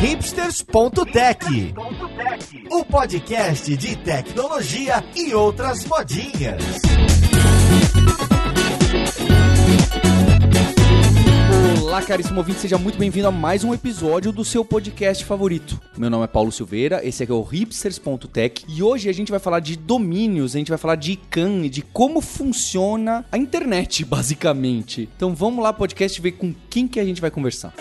hipsters.tech, 0.00 1.74
o 2.70 2.84
podcast 2.86 3.76
de 3.76 3.96
tecnologia 3.96 5.04
e 5.14 5.34
outras 5.34 5.84
modinhas. 5.84 6.62
Olá, 11.82 12.00
caríssimo 12.00 12.38
ouvinte, 12.38 12.60
seja 12.60 12.78
muito 12.78 12.98
bem-vindo 12.98 13.28
a 13.28 13.30
mais 13.30 13.62
um 13.62 13.74
episódio 13.74 14.32
do 14.32 14.42
seu 14.42 14.64
podcast 14.64 15.22
favorito. 15.22 15.78
Meu 15.98 16.08
nome 16.08 16.24
é 16.24 16.28
Paulo 16.28 16.50
Silveira, 16.50 17.06
esse 17.06 17.22
aqui 17.22 17.32
é 17.32 17.34
o 17.34 17.42
hipsters.tech 17.42 18.64
e 18.66 18.82
hoje 18.82 19.10
a 19.10 19.12
gente 19.12 19.30
vai 19.30 19.38
falar 19.38 19.60
de 19.60 19.76
domínios, 19.76 20.54
a 20.54 20.58
gente 20.58 20.70
vai 20.70 20.78
falar 20.78 20.94
de 20.94 21.12
ICANN 21.12 21.66
e 21.66 21.68
de 21.68 21.82
como 21.82 22.22
funciona 22.22 23.22
a 23.30 23.36
internet, 23.36 24.02
basicamente. 24.06 25.10
Então 25.14 25.34
vamos 25.34 25.62
lá, 25.62 25.74
podcast, 25.74 26.18
ver 26.22 26.32
com 26.32 26.54
quem 26.70 26.88
que 26.88 26.98
a 26.98 27.04
gente 27.04 27.20
vai 27.20 27.30
conversar. 27.30 27.74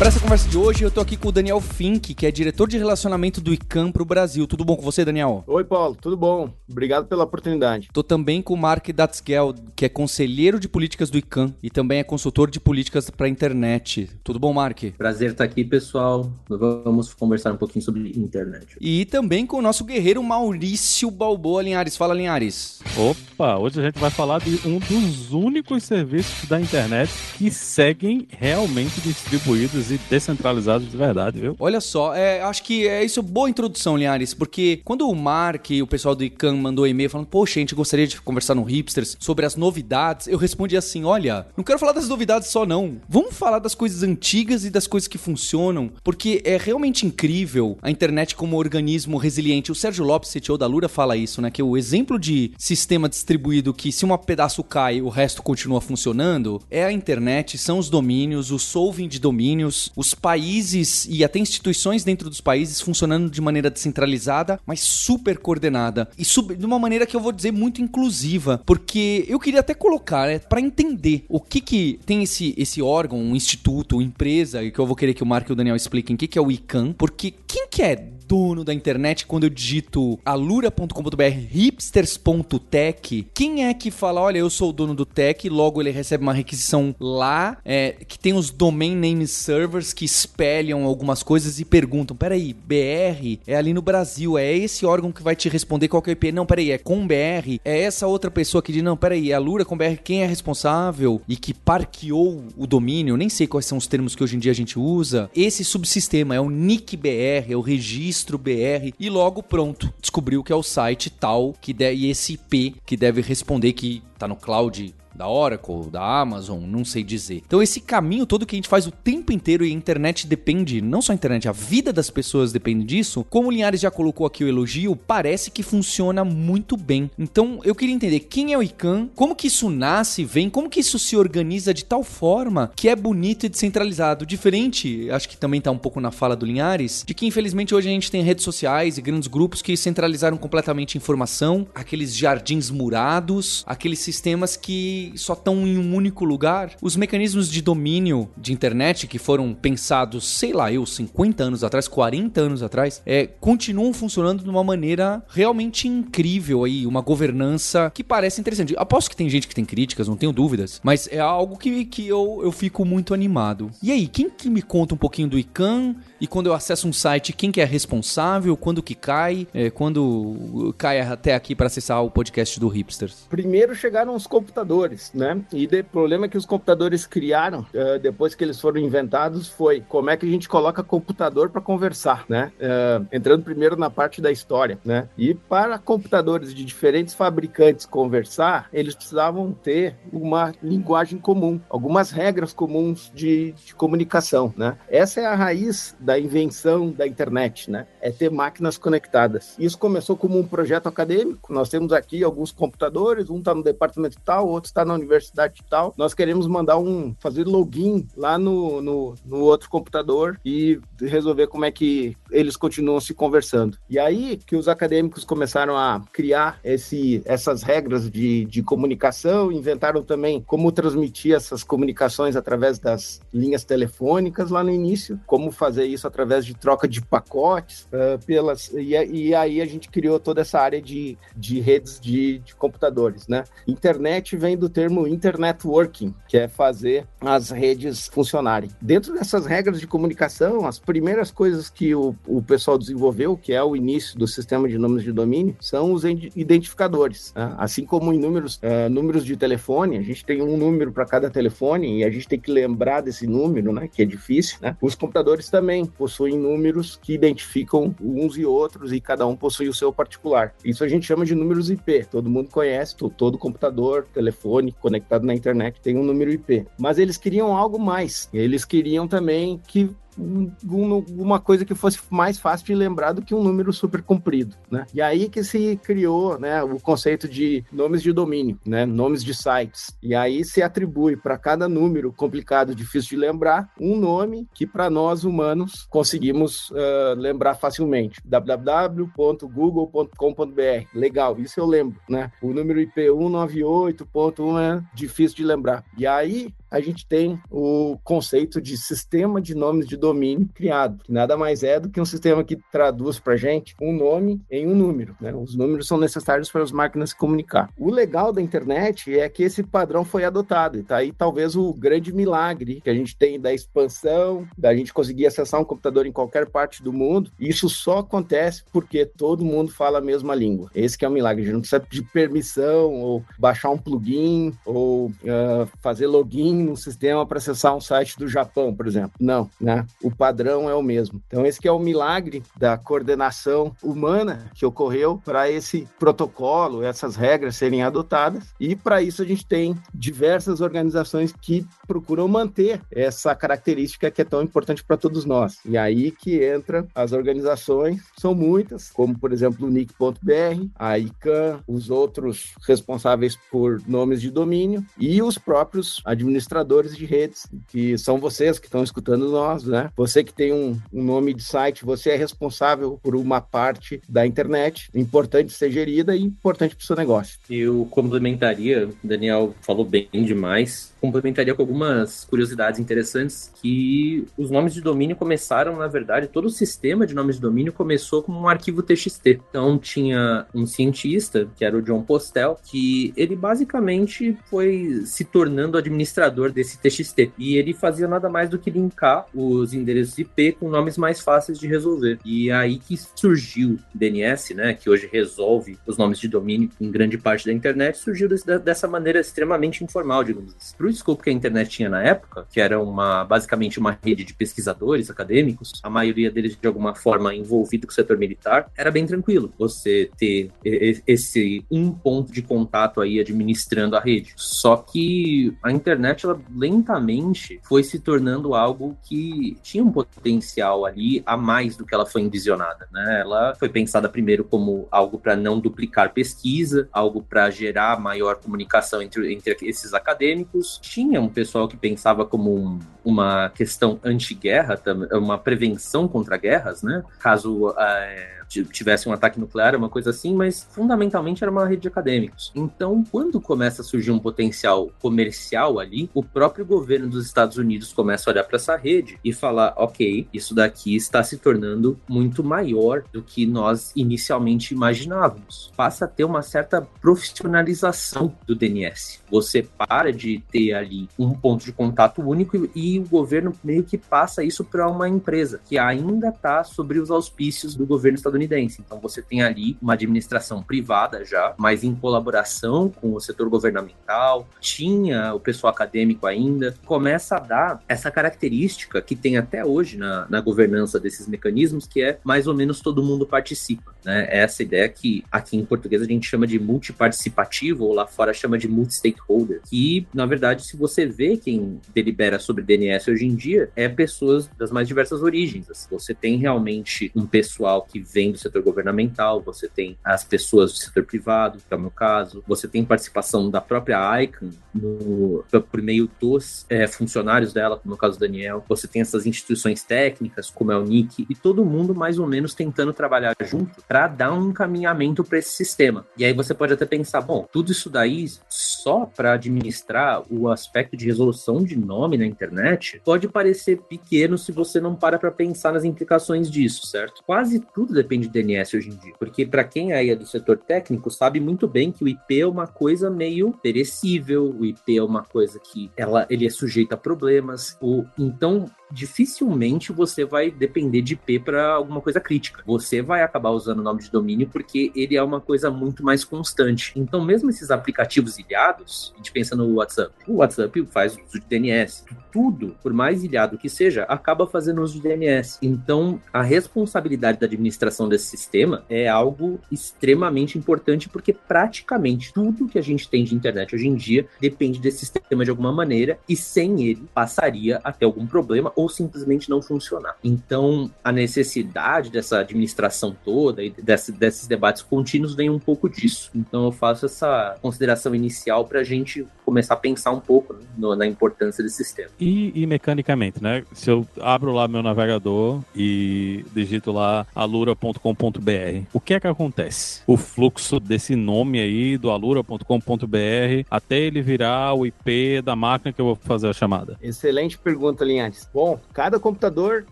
Para 0.00 0.08
essa 0.08 0.18
conversa 0.18 0.48
de 0.48 0.56
hoje, 0.56 0.82
eu 0.82 0.90
tô 0.90 0.98
aqui 0.98 1.14
com 1.14 1.28
o 1.28 1.32
Daniel 1.32 1.60
Fink, 1.60 2.14
que 2.14 2.24
é 2.24 2.30
diretor 2.30 2.66
de 2.66 2.78
relacionamento 2.78 3.38
do 3.38 3.52
ICANN 3.52 3.92
para 3.92 4.00
o 4.02 4.06
Brasil. 4.06 4.46
Tudo 4.46 4.64
bom 4.64 4.74
com 4.74 4.80
você, 4.80 5.04
Daniel? 5.04 5.44
Oi, 5.46 5.62
Paulo, 5.62 5.94
tudo 5.94 6.16
bom? 6.16 6.48
Obrigado 6.66 7.06
pela 7.06 7.24
oportunidade. 7.24 7.90
Tô 7.92 8.02
também 8.02 8.40
com 8.40 8.54
o 8.54 8.56
Mark 8.56 8.88
Datsgel, 8.88 9.54
que 9.76 9.84
é 9.84 9.90
conselheiro 9.90 10.58
de 10.58 10.70
políticas 10.70 11.10
do 11.10 11.18
ICANN 11.18 11.52
e 11.62 11.68
também 11.68 11.98
é 11.98 12.02
consultor 12.02 12.50
de 12.50 12.58
políticas 12.58 13.10
para 13.10 13.26
a 13.26 13.28
internet. 13.28 14.08
Tudo 14.24 14.38
bom, 14.38 14.54
Mark? 14.54 14.84
Prazer 14.96 15.32
estar 15.32 15.44
aqui, 15.44 15.62
pessoal. 15.64 16.32
Vamos 16.48 17.12
conversar 17.12 17.52
um 17.52 17.58
pouquinho 17.58 17.84
sobre 17.84 18.08
internet. 18.16 18.78
E 18.80 19.04
também 19.04 19.44
com 19.44 19.58
o 19.58 19.62
nosso 19.62 19.84
guerreiro 19.84 20.22
Maurício 20.22 21.10
Balboa 21.10 21.60
Linhares. 21.60 21.98
Fala, 21.98 22.14
Linhares. 22.14 22.80
Opa, 22.96 23.58
hoje 23.58 23.78
a 23.78 23.84
gente 23.84 23.98
vai 23.98 24.10
falar 24.10 24.40
de 24.40 24.66
um 24.66 24.78
dos 24.78 25.30
únicos 25.30 25.84
serviços 25.84 26.48
da 26.48 26.58
internet 26.58 27.12
que 27.36 27.50
seguem 27.50 28.26
realmente 28.30 28.98
distribuídos 29.02 29.89
e 29.90 29.98
descentralizados 30.10 30.90
de 30.90 30.96
verdade, 30.96 31.40
viu? 31.40 31.56
Olha 31.58 31.80
só, 31.80 32.14
é, 32.14 32.42
acho 32.42 32.62
que 32.62 32.86
é 32.86 33.04
isso 33.04 33.22
boa 33.22 33.48
introdução, 33.48 33.96
Linhares, 33.96 34.34
porque 34.34 34.80
quando 34.84 35.08
o 35.08 35.14
Mark 35.14 35.70
e 35.70 35.82
o 35.82 35.86
pessoal 35.86 36.14
do 36.14 36.24
ICANN 36.24 36.56
mandou 36.56 36.86
e-mail 36.86 37.10
falando, 37.10 37.26
poxa, 37.26 37.58
a 37.58 37.62
gente 37.62 37.74
gostaria 37.74 38.06
de 38.06 38.20
conversar 38.20 38.54
no 38.54 38.62
Hipsters 38.62 39.16
sobre 39.18 39.46
as 39.46 39.56
novidades, 39.56 40.26
eu 40.26 40.38
respondi 40.38 40.76
assim, 40.76 41.04
olha, 41.04 41.46
não 41.56 41.64
quero 41.64 41.78
falar 41.78 41.92
das 41.92 42.08
novidades 42.08 42.48
só 42.48 42.66
não, 42.66 43.00
vamos 43.08 43.34
falar 43.34 43.58
das 43.58 43.74
coisas 43.74 44.02
antigas 44.02 44.64
e 44.64 44.70
das 44.70 44.86
coisas 44.86 45.08
que 45.08 45.18
funcionam, 45.18 45.90
porque 46.02 46.42
é 46.44 46.56
realmente 46.56 47.06
incrível 47.06 47.78
a 47.82 47.90
internet 47.90 48.34
como 48.34 48.56
organismo 48.56 49.16
resiliente. 49.16 49.72
O 49.72 49.74
Sérgio 49.74 50.04
Lopes, 50.04 50.32
CTO 50.32 50.58
da 50.58 50.66
Lura, 50.66 50.88
fala 50.88 51.16
isso, 51.16 51.40
né, 51.40 51.50
que 51.50 51.62
o 51.62 51.76
exemplo 51.76 52.18
de 52.18 52.52
sistema 52.58 53.08
distribuído 53.08 53.72
que 53.72 53.90
se 53.90 54.04
um 54.04 54.16
pedaço 54.18 54.62
cai, 54.64 55.00
o 55.00 55.08
resto 55.08 55.42
continua 55.42 55.80
funcionando, 55.80 56.60
é 56.70 56.84
a 56.84 56.92
internet, 56.92 57.56
são 57.56 57.78
os 57.78 57.88
domínios, 57.88 58.50
o 58.50 58.58
solving 58.58 59.08
de 59.08 59.18
domínios, 59.18 59.79
os 59.96 60.14
países 60.14 61.06
e 61.08 61.24
até 61.24 61.38
instituições 61.38 62.04
dentro 62.04 62.28
dos 62.28 62.40
países 62.40 62.80
funcionando 62.80 63.30
de 63.30 63.40
maneira 63.40 63.70
descentralizada, 63.70 64.60
mas 64.66 64.80
super 64.80 65.38
coordenada. 65.38 66.08
E 66.18 66.24
sub, 66.24 66.54
de 66.54 66.66
uma 66.66 66.78
maneira 66.78 67.06
que 67.06 67.16
eu 67.16 67.20
vou 67.20 67.32
dizer 67.32 67.52
muito 67.52 67.80
inclusiva. 67.80 68.60
Porque 68.66 69.24
eu 69.28 69.38
queria 69.38 69.60
até 69.60 69.74
colocar, 69.74 70.28
é, 70.28 70.38
para 70.38 70.60
entender 70.60 71.24
o 71.28 71.40
que 71.40 71.60
que 71.60 72.00
tem 72.04 72.22
esse, 72.22 72.54
esse 72.56 72.82
órgão, 72.82 73.18
um 73.18 73.36
instituto, 73.36 74.02
empresa, 74.02 74.62
e 74.62 74.70
que 74.70 74.78
eu 74.78 74.86
vou 74.86 74.96
querer 74.96 75.14
que 75.14 75.22
o 75.22 75.26
Marco 75.26 75.50
e 75.50 75.54
o 75.54 75.56
Daniel 75.56 75.76
expliquem 75.76 76.14
o 76.14 76.18
que, 76.18 76.26
que 76.26 76.38
é 76.38 76.42
o 76.42 76.50
ICANN. 76.50 76.92
Porque 76.92 77.34
quem 77.46 77.68
que 77.68 77.82
é 77.82 78.10
dono 78.30 78.62
da 78.62 78.72
internet 78.72 79.26
quando 79.26 79.42
eu 79.42 79.50
digito 79.50 80.16
alura.com.br 80.24 81.24
hipsters.tech, 81.50 83.26
quem 83.34 83.66
é 83.66 83.74
que 83.74 83.90
fala, 83.90 84.20
olha, 84.20 84.38
eu 84.38 84.48
sou 84.48 84.70
o 84.70 84.72
dono 84.72 84.94
do 84.94 85.04
tech, 85.04 85.48
logo 85.48 85.80
ele 85.82 85.90
recebe 85.90 86.22
uma 86.22 86.32
requisição 86.32 86.94
lá, 87.00 87.58
é, 87.64 87.96
que 88.06 88.16
tem 88.16 88.32
os 88.32 88.52
domain 88.52 88.94
name 88.94 89.26
servers 89.26 89.92
que 89.92 90.04
espelham 90.04 90.84
algumas 90.84 91.24
coisas 91.24 91.58
e 91.58 91.64
perguntam, 91.64 92.16
peraí, 92.16 92.54
BR 92.54 93.40
é 93.48 93.56
ali 93.56 93.74
no 93.74 93.82
Brasil, 93.82 94.38
é 94.38 94.56
esse 94.56 94.86
órgão 94.86 95.10
que 95.10 95.24
vai 95.24 95.34
te 95.34 95.48
responder 95.48 95.88
qual 95.88 96.00
que 96.00 96.10
é 96.10 96.12
o 96.12 96.14
IP? 96.14 96.30
Não, 96.30 96.46
peraí, 96.46 96.70
é 96.70 96.78
com 96.78 97.04
BR, 97.04 97.58
é 97.64 97.80
essa 97.80 98.06
outra 98.06 98.30
pessoa 98.30 98.62
que 98.62 98.72
diz, 98.72 98.82
não, 98.84 98.96
peraí, 98.96 99.32
é 99.32 99.34
a 99.34 99.40
Lura 99.40 99.64
com 99.64 99.76
BR, 99.76 99.96
quem 100.04 100.22
é 100.22 100.26
responsável 100.26 101.20
e 101.28 101.34
que 101.34 101.52
parqueou 101.52 102.44
o 102.56 102.64
domínio, 102.64 103.16
nem 103.16 103.28
sei 103.28 103.48
quais 103.48 103.66
são 103.66 103.76
os 103.76 103.88
termos 103.88 104.14
que 104.14 104.22
hoje 104.22 104.36
em 104.36 104.38
dia 104.38 104.52
a 104.52 104.54
gente 104.54 104.78
usa, 104.78 105.28
esse 105.34 105.64
subsistema 105.64 106.36
é 106.36 106.40
o 106.40 106.48
NIC 106.48 106.96
BR, 106.96 107.50
é 107.50 107.56
o 107.56 107.60
registro 107.60 108.19
registro 108.20 108.38
BR 108.38 108.92
e 108.98 109.08
logo 109.08 109.42
pronto, 109.42 109.92
descobriu 110.00 110.44
que 110.44 110.52
é 110.52 110.56
o 110.56 110.62
site 110.62 111.08
tal 111.08 111.54
que 111.60 111.72
de, 111.72 111.92
e 111.92 112.10
esse 112.10 112.34
IP 112.34 112.76
que 112.84 112.96
deve 112.96 113.20
responder 113.22 113.72
que 113.72 114.02
tá 114.18 114.28
no 114.28 114.36
cloud 114.36 114.94
da 115.14 115.28
Oracle, 115.28 115.90
da 115.90 116.20
Amazon, 116.20 116.62
não 116.62 116.84
sei 116.84 117.02
dizer. 117.02 117.42
Então 117.46 117.62
esse 117.62 117.80
caminho 117.80 118.26
todo 118.26 118.46
que 118.46 118.54
a 118.54 118.58
gente 118.58 118.68
faz 118.68 118.86
o 118.86 118.90
tempo 118.90 119.32
inteiro 119.32 119.64
e 119.64 119.70
a 119.70 119.74
internet 119.74 120.26
depende, 120.26 120.80
não 120.80 121.02
só 121.02 121.12
a 121.12 121.14
internet, 121.14 121.48
a 121.48 121.52
vida 121.52 121.92
das 121.92 122.10
pessoas 122.10 122.52
depende 122.52 122.84
disso. 122.84 123.24
Como 123.28 123.48
o 123.48 123.50
Linhares 123.50 123.80
já 123.80 123.90
colocou 123.90 124.26
aqui 124.26 124.44
o 124.44 124.48
elogio, 124.48 124.96
parece 124.96 125.50
que 125.50 125.62
funciona 125.62 126.24
muito 126.24 126.76
bem. 126.76 127.10
Então 127.18 127.60
eu 127.64 127.74
queria 127.74 127.94
entender 127.94 128.20
quem 128.20 128.52
é 128.52 128.58
o 128.58 128.62
ICANN, 128.62 129.08
como 129.14 129.34
que 129.34 129.48
isso 129.48 129.68
nasce, 129.68 130.24
vem, 130.24 130.48
como 130.48 130.70
que 130.70 130.80
isso 130.80 130.98
se 130.98 131.16
organiza 131.16 131.74
de 131.74 131.84
tal 131.84 132.02
forma 132.02 132.72
que 132.74 132.88
é 132.88 132.96
bonito 132.96 133.46
e 133.46 133.48
descentralizado, 133.48 134.24
diferente, 134.24 135.10
acho 135.10 135.28
que 135.28 135.36
também 135.36 135.60
tá 135.60 135.70
um 135.70 135.78
pouco 135.78 136.00
na 136.00 136.10
fala 136.10 136.36
do 136.36 136.46
Linhares, 136.46 137.04
de 137.06 137.14
que 137.14 137.26
infelizmente 137.26 137.74
hoje 137.74 137.88
a 137.88 137.92
gente 137.92 138.10
tem 138.10 138.22
redes 138.22 138.44
sociais 138.44 138.98
e 138.98 139.02
grandes 139.02 139.28
grupos 139.28 139.62
que 139.62 139.76
centralizaram 139.76 140.36
completamente 140.36 140.96
a 140.96 140.98
informação, 140.98 141.66
aqueles 141.74 142.14
jardins 142.16 142.70
murados, 142.70 143.64
aqueles 143.66 143.98
sistemas 143.98 144.56
que 144.56 144.99
só 145.16 145.32
estão 145.32 145.66
em 145.66 145.78
um 145.78 145.94
único 145.94 146.24
lugar. 146.24 146.72
Os 146.80 146.96
mecanismos 146.96 147.50
de 147.50 147.62
domínio 147.62 148.28
de 148.36 148.52
internet 148.52 149.06
que 149.06 149.18
foram 149.18 149.54
pensados, 149.54 150.26
sei 150.26 150.52
lá, 150.52 150.72
eu, 150.72 150.84
50 150.84 151.42
anos 151.42 151.64
atrás, 151.64 151.88
40 151.88 152.40
anos 152.40 152.62
atrás, 152.62 153.02
é, 153.04 153.26
continuam 153.26 153.92
funcionando 153.92 154.42
de 154.42 154.50
uma 154.50 154.64
maneira 154.64 155.22
realmente 155.28 155.88
incrível 155.88 156.64
aí, 156.64 156.86
uma 156.86 157.00
governança 157.00 157.90
que 157.94 158.04
parece 158.04 158.40
interessante. 158.40 158.74
Aposto 158.76 159.10
que 159.10 159.16
tem 159.16 159.28
gente 159.28 159.48
que 159.48 159.54
tem 159.54 159.64
críticas, 159.64 160.08
não 160.08 160.16
tenho 160.16 160.32
dúvidas, 160.32 160.80
mas 160.82 161.08
é 161.10 161.18
algo 161.18 161.56
que, 161.56 161.84
que 161.84 162.06
eu, 162.06 162.40
eu 162.42 162.52
fico 162.52 162.84
muito 162.84 163.14
animado. 163.14 163.70
E 163.82 163.90
aí, 163.90 164.06
quem 164.06 164.30
que 164.30 164.50
me 164.50 164.62
conta 164.62 164.94
um 164.94 164.98
pouquinho 164.98 165.28
do 165.28 165.38
ICANN? 165.38 165.96
E 166.20 166.26
quando 166.26 166.48
eu 166.48 166.54
acesso 166.54 166.86
um 166.86 166.92
site, 166.92 167.32
quem 167.32 167.50
que 167.50 167.62
é 167.62 167.64
responsável? 167.64 168.54
Quando 168.54 168.82
que 168.82 168.94
cai? 168.94 169.48
É, 169.54 169.70
quando 169.70 170.74
cai 170.76 171.00
até 171.00 171.34
aqui 171.34 171.54
para 171.54 171.66
acessar 171.66 172.04
o 172.04 172.10
podcast 172.10 172.60
do 172.60 172.68
Hipsters? 172.68 173.26
Primeiro 173.30 173.74
chegaram 173.74 174.14
os 174.14 174.26
computadores, 174.26 175.10
né? 175.14 175.40
E 175.50 175.64
o 175.64 175.84
problema 175.84 176.28
que 176.28 176.36
os 176.36 176.44
computadores 176.44 177.06
criaram 177.06 177.60
uh, 177.60 177.98
depois 177.98 178.34
que 178.34 178.44
eles 178.44 178.60
foram 178.60 178.78
inventados 178.78 179.48
foi 179.48 179.82
como 179.88 180.10
é 180.10 180.16
que 180.16 180.26
a 180.26 180.28
gente 180.28 180.46
coloca 180.46 180.82
computador 180.82 181.48
para 181.48 181.62
conversar, 181.62 182.26
né? 182.28 182.52
Uh, 182.60 183.06
entrando 183.10 183.42
primeiro 183.42 183.76
na 183.76 183.88
parte 183.88 184.20
da 184.20 184.30
história, 184.30 184.78
né? 184.84 185.08
E 185.16 185.32
para 185.32 185.78
computadores 185.78 186.52
de 186.52 186.64
diferentes 186.64 187.14
fabricantes 187.14 187.86
conversar, 187.86 188.68
eles 188.74 188.94
precisavam 188.94 189.52
ter 189.52 189.96
uma 190.12 190.52
linguagem 190.62 191.18
comum, 191.18 191.58
algumas 191.70 192.10
regras 192.10 192.52
comuns 192.52 193.10
de, 193.14 193.52
de 193.52 193.74
comunicação, 193.74 194.52
né? 194.54 194.76
Essa 194.86 195.22
é 195.22 195.26
a 195.26 195.34
raiz 195.34 195.96
da 195.98 196.09
invenção 196.18 196.90
da 196.90 197.06
internet, 197.06 197.70
né? 197.70 197.86
É 198.00 198.10
ter 198.10 198.30
máquinas 198.30 198.78
conectadas. 198.78 199.54
Isso 199.58 199.78
começou 199.78 200.16
como 200.16 200.38
um 200.38 200.46
projeto 200.46 200.88
acadêmico. 200.88 201.52
Nós 201.52 201.68
temos 201.68 201.92
aqui 201.92 202.22
alguns 202.24 202.52
computadores, 202.52 203.30
um 203.30 203.38
está 203.38 203.54
no 203.54 203.62
departamento 203.62 204.16
tal, 204.24 204.48
outro 204.48 204.68
está 204.68 204.84
na 204.84 204.94
universidade 204.94 205.62
tal. 205.68 205.94
Nós 205.96 206.14
queremos 206.14 206.46
mandar 206.46 206.78
um, 206.78 207.14
fazer 207.18 207.46
login 207.46 208.06
lá 208.16 208.38
no, 208.38 208.80
no, 208.80 209.14
no 209.24 209.38
outro 209.40 209.68
computador 209.68 210.38
e 210.44 210.80
resolver 211.00 211.46
como 211.46 211.64
é 211.64 211.70
que 211.70 212.16
eles 212.30 212.56
continuam 212.56 213.00
se 213.00 213.14
conversando. 213.14 213.78
E 213.88 213.98
aí 213.98 214.38
que 214.46 214.56
os 214.56 214.68
acadêmicos 214.68 215.24
começaram 215.24 215.76
a 215.76 216.02
criar 216.12 216.58
esse, 216.62 217.22
essas 217.24 217.62
regras 217.62 218.10
de, 218.10 218.44
de 218.44 218.62
comunicação, 218.62 219.50
inventaram 219.50 220.02
também 220.02 220.40
como 220.40 220.72
transmitir 220.72 221.34
essas 221.34 221.62
comunicações 221.62 222.36
através 222.36 222.78
das 222.78 223.20
linhas 223.32 223.64
telefônicas 223.64 224.50
lá 224.50 224.62
no 224.62 224.70
início, 224.70 225.20
como 225.26 225.50
fazer 225.50 225.86
isso 225.86 225.99
através 226.06 226.44
de 226.44 226.54
troca 226.54 226.86
de 226.86 227.00
pacotes, 227.00 227.86
uh, 227.92 228.24
pelas, 228.24 228.70
e, 228.72 228.92
e, 228.92 229.34
aí 229.34 229.60
a 229.60 229.66
gente 229.66 229.88
criou 229.88 230.18
toda 230.18 230.40
essa 230.40 230.58
área 230.58 230.80
de, 230.80 231.16
de 231.36 231.60
redes 231.60 231.98
de, 232.00 232.38
de 232.38 232.54
computadores, 232.54 233.26
né? 233.26 233.44
Internet 233.66 234.36
vem 234.36 234.56
do 234.56 234.68
termo 234.68 235.06
Internet 235.06 235.66
Working, 235.66 236.14
que 236.28 236.36
é 236.36 236.48
fazer 236.48 237.06
as 237.20 237.50
redes 237.50 238.08
funcionarem. 238.08 238.70
Dentro 238.80 239.12
dessas 239.14 239.46
regras 239.46 239.80
de 239.80 239.86
comunicação, 239.86 240.66
as 240.66 240.78
primeiras 240.78 241.30
coisas 241.30 241.68
que 241.68 241.94
o, 241.94 242.14
o 242.26 242.42
pessoal 242.42 242.78
desenvolveu, 242.78 243.36
que 243.36 243.52
é 243.52 243.62
o 243.62 243.76
início 243.76 244.18
do 244.18 244.26
sistema 244.26 244.68
de 244.68 244.78
nomes 244.78 245.02
de 245.02 245.12
domínio, 245.12 245.56
são 245.60 245.92
os 245.92 246.04
identificadores. 246.04 247.32
Né? 247.34 247.54
Assim 247.58 247.84
como 247.84 248.12
em 248.12 248.18
números, 248.18 248.56
uh, 248.56 248.88
números 248.88 249.24
de 249.24 249.36
telefone, 249.36 249.98
a 249.98 250.02
gente 250.02 250.24
tem 250.24 250.42
um 250.42 250.56
número 250.56 250.92
para 250.92 251.04
cada 251.04 251.30
telefone 251.30 251.98
e 251.98 252.04
a 252.04 252.10
gente 252.10 252.28
tem 252.28 252.38
que 252.38 252.50
lembrar 252.50 253.00
desse 253.00 253.26
número, 253.26 253.72
né? 253.72 253.88
Que 253.88 254.02
é 254.02 254.04
difícil, 254.04 254.58
né? 254.60 254.76
Os 254.80 254.94
computadores 254.94 255.48
também 255.48 255.89
possuem 255.90 256.36
números 256.36 256.96
que 256.96 257.12
identificam 257.12 257.94
uns 258.00 258.36
e 258.36 258.44
outros 258.44 258.92
e 258.92 259.00
cada 259.00 259.26
um 259.26 259.36
possui 259.36 259.68
o 259.68 259.74
seu 259.74 259.92
particular. 259.92 260.54
Isso 260.64 260.84
a 260.84 260.88
gente 260.88 261.06
chama 261.06 261.24
de 261.24 261.34
números 261.34 261.70
IP. 261.70 262.06
Todo 262.10 262.30
mundo 262.30 262.50
conhece, 262.50 262.96
todo 262.96 263.38
computador, 263.38 264.06
telefone 264.12 264.72
conectado 264.72 265.26
na 265.26 265.34
internet 265.34 265.80
tem 265.80 265.96
um 265.96 266.02
número 266.02 266.30
IP. 266.30 266.66
Mas 266.78 266.98
eles 266.98 267.16
queriam 267.16 267.56
algo 267.56 267.78
mais. 267.78 268.28
Eles 268.32 268.64
queriam 268.64 269.06
também 269.06 269.60
que 269.66 269.90
uma 270.18 271.40
coisa 271.40 271.64
que 271.64 271.74
fosse 271.74 271.98
mais 272.10 272.38
fácil 272.38 272.66
de 272.66 272.74
lembrar 272.74 273.12
do 273.12 273.22
que 273.22 273.34
um 273.34 273.42
número 273.42 273.72
super 273.72 274.02
comprido, 274.02 274.54
né? 274.70 274.84
E 274.92 275.00
aí 275.00 275.26
que 275.28 275.42
se 275.42 275.80
criou, 275.82 276.38
né, 276.38 276.62
o 276.62 276.78
conceito 276.80 277.26
de 277.28 277.64
nomes 277.72 278.02
de 278.02 278.12
domínio, 278.12 278.58
né, 278.64 278.86
nomes 278.86 279.24
de 279.24 279.34
sites. 279.34 279.96
E 280.02 280.14
aí 280.14 280.44
se 280.44 280.62
atribui 280.62 281.16
para 281.16 281.38
cada 281.38 281.68
número 281.68 282.12
complicado, 282.12 282.74
difícil 282.74 283.10
de 283.10 283.16
lembrar, 283.16 283.70
um 283.80 283.96
nome 283.96 284.48
que 284.54 284.66
para 284.66 284.90
nós 284.90 285.24
humanos 285.24 285.86
conseguimos 285.90 286.70
uh, 286.70 287.14
lembrar 287.16 287.54
facilmente. 287.54 288.20
www.google.com.br. 288.24 290.86
Legal, 290.94 291.38
isso 291.38 291.60
eu 291.60 291.66
lembro, 291.66 292.00
né? 292.08 292.32
O 292.42 292.52
número 292.52 292.80
IP 292.80 293.00
198.1 293.00 294.60
é 294.60 294.82
difícil 294.94 295.36
de 295.36 295.44
lembrar. 295.44 295.84
E 295.96 296.06
aí 296.06 296.52
a 296.70 296.80
gente 296.80 297.06
tem 297.06 297.38
o 297.50 297.98
conceito 298.04 298.60
de 298.60 298.76
sistema 298.76 299.40
de 299.40 299.54
nomes 299.54 299.86
de 299.86 299.96
domínio 299.96 300.48
criado, 300.54 301.02
que 301.04 301.12
nada 301.12 301.36
mais 301.36 301.62
é 301.62 301.80
do 301.80 301.88
que 301.88 302.00
um 302.00 302.04
sistema 302.04 302.44
que 302.44 302.56
traduz 302.70 303.18
para 303.18 303.36
gente 303.36 303.74
um 303.80 303.92
nome 303.92 304.40
em 304.50 304.66
um 304.66 304.74
número. 304.74 305.16
Né? 305.20 305.34
Os 305.34 305.56
números 305.56 305.86
são 305.86 305.98
necessários 305.98 306.50
para 306.50 306.62
as 306.62 306.72
máquinas 306.72 307.10
se 307.10 307.16
comunicar. 307.16 307.70
O 307.76 307.90
legal 307.90 308.32
da 308.32 308.40
internet 308.40 309.18
é 309.18 309.28
que 309.28 309.42
esse 309.42 309.62
padrão 309.62 310.04
foi 310.04 310.24
adotado, 310.24 310.78
e 310.78 310.82
tá 310.82 310.96
aí 310.96 311.12
talvez 311.12 311.56
o 311.56 311.72
grande 311.72 312.12
milagre 312.12 312.80
que 312.82 312.90
a 312.90 312.94
gente 312.94 313.16
tem 313.16 313.40
da 313.40 313.52
expansão, 313.52 314.46
da 314.56 314.74
gente 314.74 314.92
conseguir 314.92 315.26
acessar 315.26 315.60
um 315.60 315.64
computador 315.64 316.06
em 316.06 316.12
qualquer 316.12 316.48
parte 316.48 316.82
do 316.82 316.92
mundo. 316.92 317.30
Isso 317.38 317.68
só 317.68 317.98
acontece 317.98 318.62
porque 318.72 319.04
todo 319.04 319.44
mundo 319.44 319.72
fala 319.72 319.98
a 319.98 320.02
mesma 320.02 320.34
língua. 320.34 320.70
Esse 320.74 320.96
que 320.96 321.04
é 321.04 321.08
o 321.08 321.12
milagre. 321.12 321.42
A 321.42 321.44
gente 321.46 321.54
não 321.54 321.60
precisa 321.60 321.84
de 321.90 322.02
permissão 322.02 322.94
ou 322.94 323.24
baixar 323.38 323.70
um 323.70 323.78
plugin 323.78 324.52
ou 324.64 325.06
uh, 325.06 325.68
fazer 325.80 326.06
login 326.06 326.59
no 326.60 326.76
sistema 326.76 327.26
para 327.26 327.38
acessar 327.38 327.74
um 327.74 327.80
site 327.80 328.18
do 328.18 328.28
Japão, 328.28 328.74
por 328.74 328.86
exemplo. 328.86 329.12
Não, 329.20 329.50
né? 329.60 329.86
O 330.02 330.10
padrão 330.10 330.68
é 330.68 330.74
o 330.74 330.82
mesmo. 330.82 331.22
Então 331.26 331.44
esse 331.46 331.66
é 331.66 331.72
o 331.72 331.78
milagre 331.78 332.42
da 332.56 332.76
coordenação 332.76 333.74
humana 333.82 334.50
que 334.54 334.66
ocorreu 334.66 335.20
para 335.24 335.50
esse 335.50 335.88
protocolo, 335.98 336.82
essas 336.82 337.16
regras 337.16 337.56
serem 337.56 337.82
adotadas. 337.82 338.44
E 338.58 338.76
para 338.76 339.02
isso 339.02 339.22
a 339.22 339.24
gente 339.24 339.46
tem 339.46 339.76
diversas 339.94 340.60
organizações 340.60 341.32
que 341.32 341.66
procuram 341.86 342.28
manter 342.28 342.80
essa 342.90 343.34
característica 343.34 344.10
que 344.10 344.22
é 344.22 344.24
tão 344.24 344.42
importante 344.42 344.84
para 344.84 344.96
todos 344.96 345.24
nós. 345.24 345.58
E 345.64 345.76
aí 345.76 346.10
que 346.10 346.42
entra 346.44 346.86
as 346.94 347.12
organizações, 347.12 348.02
são 348.16 348.34
muitas, 348.34 348.90
como 348.90 349.18
por 349.18 349.32
exemplo 349.32 349.66
o 349.66 349.70
NIC.br, 349.70 350.66
a 350.76 350.98
ICANN, 350.98 351.60
os 351.66 351.90
outros 351.90 352.54
responsáveis 352.66 353.36
por 353.50 353.80
nomes 353.86 354.20
de 354.20 354.30
domínio 354.30 354.84
e 354.98 355.22
os 355.22 355.38
próprios 355.38 356.00
administradores 356.04 356.49
administradores 356.50 356.96
de 356.96 357.06
redes, 357.06 357.46
que 357.68 357.96
são 357.96 358.18
vocês 358.18 358.58
que 358.58 358.66
estão 358.66 358.82
escutando 358.82 359.30
nós, 359.30 359.64
né? 359.64 359.90
Você 359.96 360.24
que 360.24 360.32
tem 360.32 360.52
um, 360.52 360.78
um 360.92 361.02
nome 361.02 361.32
de 361.32 361.42
site, 361.42 361.84
você 361.84 362.10
é 362.10 362.16
responsável 362.16 362.98
por 363.02 363.14
uma 363.14 363.40
parte 363.40 364.02
da 364.08 364.26
internet, 364.26 364.90
importante 364.94 365.52
ser 365.52 365.70
gerida 365.70 366.14
e 366.16 366.22
importante 366.22 366.74
para 366.74 366.82
o 366.82 366.86
seu 366.86 366.96
negócio. 366.96 367.38
Eu 367.48 367.86
complementaria, 367.90 368.88
Daniel 369.02 369.54
falou 369.60 369.84
bem 369.84 370.08
demais, 370.12 370.92
complementaria 371.00 371.54
com 371.54 371.62
algumas 371.62 372.24
curiosidades 372.24 372.78
interessantes 372.78 373.50
que 373.60 374.26
os 374.36 374.50
nomes 374.50 374.74
de 374.74 374.80
domínio 374.80 375.16
começaram, 375.16 375.76
na 375.76 375.86
verdade, 375.86 376.28
todo 376.28 376.46
o 376.46 376.50
sistema 376.50 377.06
de 377.06 377.14
nomes 377.14 377.36
de 377.36 377.42
domínio 377.42 377.72
começou 377.72 378.22
como 378.22 378.40
um 378.40 378.48
arquivo 378.48 378.82
TXT. 378.82 379.40
Então 379.48 379.78
tinha 379.78 380.46
um 380.54 380.66
cientista, 380.66 381.48
que 381.56 381.64
era 381.64 381.76
o 381.76 381.82
John 381.82 382.02
Postel, 382.02 382.58
que 382.64 383.12
ele 383.16 383.36
basicamente 383.36 384.36
foi 384.46 385.02
se 385.06 385.24
tornando 385.24 385.78
administrador 385.78 386.39
desse 386.48 386.78
TXT. 386.78 387.32
E 387.36 387.56
ele 387.56 387.74
fazia 387.74 388.06
nada 388.06 388.28
mais 388.28 388.48
do 388.48 388.58
que 388.58 388.70
linkar 388.70 389.26
os 389.34 389.74
endereços 389.74 390.18
IP 390.18 390.52
com 390.52 390.68
nomes 390.68 390.96
mais 390.96 391.20
fáceis 391.20 391.58
de 391.58 391.66
resolver. 391.66 392.18
E 392.24 392.50
é 392.50 392.54
aí 392.54 392.78
que 392.78 392.96
surgiu 392.96 393.78
DNS, 393.94 394.54
né, 394.54 394.74
que 394.74 394.88
hoje 394.88 395.08
resolve 395.12 395.78
os 395.86 395.96
nomes 395.98 396.18
de 396.18 396.28
domínio 396.28 396.70
em 396.80 396.90
grande 396.90 397.18
parte 397.18 397.44
da 397.46 397.52
internet, 397.52 397.98
surgiu 397.98 398.28
dessa 398.28 398.86
maneira 398.86 399.20
extremamente 399.20 399.82
informal, 399.82 400.22
digamos 400.22 400.54
assim. 400.56 400.76
Para 400.76 400.86
o 400.86 400.90
escopo 400.90 401.22
que 401.22 401.30
a 401.30 401.32
internet 401.32 401.68
tinha 401.70 401.88
na 401.88 402.02
época, 402.02 402.46
que 402.50 402.60
era 402.60 402.80
uma 402.80 403.24
basicamente 403.24 403.78
uma 403.78 403.98
rede 404.02 404.24
de 404.24 404.34
pesquisadores 404.34 405.10
acadêmicos, 405.10 405.72
a 405.82 405.90
maioria 405.90 406.30
deles 406.30 406.56
de 406.56 406.66
alguma 406.66 406.94
forma 406.94 407.34
envolvido 407.34 407.86
com 407.86 407.92
o 407.92 407.94
setor 407.94 408.16
militar, 408.16 408.70
era 408.76 408.90
bem 408.90 409.06
tranquilo 409.06 409.52
você 409.58 410.10
ter 410.16 410.50
esse 410.64 411.64
um 411.70 411.90
ponto 411.90 412.32
de 412.32 412.42
contato 412.42 413.00
aí 413.00 413.18
administrando 413.20 413.96
a 413.96 414.00
rede. 414.00 414.32
Só 414.36 414.76
que 414.76 415.56
a 415.62 415.72
internet 415.72 416.26
ela 416.30 416.40
lentamente 416.54 417.60
foi 417.62 417.82
se 417.82 417.98
tornando 417.98 418.54
algo 418.54 418.96
que 419.02 419.58
tinha 419.62 419.82
um 419.82 419.90
potencial 419.90 420.86
ali 420.86 421.22
a 421.26 421.36
mais 421.36 421.76
do 421.76 421.84
que 421.84 421.94
ela 421.94 422.06
foi 422.06 422.22
envisionada, 422.22 422.88
né? 422.92 423.20
Ela 423.20 423.54
foi 423.56 423.68
pensada 423.68 424.08
primeiro 424.08 424.44
como 424.44 424.86
algo 424.90 425.18
para 425.18 425.36
não 425.36 425.58
duplicar 425.58 426.12
pesquisa, 426.12 426.88
algo 426.92 427.22
para 427.22 427.50
gerar 427.50 428.00
maior 428.00 428.36
comunicação 428.36 429.02
entre, 429.02 429.32
entre 429.32 429.56
esses 429.62 429.94
acadêmicos. 429.94 430.78
Tinha 430.82 431.20
um 431.20 431.28
pessoal 431.28 431.68
que 431.68 431.76
pensava 431.76 432.24
como 432.24 432.54
um, 432.54 432.78
uma 433.04 433.50
questão 433.50 433.98
anti-guerra, 434.04 434.80
uma 435.12 435.38
prevenção 435.38 436.06
contra 436.06 436.36
guerras, 436.36 436.82
né? 436.82 437.02
Caso 437.18 437.74
é, 437.78 438.39
tivesse 438.50 439.08
um 439.08 439.12
ataque 439.12 439.38
nuclear, 439.38 439.76
uma 439.76 439.88
coisa 439.88 440.10
assim, 440.10 440.34
mas 440.34 440.66
fundamentalmente 440.70 441.44
era 441.44 441.50
uma 441.50 441.66
rede 441.66 441.82
de 441.82 441.88
acadêmicos. 441.88 442.50
Então, 442.54 443.04
quando 443.10 443.40
começa 443.40 443.82
a 443.82 443.84
surgir 443.84 444.10
um 444.10 444.18
potencial 444.18 444.90
comercial 445.00 445.78
ali, 445.78 446.10
o 446.12 446.22
próprio 446.22 446.66
governo 446.66 447.08
dos 447.08 447.24
Estados 447.26 447.56
Unidos 447.56 447.92
começa 447.92 448.28
a 448.28 448.32
olhar 448.32 448.44
para 448.44 448.56
essa 448.56 448.76
rede 448.76 449.18
e 449.24 449.32
falar: 449.32 449.72
ok, 449.76 450.26
isso 450.32 450.54
daqui 450.54 450.96
está 450.96 451.22
se 451.22 451.38
tornando 451.38 451.98
muito 452.08 452.42
maior 452.42 453.04
do 453.12 453.22
que 453.22 453.46
nós 453.46 453.92
inicialmente 453.94 454.74
imaginávamos. 454.74 455.72
Passa 455.76 456.04
a 456.04 456.08
ter 456.08 456.24
uma 456.24 456.42
certa 456.42 456.82
profissionalização 457.00 458.34
do 458.46 458.54
DNS. 458.54 459.20
Você 459.30 459.62
para 459.62 460.12
de 460.12 460.42
ter 460.50 460.72
ali 460.72 461.08
um 461.18 461.32
ponto 461.32 461.64
de 461.64 461.72
contato 461.72 462.20
único 462.22 462.56
e, 462.56 462.70
e 462.74 462.98
o 462.98 463.08
governo 463.08 463.52
meio 463.62 463.84
que 463.84 463.96
passa 463.96 464.42
isso 464.42 464.64
para 464.64 464.88
uma 464.88 465.08
empresa 465.08 465.60
que 465.68 465.78
ainda 465.78 466.28
está 466.28 466.64
sobre 466.64 466.98
os 466.98 467.10
auspícios 467.10 467.74
do 467.74 467.86
governo 467.86 468.16
estadunidense 468.16 468.39
estadunidense. 468.44 468.82
Então 468.84 468.98
você 469.00 469.22
tem 469.22 469.42
ali 469.42 469.76
uma 469.80 469.94
administração 469.94 470.62
privada 470.62 471.24
já, 471.24 471.54
mas 471.58 471.84
em 471.84 471.94
colaboração 471.94 472.88
com 472.88 473.14
o 473.14 473.20
setor 473.20 473.48
governamental, 473.48 474.48
tinha 474.60 475.34
o 475.34 475.40
pessoal 475.40 475.72
acadêmico 475.72 476.26
ainda, 476.26 476.74
começa 476.86 477.36
a 477.36 477.40
dar 477.40 477.82
essa 477.88 478.10
característica 478.10 479.00
que 479.02 479.14
tem 479.14 479.36
até 479.36 479.64
hoje 479.64 479.96
na, 479.96 480.26
na 480.28 480.40
governança 480.40 480.98
desses 480.98 481.26
mecanismos, 481.26 481.86
que 481.86 482.02
é 482.02 482.18
mais 482.24 482.46
ou 482.46 482.54
menos 482.54 482.80
todo 482.80 483.02
mundo 483.02 483.26
participa. 483.26 483.94
Né? 484.04 484.26
É 484.30 484.40
essa 484.40 484.62
ideia 484.62 484.88
que 484.88 485.24
aqui 485.30 485.56
em 485.56 485.64
português 485.64 486.02
a 486.02 486.06
gente 486.06 486.28
chama 486.28 486.46
de 486.46 486.58
multiparticipativo, 486.58 487.84
ou 487.84 487.94
lá 487.94 488.06
fora 488.06 488.32
chama 488.32 488.56
de 488.58 488.68
multi-stakeholder, 488.68 489.60
que 489.68 490.06
na 490.14 490.26
verdade, 490.26 490.64
se 490.64 490.76
você 490.76 491.06
vê 491.06 491.36
quem 491.36 491.80
delibera 491.94 492.38
sobre 492.38 492.62
DNS 492.62 493.10
hoje 493.10 493.26
em 493.26 493.34
dia, 493.34 493.70
é 493.76 493.88
pessoas 493.88 494.48
das 494.58 494.70
mais 494.70 494.88
diversas 494.88 495.22
origens. 495.22 495.66
Você 495.90 496.14
tem 496.14 496.36
realmente 496.36 497.10
um 497.14 497.26
pessoal 497.26 497.82
que 497.82 498.00
vem 498.00 498.29
do 498.32 498.38
setor 498.38 498.62
governamental, 498.62 499.40
você 499.40 499.68
tem 499.68 499.96
as 500.04 500.24
pessoas 500.24 500.72
do 500.72 500.78
setor 500.78 501.04
privado, 501.04 501.58
que 501.58 501.72
é 501.72 501.76
o 501.76 501.80
meu 501.80 501.90
caso, 501.90 502.42
você 502.46 502.66
tem 502.68 502.84
participação 502.84 503.50
da 503.50 503.60
própria 503.60 504.22
ICANN 504.22 504.50
no, 504.74 505.44
por 505.70 505.82
meio 505.82 506.08
dos 506.20 506.64
é, 506.68 506.86
funcionários 506.86 507.52
dela, 507.52 507.76
como 507.76 507.94
é 507.94 507.96
o 507.96 507.98
caso 507.98 508.18
do 508.18 508.20
Daniel, 508.20 508.64
você 508.68 508.86
tem 508.86 509.02
essas 509.02 509.26
instituições 509.26 509.82
técnicas, 509.82 510.50
como 510.50 510.72
é 510.72 510.78
o 510.78 510.84
NIC, 510.84 511.26
e 511.28 511.34
todo 511.34 511.64
mundo 511.64 511.94
mais 511.94 512.18
ou 512.18 512.26
menos 512.26 512.54
tentando 512.54 512.92
trabalhar 512.92 513.34
junto 513.42 513.82
para 513.86 514.06
dar 514.06 514.32
um 514.32 514.50
encaminhamento 514.50 515.24
para 515.24 515.38
esse 515.38 515.52
sistema. 515.52 516.06
E 516.16 516.24
aí 516.24 516.32
você 516.32 516.54
pode 516.54 516.72
até 516.72 516.86
pensar, 516.86 517.20
bom, 517.20 517.46
tudo 517.52 517.72
isso 517.72 517.90
daí 517.90 518.26
só 518.48 519.06
para 519.06 519.34
administrar 519.34 520.22
o 520.30 520.48
aspecto 520.48 520.96
de 520.96 521.06
resolução 521.06 521.62
de 521.62 521.76
nome 521.76 522.16
na 522.16 522.26
internet 522.26 523.00
pode 523.04 523.28
parecer 523.28 523.80
pequeno 523.88 524.38
se 524.38 524.52
você 524.52 524.80
não 524.80 524.94
para 524.94 525.18
para 525.18 525.30
pensar 525.30 525.72
nas 525.72 525.84
implicações 525.84 526.50
disso, 526.50 526.86
certo? 526.86 527.22
Quase 527.24 527.60
tudo 527.74 527.94
depende 527.94 528.19
de 528.20 528.28
DNS 528.28 528.76
hoje 528.76 528.90
em 528.90 528.96
dia. 528.96 529.14
Porque 529.18 529.46
para 529.46 529.64
quem 529.64 529.92
aí 529.92 530.10
é 530.10 530.16
do 530.16 530.26
setor 530.26 530.58
técnico, 530.58 531.10
sabe 531.10 531.40
muito 531.40 531.66
bem 531.66 531.90
que 531.90 532.04
o 532.04 532.08
IP 532.08 532.40
é 532.40 532.46
uma 532.46 532.66
coisa 532.66 533.10
meio 533.10 533.52
perecível, 533.62 534.54
o 534.58 534.64
IP 534.64 534.98
é 534.98 535.02
uma 535.02 535.22
coisa 535.22 535.58
que 535.58 535.90
ela, 535.96 536.26
ele 536.30 536.46
é 536.46 536.50
sujeito 536.50 536.92
a 536.92 536.96
problemas. 536.96 537.76
O, 537.80 538.04
então, 538.18 538.66
dificilmente 538.90 539.92
você 539.92 540.24
vai 540.24 540.50
depender 540.50 541.02
de 541.02 541.14
IP 541.14 541.38
para 541.40 541.72
alguma 541.72 542.00
coisa 542.00 542.20
crítica. 542.20 542.62
Você 542.66 543.00
vai 543.02 543.22
acabar 543.22 543.50
usando 543.50 543.80
o 543.80 543.82
nome 543.82 544.02
de 544.02 544.10
domínio 544.10 544.48
porque 544.48 544.90
ele 544.94 545.16
é 545.16 545.22
uma 545.22 545.40
coisa 545.40 545.70
muito 545.70 546.04
mais 546.04 546.24
constante. 546.24 546.92
Então, 546.96 547.24
mesmo 547.24 547.50
esses 547.50 547.70
aplicativos 547.70 548.38
ilhados, 548.38 549.12
a 549.14 549.18
gente 549.18 549.32
pensa 549.32 549.54
no 549.54 549.74
WhatsApp. 549.74 550.12
O 550.26 550.36
WhatsApp 550.36 550.86
faz 550.90 551.14
uso 551.14 551.40
de 551.40 551.46
DNS. 551.46 552.04
Tudo, 552.32 552.76
por 552.82 552.92
mais 552.92 553.24
ilhado 553.24 553.58
que 553.58 553.68
seja, 553.68 554.04
acaba 554.04 554.46
fazendo 554.46 554.82
uso 554.82 554.94
de 554.94 555.08
DNS. 555.08 555.58
Então, 555.62 556.20
a 556.32 556.42
responsabilidade 556.42 557.38
da 557.38 557.46
administração 557.46 558.08
desse 558.08 558.26
sistema 558.26 558.84
é 558.88 559.08
algo 559.08 559.60
extremamente 559.70 560.58
importante 560.58 561.08
porque 561.08 561.32
praticamente 561.32 562.32
tudo 562.32 562.68
que 562.68 562.78
a 562.78 562.82
gente 562.82 563.08
tem 563.08 563.24
de 563.24 563.34
internet 563.34 563.74
hoje 563.74 563.88
em 563.88 563.94
dia 563.94 564.26
depende 564.40 564.80
desse 564.80 564.98
sistema 565.00 565.44
de 565.44 565.50
alguma 565.50 565.72
maneira 565.72 566.18
e 566.28 566.36
sem 566.36 566.82
ele 566.82 567.08
passaria 567.12 567.80
a 567.82 567.92
ter 567.92 568.04
algum 568.04 568.26
problema 568.26 568.72
ou 568.80 568.88
simplesmente 568.88 569.48
não 569.50 569.60
funcionar. 569.60 570.16
Então, 570.22 570.90
a 571.02 571.12
necessidade 571.12 572.10
dessa 572.10 572.38
administração 572.38 573.16
toda 573.24 573.62
e 573.62 573.70
desse, 573.70 574.12
desses 574.12 574.46
debates 574.46 574.82
contínuos 574.82 575.34
vem 575.34 575.50
um 575.50 575.58
pouco 575.58 575.88
disso. 575.88 576.30
Então, 576.34 576.64
eu 576.64 576.72
faço 576.72 577.06
essa 577.06 577.56
consideração 577.60 578.14
inicial 578.14 578.64
para 578.64 578.80
a 578.80 578.84
gente 578.84 579.26
começar 579.44 579.74
a 579.74 579.76
pensar 579.76 580.12
um 580.12 580.20
pouco 580.20 580.54
né, 580.54 580.60
no, 580.78 580.94
na 580.94 581.06
importância 581.06 581.62
desse 581.62 581.76
sistema. 581.78 582.10
E, 582.20 582.52
e, 582.54 582.66
mecanicamente, 582.66 583.42
né? 583.42 583.64
Se 583.72 583.90
eu 583.90 584.06
abro 584.20 584.52
lá 584.52 584.68
meu 584.68 584.82
navegador 584.82 585.60
e 585.74 586.44
digito 586.54 586.92
lá 586.92 587.26
alura.com.br, 587.34 588.86
o 588.92 589.00
que 589.00 589.14
é 589.14 589.20
que 589.20 589.26
acontece? 589.26 590.02
O 590.06 590.16
fluxo 590.16 590.78
desse 590.78 591.16
nome 591.16 591.60
aí 591.60 591.98
do 591.98 592.10
alura.com.br 592.10 593.66
até 593.68 593.98
ele 593.98 594.22
virar 594.22 594.74
o 594.74 594.86
IP 594.86 595.42
da 595.42 595.56
máquina 595.56 595.92
que 595.92 596.00
eu 596.00 596.06
vou 596.06 596.16
fazer 596.16 596.48
a 596.48 596.52
chamada? 596.52 596.96
Excelente 597.02 597.58
pergunta, 597.58 598.04
Linhares. 598.04 598.48
Bom, 598.54 598.69
cada 598.92 599.18
computador, 599.18 599.86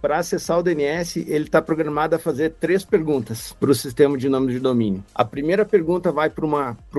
para 0.01 0.19
acessar 0.19 0.59
o 0.59 0.63
DNS, 0.63 1.25
ele 1.27 1.45
está 1.45 1.63
programado 1.63 2.15
a 2.15 2.19
fazer 2.19 2.51
três 2.61 2.85
perguntas 2.85 3.55
para 3.59 3.71
o 3.71 3.75
sistema 3.75 4.17
de 4.17 4.29
nome 4.29 4.53
de 4.53 4.61
domínio. 4.61 5.03
A 5.15 5.25
primeira 5.25 5.65
pergunta 5.65 6.13
vai 6.13 6.31
para 6.31 6.47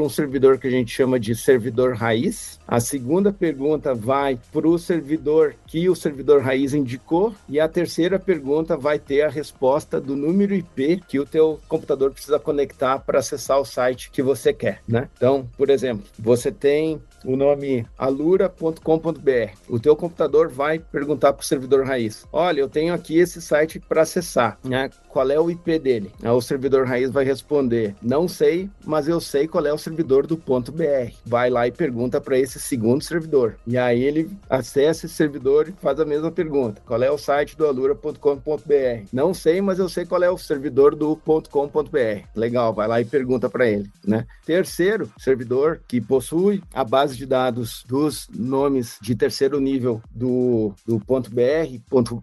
um 0.01 0.09
servidor 0.09 0.57
que 0.57 0.67
a 0.67 0.71
gente 0.71 0.91
chama 0.91 1.19
de 1.19 1.35
servidor 1.35 1.95
raiz, 1.95 2.59
a 2.67 2.79
segunda 2.79 3.31
pergunta 3.31 3.93
vai 3.93 4.39
para 4.51 4.67
o 4.67 4.77
servidor 4.77 5.55
que 5.67 5.89
o 5.89 5.95
servidor 5.95 6.41
raiz 6.41 6.73
indicou 6.73 7.33
e 7.47 7.59
a 7.59 7.67
terceira 7.67 8.19
pergunta 8.19 8.75
vai 8.75 8.97
ter 8.99 9.21
a 9.21 9.29
resposta 9.29 9.99
do 9.99 10.15
número 10.15 10.53
IP 10.53 11.01
que 11.07 11.19
o 11.19 11.25
teu 11.25 11.59
computador 11.67 12.11
precisa 12.11 12.39
conectar 12.39 12.99
para 12.99 13.19
acessar 13.19 13.59
o 13.59 13.65
site 13.65 14.09
que 14.11 14.21
você 14.21 14.53
quer, 14.53 14.81
né? 14.87 15.09
Então, 15.15 15.47
por 15.57 15.69
exemplo, 15.69 16.05
você 16.17 16.51
tem 16.51 17.01
o 17.25 17.35
nome 17.35 17.85
alura.com.br. 17.97 19.51
O 19.67 19.79
teu 19.79 19.95
computador 19.95 20.49
vai 20.49 20.79
perguntar 20.79 21.33
para 21.33 21.41
o 21.41 21.45
servidor 21.45 21.85
raiz: 21.85 22.25
Olha, 22.31 22.61
eu 22.61 22.69
tenho 22.69 22.93
aqui 22.93 23.17
esse 23.17 23.41
site 23.41 23.79
para 23.79 24.01
acessar, 24.01 24.57
né? 24.63 24.89
Qual 25.07 25.29
é 25.29 25.39
o 25.39 25.49
IP 25.49 25.79
dele? 25.79 26.11
Aí 26.21 26.29
o 26.29 26.41
servidor 26.41 26.85
raiz 26.85 27.11
vai 27.11 27.23
responder: 27.25 27.95
Não 28.01 28.27
sei, 28.27 28.69
mas 28.85 29.07
eu 29.07 29.19
sei 29.19 29.47
qual 29.47 29.65
é 29.65 29.73
o 29.73 29.77
servidor 29.77 30.25
do 30.25 30.37
ponto 30.37 30.71
.br. 30.71 31.11
Vai 31.25 31.49
lá 31.49 31.67
e 31.67 31.71
pergunta 31.71 32.21
para 32.21 32.37
esse 32.37 32.59
segundo 32.59 33.03
servidor. 33.03 33.55
E 33.65 33.77
aí 33.77 34.03
ele 34.03 34.29
acessa 34.49 35.05
esse 35.05 35.09
servidor 35.15 35.69
e 35.69 35.71
faz 35.71 35.99
a 35.99 36.05
mesma 36.05 36.31
pergunta: 36.31 36.81
Qual 36.85 37.01
é 37.01 37.11
o 37.11 37.17
site 37.17 37.57
do 37.57 37.65
alura.com.br? 37.65 39.05
Não 39.11 39.33
sei, 39.33 39.61
mas 39.61 39.79
eu 39.79 39.89
sei 39.89 40.05
qual 40.05 40.23
é 40.23 40.29
o 40.29 40.37
servidor 40.37 40.95
do 40.95 41.15
.com.br. 41.15 42.23
Legal, 42.35 42.73
vai 42.73 42.87
lá 42.87 43.01
e 43.01 43.05
pergunta 43.05 43.49
para 43.49 43.67
ele, 43.67 43.89
né? 44.05 44.25
Terceiro 44.45 45.09
servidor 45.17 45.81
que 45.87 46.01
possui 46.01 46.61
a 46.73 46.83
base 46.83 47.08
base 47.09 47.17
de 47.17 47.25
dados 47.25 47.83
dos 47.87 48.27
nomes 48.35 48.97
de 49.01 49.15
terceiro 49.15 49.59
nível 49.59 50.01
do, 50.11 50.73
do 50.85 50.99
ponto 50.99 51.29
.br, 51.31 51.79
ponto 51.89 52.21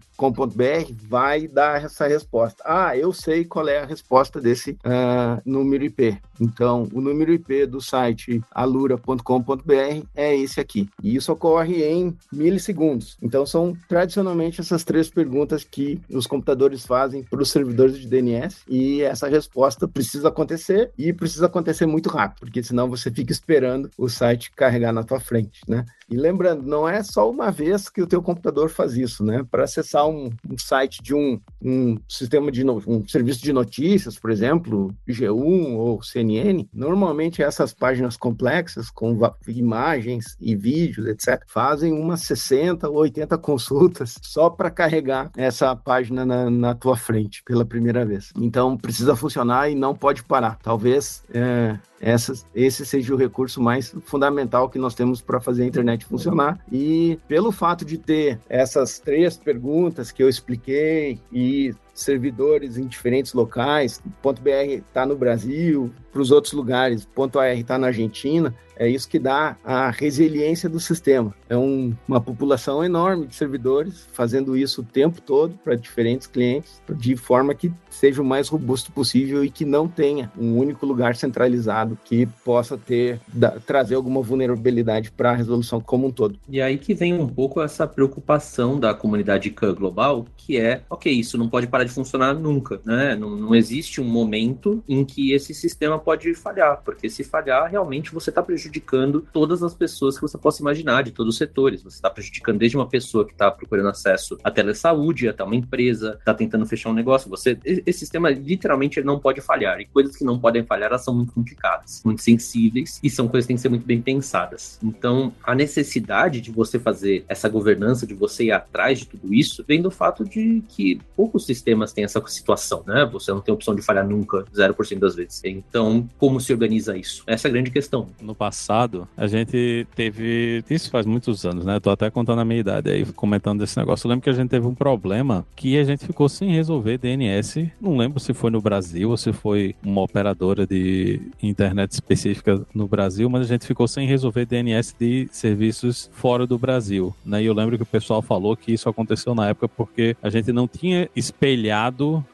vai 1.09 1.47
dar 1.47 1.83
essa 1.83 2.07
resposta. 2.07 2.63
Ah, 2.65 2.95
eu 2.95 3.11
sei 3.11 3.43
qual 3.43 3.67
é 3.67 3.79
a 3.79 3.85
resposta 3.85 4.39
desse 4.39 4.71
uh, 4.71 5.41
número 5.45 5.83
IP. 5.83 6.17
Então, 6.39 6.87
o 6.93 7.01
número 7.01 7.33
IP 7.33 7.65
do 7.65 7.81
site 7.81 8.41
alura.com.br 8.51 10.05
é 10.15 10.35
esse 10.35 10.59
aqui. 10.59 10.87
E 11.03 11.15
isso 11.15 11.31
ocorre 11.31 11.83
em 11.83 12.15
milissegundos. 12.31 13.17
Então, 13.21 13.45
são 13.45 13.75
tradicionalmente 13.87 14.61
essas 14.61 14.83
três 14.83 15.09
perguntas 15.09 15.63
que 15.63 15.99
os 16.09 16.27
computadores 16.27 16.85
fazem 16.85 17.23
para 17.23 17.41
os 17.41 17.49
servidores 17.49 17.97
de 17.99 18.07
DNS 18.07 18.61
e 18.67 19.01
essa 19.01 19.27
resposta 19.27 19.87
precisa 19.87 20.29
acontecer 20.29 20.91
e 20.97 21.11
precisa 21.11 21.47
acontecer 21.47 21.85
muito 21.85 22.09
rápido, 22.09 22.39
porque 22.41 22.63
senão 22.63 22.89
você 22.89 23.11
fica 23.11 23.31
esperando 23.31 23.89
o 23.97 24.07
site 24.07 24.51
carregar 24.51 24.76
carregar 24.77 24.93
na 24.93 25.03
tua 25.03 25.19
frente, 25.19 25.61
né? 25.67 25.83
E 26.09 26.15
lembrando, 26.15 26.63
não 26.63 26.87
é 26.87 27.03
só 27.03 27.29
uma 27.29 27.51
vez 27.51 27.89
que 27.89 28.01
o 28.01 28.07
teu 28.07 28.21
computador 28.21 28.69
faz 28.69 28.95
isso, 28.95 29.25
né? 29.25 29.45
Para 29.49 29.65
acessar 29.65 30.07
um, 30.07 30.29
um, 30.49 30.57
site 30.57 31.01
de 31.03 31.13
um, 31.13 31.39
um 31.61 31.97
sistema 32.07 32.49
de 32.49 32.63
no, 32.63 32.81
um 32.87 33.05
serviço 33.07 33.43
de 33.43 33.51
notícias, 33.51 34.17
por 34.17 34.31
exemplo, 34.31 34.93
G1 35.07 35.75
ou 35.75 36.01
CNN, 36.01 36.65
normalmente 36.73 37.43
essas 37.43 37.73
páginas 37.73 38.15
complexas 38.15 38.89
com 38.89 39.19
imagens 39.47 40.37
e 40.39 40.55
vídeos, 40.55 41.07
etc, 41.07 41.43
fazem 41.47 41.91
umas 41.91 42.21
60 42.21 42.89
ou 42.89 42.97
80 42.97 43.37
consultas 43.37 44.15
só 44.21 44.49
para 44.49 44.71
carregar 44.71 45.29
essa 45.35 45.75
página 45.75 46.25
na, 46.25 46.49
na, 46.49 46.73
tua 46.73 46.95
frente 46.95 47.43
pela 47.43 47.65
primeira 47.65 48.05
vez. 48.05 48.31
Então 48.37 48.77
precisa 48.77 49.15
funcionar 49.15 49.69
e 49.69 49.75
não 49.75 49.93
pode 49.93 50.23
parar. 50.23 50.57
Talvez 50.63 51.23
é, 51.33 51.77
essa, 51.99 52.33
esse 52.53 52.85
seja 52.85 53.13
o 53.13 53.17
recurso 53.17 53.61
mais 53.61 53.95
fundamental 54.05 54.69
que 54.69 54.77
nós 54.77 54.93
temos 54.93 55.21
para 55.21 55.39
fazer 55.39 55.63
a 55.63 55.67
internet 55.67 55.96
funcionar. 56.05 56.59
E 56.71 57.19
pelo 57.27 57.51
fato 57.51 57.85
de 57.85 57.97
ter 57.97 58.39
essas 58.49 58.99
três 58.99 59.37
perguntas 59.37 60.11
que 60.11 60.21
eu 60.21 60.29
expliquei 60.29 61.19
e 61.31 61.73
servidores 62.01 62.77
em 62.77 62.85
diferentes 62.85 63.33
locais, 63.33 64.01
ponto 64.21 64.41
.br 64.41 64.49
está 64.49 65.05
no 65.05 65.15
Brasil, 65.15 65.91
para 66.11 66.21
os 66.21 66.31
outros 66.31 66.53
lugares, 66.53 67.05
ponto 67.05 67.37
.ar 67.39 67.55
está 67.55 67.77
na 67.77 67.87
Argentina, 67.87 68.53
é 68.79 68.87
isso 68.87 69.09
que 69.09 69.17
dá 69.19 69.57
a 69.63 69.89
resiliência 69.89 70.69
do 70.69 70.79
sistema. 70.79 71.33
É 71.49 71.57
um, 71.57 71.95
uma 72.07 72.21
população 72.21 72.83
enorme 72.83 73.25
de 73.25 73.35
servidores 73.35 74.07
fazendo 74.13 74.55
isso 74.55 74.81
o 74.81 74.83
tempo 74.83 75.21
todo 75.21 75.57
para 75.63 75.75
diferentes 75.75 76.27
clientes, 76.27 76.81
de 76.95 77.15
forma 77.15 77.55
que 77.55 77.71
seja 77.89 78.21
o 78.21 78.25
mais 78.25 78.47
robusto 78.47 78.91
possível 78.91 79.43
e 79.43 79.49
que 79.49 79.65
não 79.65 79.87
tenha 79.87 80.31
um 80.37 80.57
único 80.57 80.85
lugar 80.85 81.15
centralizado 81.15 81.97
que 82.03 82.27
possa 82.45 82.77
ter 82.77 83.19
da, 83.27 83.51
trazer 83.51 83.95
alguma 83.95 84.21
vulnerabilidade 84.21 85.11
para 85.11 85.31
a 85.31 85.35
resolução 85.35 85.81
como 85.81 86.07
um 86.07 86.11
todo. 86.11 86.37
E 86.47 86.61
aí 86.61 86.77
que 86.77 86.93
vem 86.93 87.13
um 87.13 87.27
pouco 87.27 87.61
essa 87.61 87.87
preocupação 87.87 88.79
da 88.79 88.93
comunidade 88.93 89.49
global, 89.49 90.25
que 90.35 90.57
é, 90.57 90.81
ok, 90.89 91.11
isso 91.11 91.37
não 91.37 91.49
pode 91.49 91.67
parar 91.67 91.85
de 91.87 91.93
funcionar 91.93 92.33
nunca, 92.33 92.79
né? 92.85 93.15
Não, 93.15 93.29
não 93.29 93.55
existe 93.55 93.99
um 93.99 94.05
momento 94.05 94.83
em 94.87 95.03
que 95.03 95.31
esse 95.31 95.53
sistema 95.53 95.97
pode 95.97 96.33
falhar, 96.35 96.81
porque 96.83 97.09
se 97.09 97.23
falhar, 97.23 97.69
realmente 97.69 98.13
você 98.13 98.29
está 98.29 98.41
prejudicando 98.43 99.25
todas 99.33 99.63
as 99.63 99.73
pessoas 99.73 100.15
que 100.15 100.21
você 100.21 100.37
possa 100.37 100.61
imaginar, 100.61 101.03
de 101.03 101.11
todos 101.11 101.33
os 101.33 101.37
setores. 101.37 101.81
Você 101.81 101.95
está 101.97 102.09
prejudicando 102.09 102.59
desde 102.59 102.77
uma 102.77 102.87
pessoa 102.87 103.25
que 103.25 103.31
está 103.31 103.49
procurando 103.49 103.89
acesso 103.89 104.37
à 104.43 104.51
telesaúde, 104.51 105.27
até 105.27 105.43
uma 105.43 105.55
empresa, 105.55 106.15
está 106.19 106.33
tentando 106.33 106.65
fechar 106.65 106.89
um 106.89 106.93
negócio. 106.93 107.29
Você, 107.29 107.57
esse 107.63 107.99
sistema 107.99 108.29
literalmente 108.29 108.99
ele 108.99 109.07
não 109.07 109.19
pode 109.19 109.41
falhar. 109.41 109.79
E 109.79 109.85
coisas 109.85 110.15
que 110.15 110.23
não 110.23 110.39
podem 110.39 110.63
falhar, 110.63 110.89
elas 110.89 111.03
são 111.03 111.15
muito 111.15 111.33
complicadas, 111.33 112.01
muito 112.03 112.21
sensíveis 112.21 112.99
e 113.03 113.09
são 113.09 113.27
coisas 113.27 113.45
que 113.45 113.49
têm 113.49 113.55
que 113.55 113.61
ser 113.61 113.69
muito 113.69 113.85
bem 113.85 114.01
pensadas. 114.01 114.79
Então, 114.83 115.33
a 115.43 115.55
necessidade 115.55 116.41
de 116.41 116.51
você 116.51 116.79
fazer 116.79 117.25
essa 117.27 117.49
governança, 117.49 118.05
de 118.05 118.13
você 118.13 118.45
ir 118.45 118.51
atrás 118.51 118.99
de 118.99 119.07
tudo 119.07 119.33
isso, 119.33 119.63
vem 119.67 119.81
do 119.81 119.91
fato 119.91 120.23
de 120.23 120.63
que 120.67 120.99
poucos 121.15 121.45
sistemas 121.45 121.76
sistemas 121.77 121.93
têm 121.93 122.03
essa 122.03 122.21
situação, 122.27 122.83
né? 122.85 123.05
Você 123.11 123.31
não 123.31 123.41
tem 123.41 123.53
opção 123.53 123.75
de 123.75 123.81
falhar 123.81 124.07
nunca, 124.07 124.45
0% 124.53 124.99
das 124.99 125.15
vezes. 125.15 125.41
Então, 125.45 126.07
como 126.17 126.39
se 126.39 126.51
organiza 126.51 126.97
isso? 126.97 127.23
Essa 127.27 127.47
é 127.47 127.49
a 127.49 127.51
grande 127.51 127.71
questão. 127.71 128.07
No 128.21 128.33
passado, 128.33 129.07
a 129.15 129.27
gente 129.27 129.87
teve. 129.95 130.63
Isso 130.69 130.89
faz 130.89 131.05
muitos 131.05 131.45
anos, 131.45 131.65
né? 131.65 131.79
Tô 131.79 131.89
até 131.89 132.09
contando 132.09 132.39
a 132.39 132.45
minha 132.45 132.59
idade 132.59 132.89
aí, 132.89 133.05
comentando 133.05 133.59
desse 133.59 133.77
negócio. 133.77 134.07
Eu 134.07 134.09
lembro 134.09 134.23
que 134.23 134.29
a 134.29 134.33
gente 134.33 134.49
teve 134.49 134.65
um 134.65 134.75
problema 134.75 135.45
que 135.55 135.77
a 135.77 135.83
gente 135.83 136.05
ficou 136.05 136.27
sem 136.27 136.49
resolver 136.49 136.97
DNS. 136.97 137.71
Não 137.79 137.97
lembro 137.97 138.19
se 138.19 138.33
foi 138.33 138.49
no 138.49 138.61
Brasil 138.61 139.09
ou 139.09 139.17
se 139.17 139.31
foi 139.31 139.75
uma 139.83 140.01
operadora 140.01 140.65
de 140.65 141.21
internet 141.41 141.91
específica 141.91 142.61
no 142.73 142.87
Brasil, 142.87 143.29
mas 143.29 143.41
a 143.41 143.45
gente 143.45 143.65
ficou 143.65 143.87
sem 143.87 144.07
resolver 144.07 144.45
DNS 144.45 144.95
de 144.99 145.27
serviços 145.31 146.09
fora 146.13 146.47
do 146.47 146.57
Brasil, 146.57 147.15
né? 147.25 147.41
E 147.41 147.45
eu 147.45 147.53
lembro 147.53 147.77
que 147.77 147.83
o 147.83 147.87
pessoal 147.87 148.21
falou 148.21 148.55
que 148.55 148.73
isso 148.73 148.89
aconteceu 148.89 149.35
na 149.35 149.49
época 149.49 149.67
porque 149.67 150.15
a 150.21 150.29
gente 150.29 150.51
não 150.51 150.67
tinha 150.67 151.09
espelhado 151.15 151.66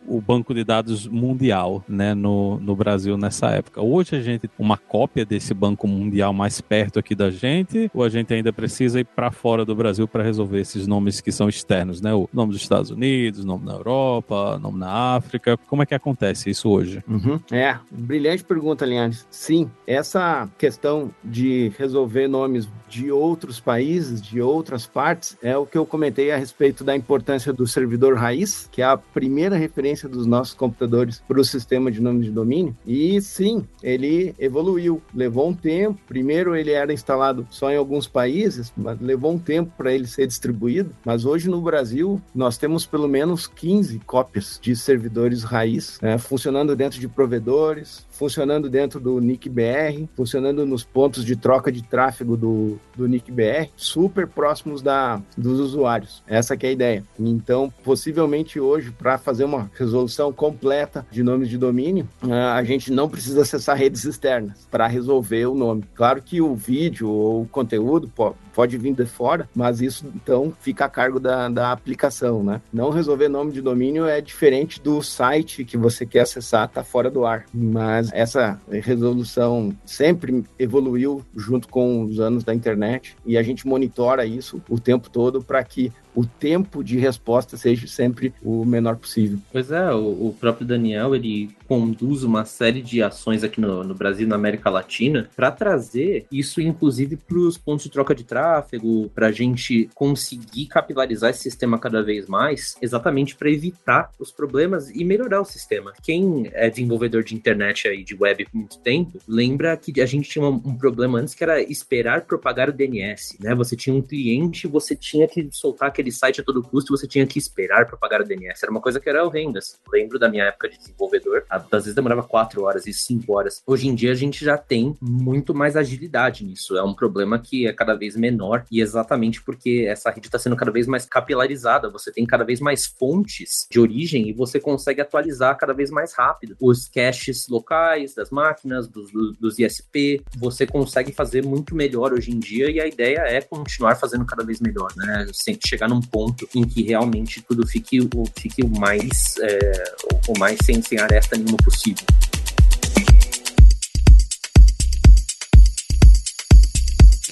o 0.07 0.21
banco 0.21 0.53
de 0.53 0.63
dados 0.63 1.07
mundial 1.07 1.83
né, 1.87 2.13
no, 2.13 2.59
no 2.59 2.75
Brasil 2.75 3.17
nessa 3.17 3.49
época. 3.49 3.81
Hoje 3.81 4.15
a 4.15 4.21
gente 4.21 4.49
uma 4.57 4.77
cópia 4.77 5.25
desse 5.25 5.53
banco 5.53 5.87
mundial 5.87 6.33
mais 6.33 6.61
perto 6.61 6.99
aqui 6.99 7.15
da 7.15 7.29
gente, 7.29 7.89
ou 7.93 8.03
a 8.03 8.09
gente 8.09 8.33
ainda 8.33 8.51
precisa 8.53 8.99
ir 8.99 9.05
para 9.05 9.31
fora 9.31 9.65
do 9.65 9.75
Brasil 9.75 10.07
para 10.07 10.23
resolver 10.23 10.59
esses 10.59 10.87
nomes 10.87 11.21
que 11.21 11.31
são 11.31 11.49
externos, 11.49 12.01
né? 12.01 12.13
O 12.13 12.29
nome 12.33 12.53
dos 12.53 12.61
Estados 12.61 12.89
Unidos, 12.89 13.43
nome 13.43 13.65
na 13.65 13.73
Europa, 13.73 14.59
nome 14.59 14.79
na 14.79 15.15
África. 15.15 15.57
Como 15.67 15.83
é 15.83 15.85
que 15.85 15.95
acontece 15.95 16.49
isso 16.49 16.69
hoje? 16.69 17.03
Uhum. 17.07 17.39
É, 17.51 17.77
brilhante 17.91 18.43
pergunta, 18.43 18.85
Linhares. 18.85 19.27
Sim, 19.29 19.69
essa 19.87 20.49
questão 20.57 21.11
de 21.23 21.71
resolver 21.77 22.27
nomes 22.27 22.67
de 22.89 23.11
outros 23.11 23.59
países, 23.59 24.21
de 24.21 24.39
outras 24.41 24.85
partes, 24.85 25.37
é 25.41 25.57
o 25.57 25.65
que 25.65 25.77
eu 25.77 25.85
comentei 25.85 26.31
a 26.31 26.37
respeito 26.37 26.83
da 26.83 26.95
importância 26.95 27.51
do 27.51 27.65
servidor 27.65 28.15
raiz, 28.15 28.69
que 28.71 28.81
é 28.81 28.85
a 28.85 28.97
primeira 29.23 29.55
referência 29.55 30.09
dos 30.09 30.25
nossos 30.25 30.53
computadores 30.53 31.23
para 31.25 31.39
o 31.39 31.45
sistema 31.45 31.89
de 31.89 32.01
nome 32.01 32.25
de 32.25 32.29
domínio. 32.29 32.75
E 32.85 33.21
sim, 33.21 33.63
ele 33.81 34.35
evoluiu, 34.37 35.01
levou 35.15 35.47
um 35.47 35.53
tempo. 35.53 35.97
Primeiro 36.05 36.57
ele 36.57 36.71
era 36.71 36.91
instalado 36.91 37.47
só 37.49 37.71
em 37.71 37.77
alguns 37.77 38.05
países, 38.05 38.73
mas 38.75 38.99
levou 38.99 39.31
um 39.31 39.39
tempo 39.39 39.71
para 39.77 39.93
ele 39.93 40.07
ser 40.07 40.27
distribuído. 40.27 40.91
Mas 41.05 41.23
hoje 41.23 41.49
no 41.49 41.61
Brasil 41.61 42.21
nós 42.35 42.57
temos 42.57 42.85
pelo 42.85 43.07
menos 43.07 43.47
15 43.47 43.99
cópias 43.99 44.59
de 44.61 44.75
servidores 44.75 45.43
raiz 45.43 45.97
né, 46.01 46.17
funcionando 46.17 46.75
dentro 46.75 46.99
de 46.99 47.07
provedores, 47.07 48.05
funcionando 48.09 48.69
dentro 48.69 48.99
do 48.99 49.21
NIC-BR, 49.21 50.05
funcionando 50.15 50.65
nos 50.65 50.83
pontos 50.83 51.23
de 51.23 51.37
troca 51.37 51.71
de 51.71 51.81
tráfego 51.81 52.35
do, 52.35 52.77
do 52.95 53.07
NIC-BR, 53.07 53.69
super 53.77 54.27
próximos 54.27 54.81
da, 54.81 55.21
dos 55.37 55.61
usuários. 55.61 56.21
Essa 56.27 56.55
é 56.55 56.67
a 56.67 56.71
ideia. 56.71 57.03
Então, 57.17 57.71
possivelmente 57.83 58.59
hoje, 58.59 58.91
para 59.03 59.17
fazer 59.17 59.43
uma 59.43 59.69
resolução 59.77 60.31
completa 60.31 61.05
de 61.11 61.21
nomes 61.21 61.49
de 61.49 61.57
domínio, 61.57 62.07
ah, 62.21 62.55
a 62.55 62.63
gente 62.63 62.89
não 62.89 63.09
precisa 63.09 63.41
acessar 63.41 63.75
redes 63.75 64.05
externas 64.05 64.65
para 64.71 64.87
resolver 64.87 65.45
o 65.45 65.53
nome. 65.53 65.83
Claro 65.93 66.21
que 66.21 66.39
o 66.39 66.55
vídeo 66.55 67.09
ou 67.09 67.41
o 67.41 67.47
conteúdo 67.47 68.09
pode, 68.53 68.77
vir 68.77 68.93
de 68.93 69.05
fora, 69.05 69.49
mas 69.53 69.81
isso 69.81 70.05
então 70.15 70.53
fica 70.61 70.85
a 70.85 70.89
cargo 70.89 71.19
da, 71.19 71.49
da 71.49 71.71
aplicação, 71.71 72.43
né? 72.43 72.61
Não 72.71 72.91
resolver 72.91 73.27
nome 73.27 73.51
de 73.51 73.61
domínio 73.61 74.05
é 74.05 74.21
diferente 74.21 74.79
do 74.79 75.01
site 75.01 75.65
que 75.65 75.75
você 75.75 76.05
quer 76.05 76.21
acessar, 76.21 76.69
tá 76.69 76.83
fora 76.83 77.09
do 77.09 77.25
ar. 77.25 77.45
Mas 77.53 78.09
essa 78.13 78.61
resolução 78.69 79.75
sempre 79.85 80.45
evoluiu 80.57 81.25
junto 81.35 81.67
com 81.67 82.03
os 82.03 82.19
anos 82.19 82.43
da 82.43 82.53
internet 82.53 83.17
e 83.25 83.37
a 83.37 83.43
gente 83.43 83.67
monitora 83.67 84.25
isso 84.25 84.61
o 84.69 84.79
tempo 84.79 85.09
todo 85.09 85.43
para 85.43 85.61
que 85.63 85.91
o 86.15 86.25
tempo 86.25 86.83
de 86.83 86.97
resposta 86.97 87.57
seja 87.57 87.87
sempre 87.87 88.33
o 88.41 88.65
menor 88.65 88.95
possível. 88.95 89.39
Pois 89.51 89.71
é, 89.71 89.91
o, 89.93 90.27
o 90.27 90.35
próprio 90.39 90.65
Daniel 90.65 91.15
ele 91.15 91.49
conduz 91.67 92.23
uma 92.23 92.45
série 92.45 92.81
de 92.81 93.01
ações 93.01 93.43
aqui 93.43 93.59
no, 93.59 93.83
no 93.83 93.95
Brasil, 93.95 94.27
na 94.27 94.35
América 94.35 94.69
Latina, 94.69 95.29
para 95.35 95.51
trazer 95.51 96.25
isso, 96.31 96.61
inclusive, 96.61 97.17
para 97.17 97.37
os 97.37 97.57
pontos 97.57 97.85
de 97.85 97.91
troca 97.91 98.13
de 98.13 98.23
tráfego, 98.23 99.09
para 99.09 99.27
a 99.27 99.31
gente 99.31 99.89
conseguir 99.95 100.67
capilarizar 100.67 101.31
esse 101.31 101.41
sistema 101.41 101.79
cada 101.79 102.03
vez 102.03 102.27
mais, 102.27 102.75
exatamente 102.81 103.35
para 103.35 103.49
evitar 103.49 104.11
os 104.19 104.31
problemas 104.31 104.89
e 104.89 105.03
melhorar 105.03 105.41
o 105.41 105.45
sistema. 105.45 105.93
Quem 106.03 106.49
é 106.53 106.69
desenvolvedor 106.69 107.23
de 107.23 107.35
internet 107.35 107.87
aí, 107.87 108.03
de 108.03 108.15
web 108.15 108.45
por 108.45 108.57
muito 108.57 108.77
tempo, 108.79 109.17
lembra 109.27 109.75
que 109.75 109.99
a 110.01 110.05
gente 110.05 110.29
tinha 110.29 110.45
um, 110.45 110.61
um 110.65 110.75
problema 110.75 111.19
antes 111.19 111.33
que 111.33 111.43
era 111.43 111.61
esperar 111.61 112.21
propagar 112.21 112.69
o 112.69 112.73
DNS, 112.73 113.37
né? 113.39 113.55
Você 113.55 113.75
tinha 113.75 113.95
um 113.95 114.01
cliente, 114.01 114.67
você 114.67 114.95
tinha 114.95 115.27
que 115.27 115.47
soltar 115.51 115.89
aquele 115.89 116.02
aquele 116.03 116.11
site 116.11 116.41
a 116.41 116.43
todo 116.43 116.61
custo 116.61 116.95
você 116.95 117.07
tinha 117.07 117.25
que 117.25 117.39
esperar 117.39 117.85
para 117.85 117.97
pagar 117.97 118.21
o 118.21 118.25
DNS. 118.25 118.59
Era 118.61 118.71
uma 118.71 118.81
coisa 118.81 118.99
que 118.99 119.09
era 119.09 119.25
horrendas. 119.25 119.79
Lembro 119.91 120.19
da 120.19 120.29
minha 120.29 120.45
época 120.45 120.69
de 120.69 120.77
desenvolvedor, 120.77 121.45
às 121.49 121.69
vezes 121.69 121.95
demorava 121.95 122.23
4 122.23 122.61
horas 122.63 122.85
e 122.85 122.93
5 122.93 123.31
horas. 123.33 123.61
Hoje 123.65 123.87
em 123.87 123.95
dia 123.95 124.11
a 124.11 124.15
gente 124.15 124.43
já 124.43 124.57
tem 124.57 124.95
muito 125.01 125.53
mais 125.53 125.75
agilidade 125.75 126.43
nisso. 126.43 126.77
É 126.77 126.83
um 126.83 126.93
problema 126.93 127.39
que 127.39 127.67
é 127.67 127.73
cada 127.73 127.95
vez 127.95 128.15
menor 128.15 128.65
e 128.69 128.81
exatamente 128.81 129.41
porque 129.41 129.85
essa 129.87 130.09
rede 130.09 130.27
está 130.27 130.37
sendo 130.37 130.55
cada 130.55 130.71
vez 130.71 130.87
mais 130.87 131.05
capilarizada. 131.05 131.89
Você 131.89 132.11
tem 132.11 132.25
cada 132.25 132.43
vez 132.43 132.59
mais 132.59 132.85
fontes 132.85 133.67
de 133.71 133.79
origem 133.79 134.29
e 134.29 134.33
você 134.33 134.59
consegue 134.59 135.01
atualizar 135.01 135.57
cada 135.57 135.73
vez 135.73 135.89
mais 135.89 136.13
rápido 136.13 136.55
os 136.59 136.87
caches 136.89 137.47
locais 137.47 138.13
das 138.13 138.29
máquinas, 138.29 138.87
dos, 138.87 139.11
dos 139.39 139.59
ISP. 139.59 140.23
Você 140.37 140.67
consegue 140.67 141.11
fazer 141.11 141.45
muito 141.45 141.75
melhor 141.75 142.13
hoje 142.13 142.31
em 142.31 142.39
dia 142.39 142.69
e 142.69 142.79
a 142.79 142.87
ideia 142.87 143.19
é 143.19 143.41
continuar 143.41 143.95
fazendo 143.95 144.25
cada 144.25 144.43
vez 144.43 144.59
melhor, 144.59 144.91
né? 144.95 145.27
Sem 145.31 145.57
chegar 145.65 145.87
num 145.93 146.01
ponto 146.01 146.47
em 146.55 146.63
que 146.63 146.83
realmente 146.83 147.41
tudo 147.41 147.65
fique, 147.67 147.99
fique 148.37 148.63
o 148.63 148.69
mais, 148.69 149.35
é, 149.41 149.93
o 150.27 150.37
mais 150.37 150.57
sem, 150.63 150.81
sem 150.81 150.99
aresta 150.99 151.37
nenhuma 151.37 151.57
possível. 151.57 152.05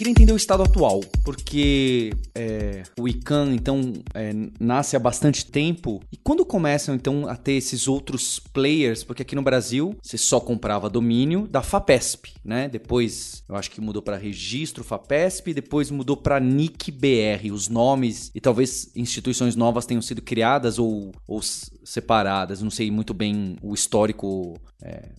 Queria 0.01 0.11
entender 0.13 0.33
o 0.33 0.35
estado 0.35 0.63
atual, 0.63 0.99
porque 1.23 2.11
é, 2.33 2.81
o 2.99 3.07
ICANN, 3.07 3.53
então, 3.53 3.93
é, 4.15 4.33
nasce 4.59 4.95
há 4.95 4.99
bastante 4.99 5.45
tempo. 5.45 6.01
E 6.11 6.17
quando 6.17 6.43
começam, 6.43 6.95
então, 6.95 7.27
a 7.27 7.35
ter 7.35 7.51
esses 7.51 7.87
outros 7.87 8.39
players, 8.39 9.03
porque 9.03 9.21
aqui 9.21 9.35
no 9.35 9.43
Brasil 9.43 9.95
você 10.01 10.17
só 10.17 10.39
comprava 10.39 10.89
domínio 10.89 11.47
da 11.47 11.61
FAPESP, 11.61 12.33
né? 12.43 12.67
Depois, 12.67 13.43
eu 13.47 13.55
acho 13.55 13.69
que 13.69 13.79
mudou 13.79 14.01
para 14.01 14.17
registro 14.17 14.83
FAPESP, 14.83 15.53
depois 15.53 15.91
mudou 15.91 16.17
para 16.17 16.39
NIC-BR. 16.39 17.53
Os 17.53 17.69
nomes 17.69 18.31
e 18.33 18.41
talvez 18.41 18.89
instituições 18.95 19.55
novas 19.55 19.85
tenham 19.85 20.01
sido 20.01 20.23
criadas 20.23 20.79
ou, 20.79 21.11
ou 21.27 21.41
separadas. 21.43 22.59
Não 22.59 22.71
sei 22.71 22.89
muito 22.89 23.13
bem 23.13 23.55
o 23.61 23.71
histórico 23.71 24.59
é, 24.81 25.09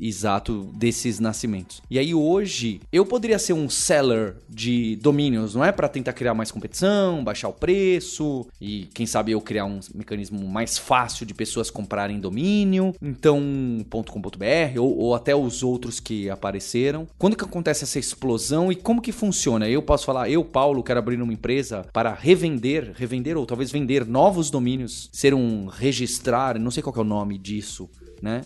exato 0.00 0.70
desses 0.74 1.18
nascimentos. 1.18 1.82
E 1.90 1.98
aí 1.98 2.14
hoje 2.14 2.80
eu 2.92 3.04
poderia 3.04 3.38
ser 3.38 3.52
um 3.52 3.68
seller 3.68 4.36
de 4.48 4.96
domínios, 4.96 5.54
não 5.54 5.64
é 5.64 5.72
para 5.72 5.88
tentar 5.88 6.12
criar 6.12 6.34
mais 6.34 6.50
competição, 6.50 7.22
baixar 7.22 7.48
o 7.48 7.52
preço 7.52 8.46
e 8.60 8.88
quem 8.94 9.06
sabe 9.06 9.32
eu 9.32 9.40
criar 9.40 9.64
um 9.64 9.80
mecanismo 9.94 10.46
mais 10.48 10.78
fácil 10.78 11.24
de 11.24 11.34
pessoas 11.34 11.70
comprarem 11.70 12.20
domínio, 12.20 12.94
então 13.00 13.40
.com.br 13.90 14.78
ou, 14.78 14.98
ou 14.98 15.14
até 15.14 15.34
os 15.34 15.62
outros 15.62 16.00
que 16.00 16.28
apareceram. 16.30 17.06
Quando 17.18 17.36
que 17.36 17.44
acontece 17.44 17.84
essa 17.84 17.98
explosão 17.98 18.70
e 18.72 18.76
como 18.76 19.00
que 19.00 19.12
funciona? 19.12 19.68
Eu 19.68 19.82
posso 19.82 20.04
falar, 20.04 20.30
eu 20.30 20.44
Paulo 20.44 20.82
quero 20.82 20.98
abrir 20.98 21.20
uma 21.20 21.32
empresa 21.32 21.86
para 21.92 22.14
revender, 22.14 22.92
revender 22.94 23.36
ou 23.36 23.46
talvez 23.46 23.70
vender 23.70 24.06
novos 24.06 24.50
domínios, 24.50 25.08
ser 25.12 25.34
um 25.34 25.66
registrar, 25.66 26.58
não 26.58 26.70
sei 26.70 26.82
qual 26.82 26.94
é 26.96 27.00
o 27.00 27.04
nome 27.04 27.38
disso, 27.38 27.88
né? 28.22 28.42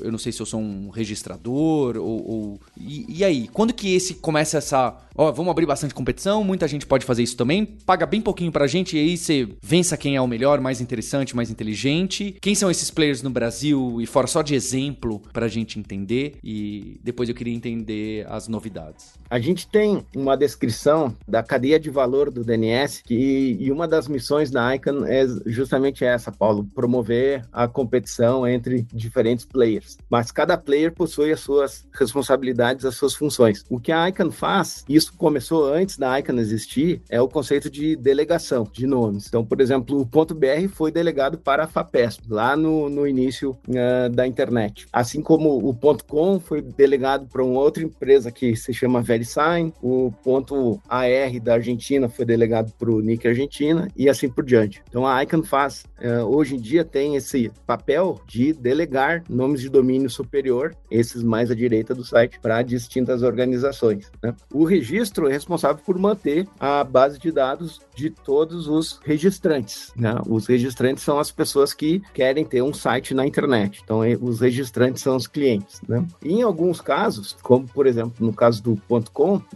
Eu 0.00 0.10
não 0.10 0.18
sei 0.18 0.32
se 0.32 0.40
eu 0.40 0.46
sou 0.46 0.60
um 0.60 0.90
registrador 0.90 1.96
ou. 1.96 2.30
ou... 2.30 2.60
E, 2.78 3.18
e, 3.20 3.24
aí? 3.24 3.48
Quando 3.48 3.72
que 3.72 3.94
esse 3.94 4.14
começa 4.14 4.58
essa. 4.58 4.96
Ó, 5.14 5.32
vamos 5.32 5.50
abrir 5.50 5.66
bastante 5.66 5.94
competição, 5.94 6.44
muita 6.44 6.68
gente 6.68 6.86
pode 6.86 7.06
fazer 7.06 7.22
isso 7.22 7.36
também, 7.36 7.64
paga 7.64 8.04
bem 8.04 8.20
pouquinho 8.20 8.52
pra 8.52 8.66
gente 8.66 8.96
e 8.96 9.00
aí 9.00 9.16
você 9.16 9.48
vença 9.62 9.96
quem 9.96 10.14
é 10.14 10.20
o 10.20 10.26
melhor, 10.26 10.60
mais 10.60 10.80
interessante, 10.80 11.34
mais 11.34 11.50
inteligente. 11.50 12.36
Quem 12.40 12.54
são 12.54 12.70
esses 12.70 12.90
players 12.90 13.22
no 13.22 13.30
Brasil 13.30 13.98
e 14.00 14.06
fora 14.06 14.26
só 14.26 14.42
de 14.42 14.54
exemplo 14.54 15.22
pra 15.32 15.48
gente 15.48 15.78
entender 15.78 16.36
e 16.44 17.00
depois 17.02 17.28
eu 17.28 17.34
queria 17.34 17.54
entender 17.54 18.26
as 18.28 18.46
novidades. 18.46 19.14
A 19.28 19.38
gente 19.38 19.68
tem 19.68 20.04
uma 20.14 20.36
descrição 20.36 21.14
da 21.26 21.42
cadeia 21.42 21.78
de 21.78 21.90
valor 21.90 22.30
do 22.30 22.44
DNS 22.44 23.02
que, 23.02 23.56
e 23.60 23.70
uma 23.70 23.86
das 23.88 24.08
missões 24.08 24.50
da 24.50 24.74
ICANN 24.74 25.04
é 25.06 25.26
justamente 25.46 26.04
essa, 26.04 26.30
Paulo, 26.30 26.64
promover 26.74 27.44
a 27.52 27.66
competição 27.66 28.46
entre 28.46 28.86
diferentes 28.92 29.44
players 29.44 29.96
mas 30.08 30.30
cada 30.30 30.56
player 30.56 30.92
possui 30.92 31.32
as 31.32 31.40
suas 31.40 31.86
responsabilidades, 31.92 32.84
as 32.84 32.94
suas 32.94 33.14
funções. 33.14 33.64
O 33.68 33.80
que 33.80 33.92
a 33.92 34.08
ICANN 34.08 34.30
faz, 34.30 34.84
isso 34.88 35.12
começou 35.16 35.72
antes 35.72 35.96
da 35.96 36.18
ICANN 36.18 36.38
existir, 36.38 37.02
é 37.08 37.20
o 37.20 37.28
conceito 37.28 37.70
de 37.70 37.96
delegação 37.96 38.68
de 38.72 38.86
nomes. 38.86 39.26
Então, 39.26 39.44
por 39.44 39.60
exemplo, 39.60 40.00
o 40.00 40.06
ponto 40.06 40.34
.br 40.34 40.68
foi 40.72 40.90
delegado 40.90 41.38
para 41.38 41.64
a 41.64 41.68
FAPESP, 41.68 42.24
lá 42.28 42.56
no, 42.56 42.88
no 42.88 43.06
início 43.06 43.56
uh, 43.68 44.08
da 44.10 44.26
internet. 44.26 44.86
Assim 44.92 45.22
como 45.22 45.56
o 45.68 45.74
ponto 45.74 46.04
.com 46.04 46.38
foi 46.38 46.62
delegado 46.62 47.26
para 47.26 47.44
uma 47.44 47.60
outra 47.60 47.82
empresa 47.82 48.30
que 48.30 48.54
se 48.56 48.72
chama 48.72 49.02
VeriSign, 49.16 49.72
o 49.82 50.12
ponto 50.22 50.80
.ar 50.88 51.06
da 51.42 51.54
Argentina 51.54 52.08
foi 52.08 52.24
delegado 52.24 52.72
para 52.78 52.90
o 52.90 53.00
NIC 53.00 53.26
Argentina 53.26 53.88
e 53.96 54.08
assim 54.08 54.28
por 54.28 54.44
diante. 54.44 54.82
Então, 54.88 55.06
a 55.06 55.22
ICANN 55.22 55.42
faz, 55.42 55.84
uh, 56.00 56.24
hoje 56.24 56.56
em 56.56 56.60
dia, 56.60 56.84
tem 56.84 57.16
esse 57.16 57.50
papel 57.66 58.20
de 58.26 58.52
delegar 58.52 59.22
nomes 59.28 59.60
de 59.60 59.68
domínio 59.68 60.10
superior, 60.10 60.74
esses 60.90 61.22
mais 61.22 61.50
à 61.50 61.54
direita 61.54 61.94
do 61.94 62.04
site, 62.04 62.38
para 62.40 62.62
distintas 62.62 63.22
organizações. 63.22 64.10
Né? 64.22 64.34
O 64.52 64.64
registro 64.64 65.28
é 65.28 65.32
responsável 65.32 65.82
por 65.84 65.98
manter 65.98 66.46
a 66.58 66.84
base 66.84 67.18
de 67.18 67.30
dados 67.30 67.80
de 67.94 68.10
todos 68.10 68.68
os 68.68 69.00
registrantes. 69.04 69.92
Né? 69.96 70.14
Os 70.26 70.46
registrantes 70.46 71.02
são 71.02 71.18
as 71.18 71.30
pessoas 71.30 71.72
que 71.72 72.02
querem 72.12 72.44
ter 72.44 72.62
um 72.62 72.74
site 72.74 73.14
na 73.14 73.26
internet. 73.26 73.80
Então, 73.82 74.00
os 74.20 74.40
registrantes 74.40 75.02
são 75.02 75.16
os 75.16 75.26
clientes. 75.26 75.80
Né? 75.88 76.04
Em 76.22 76.42
alguns 76.42 76.80
casos, 76.80 77.36
como 77.42 77.66
por 77.66 77.86
exemplo 77.86 78.24
no 78.24 78.32
caso 78.32 78.62
do 78.62 78.76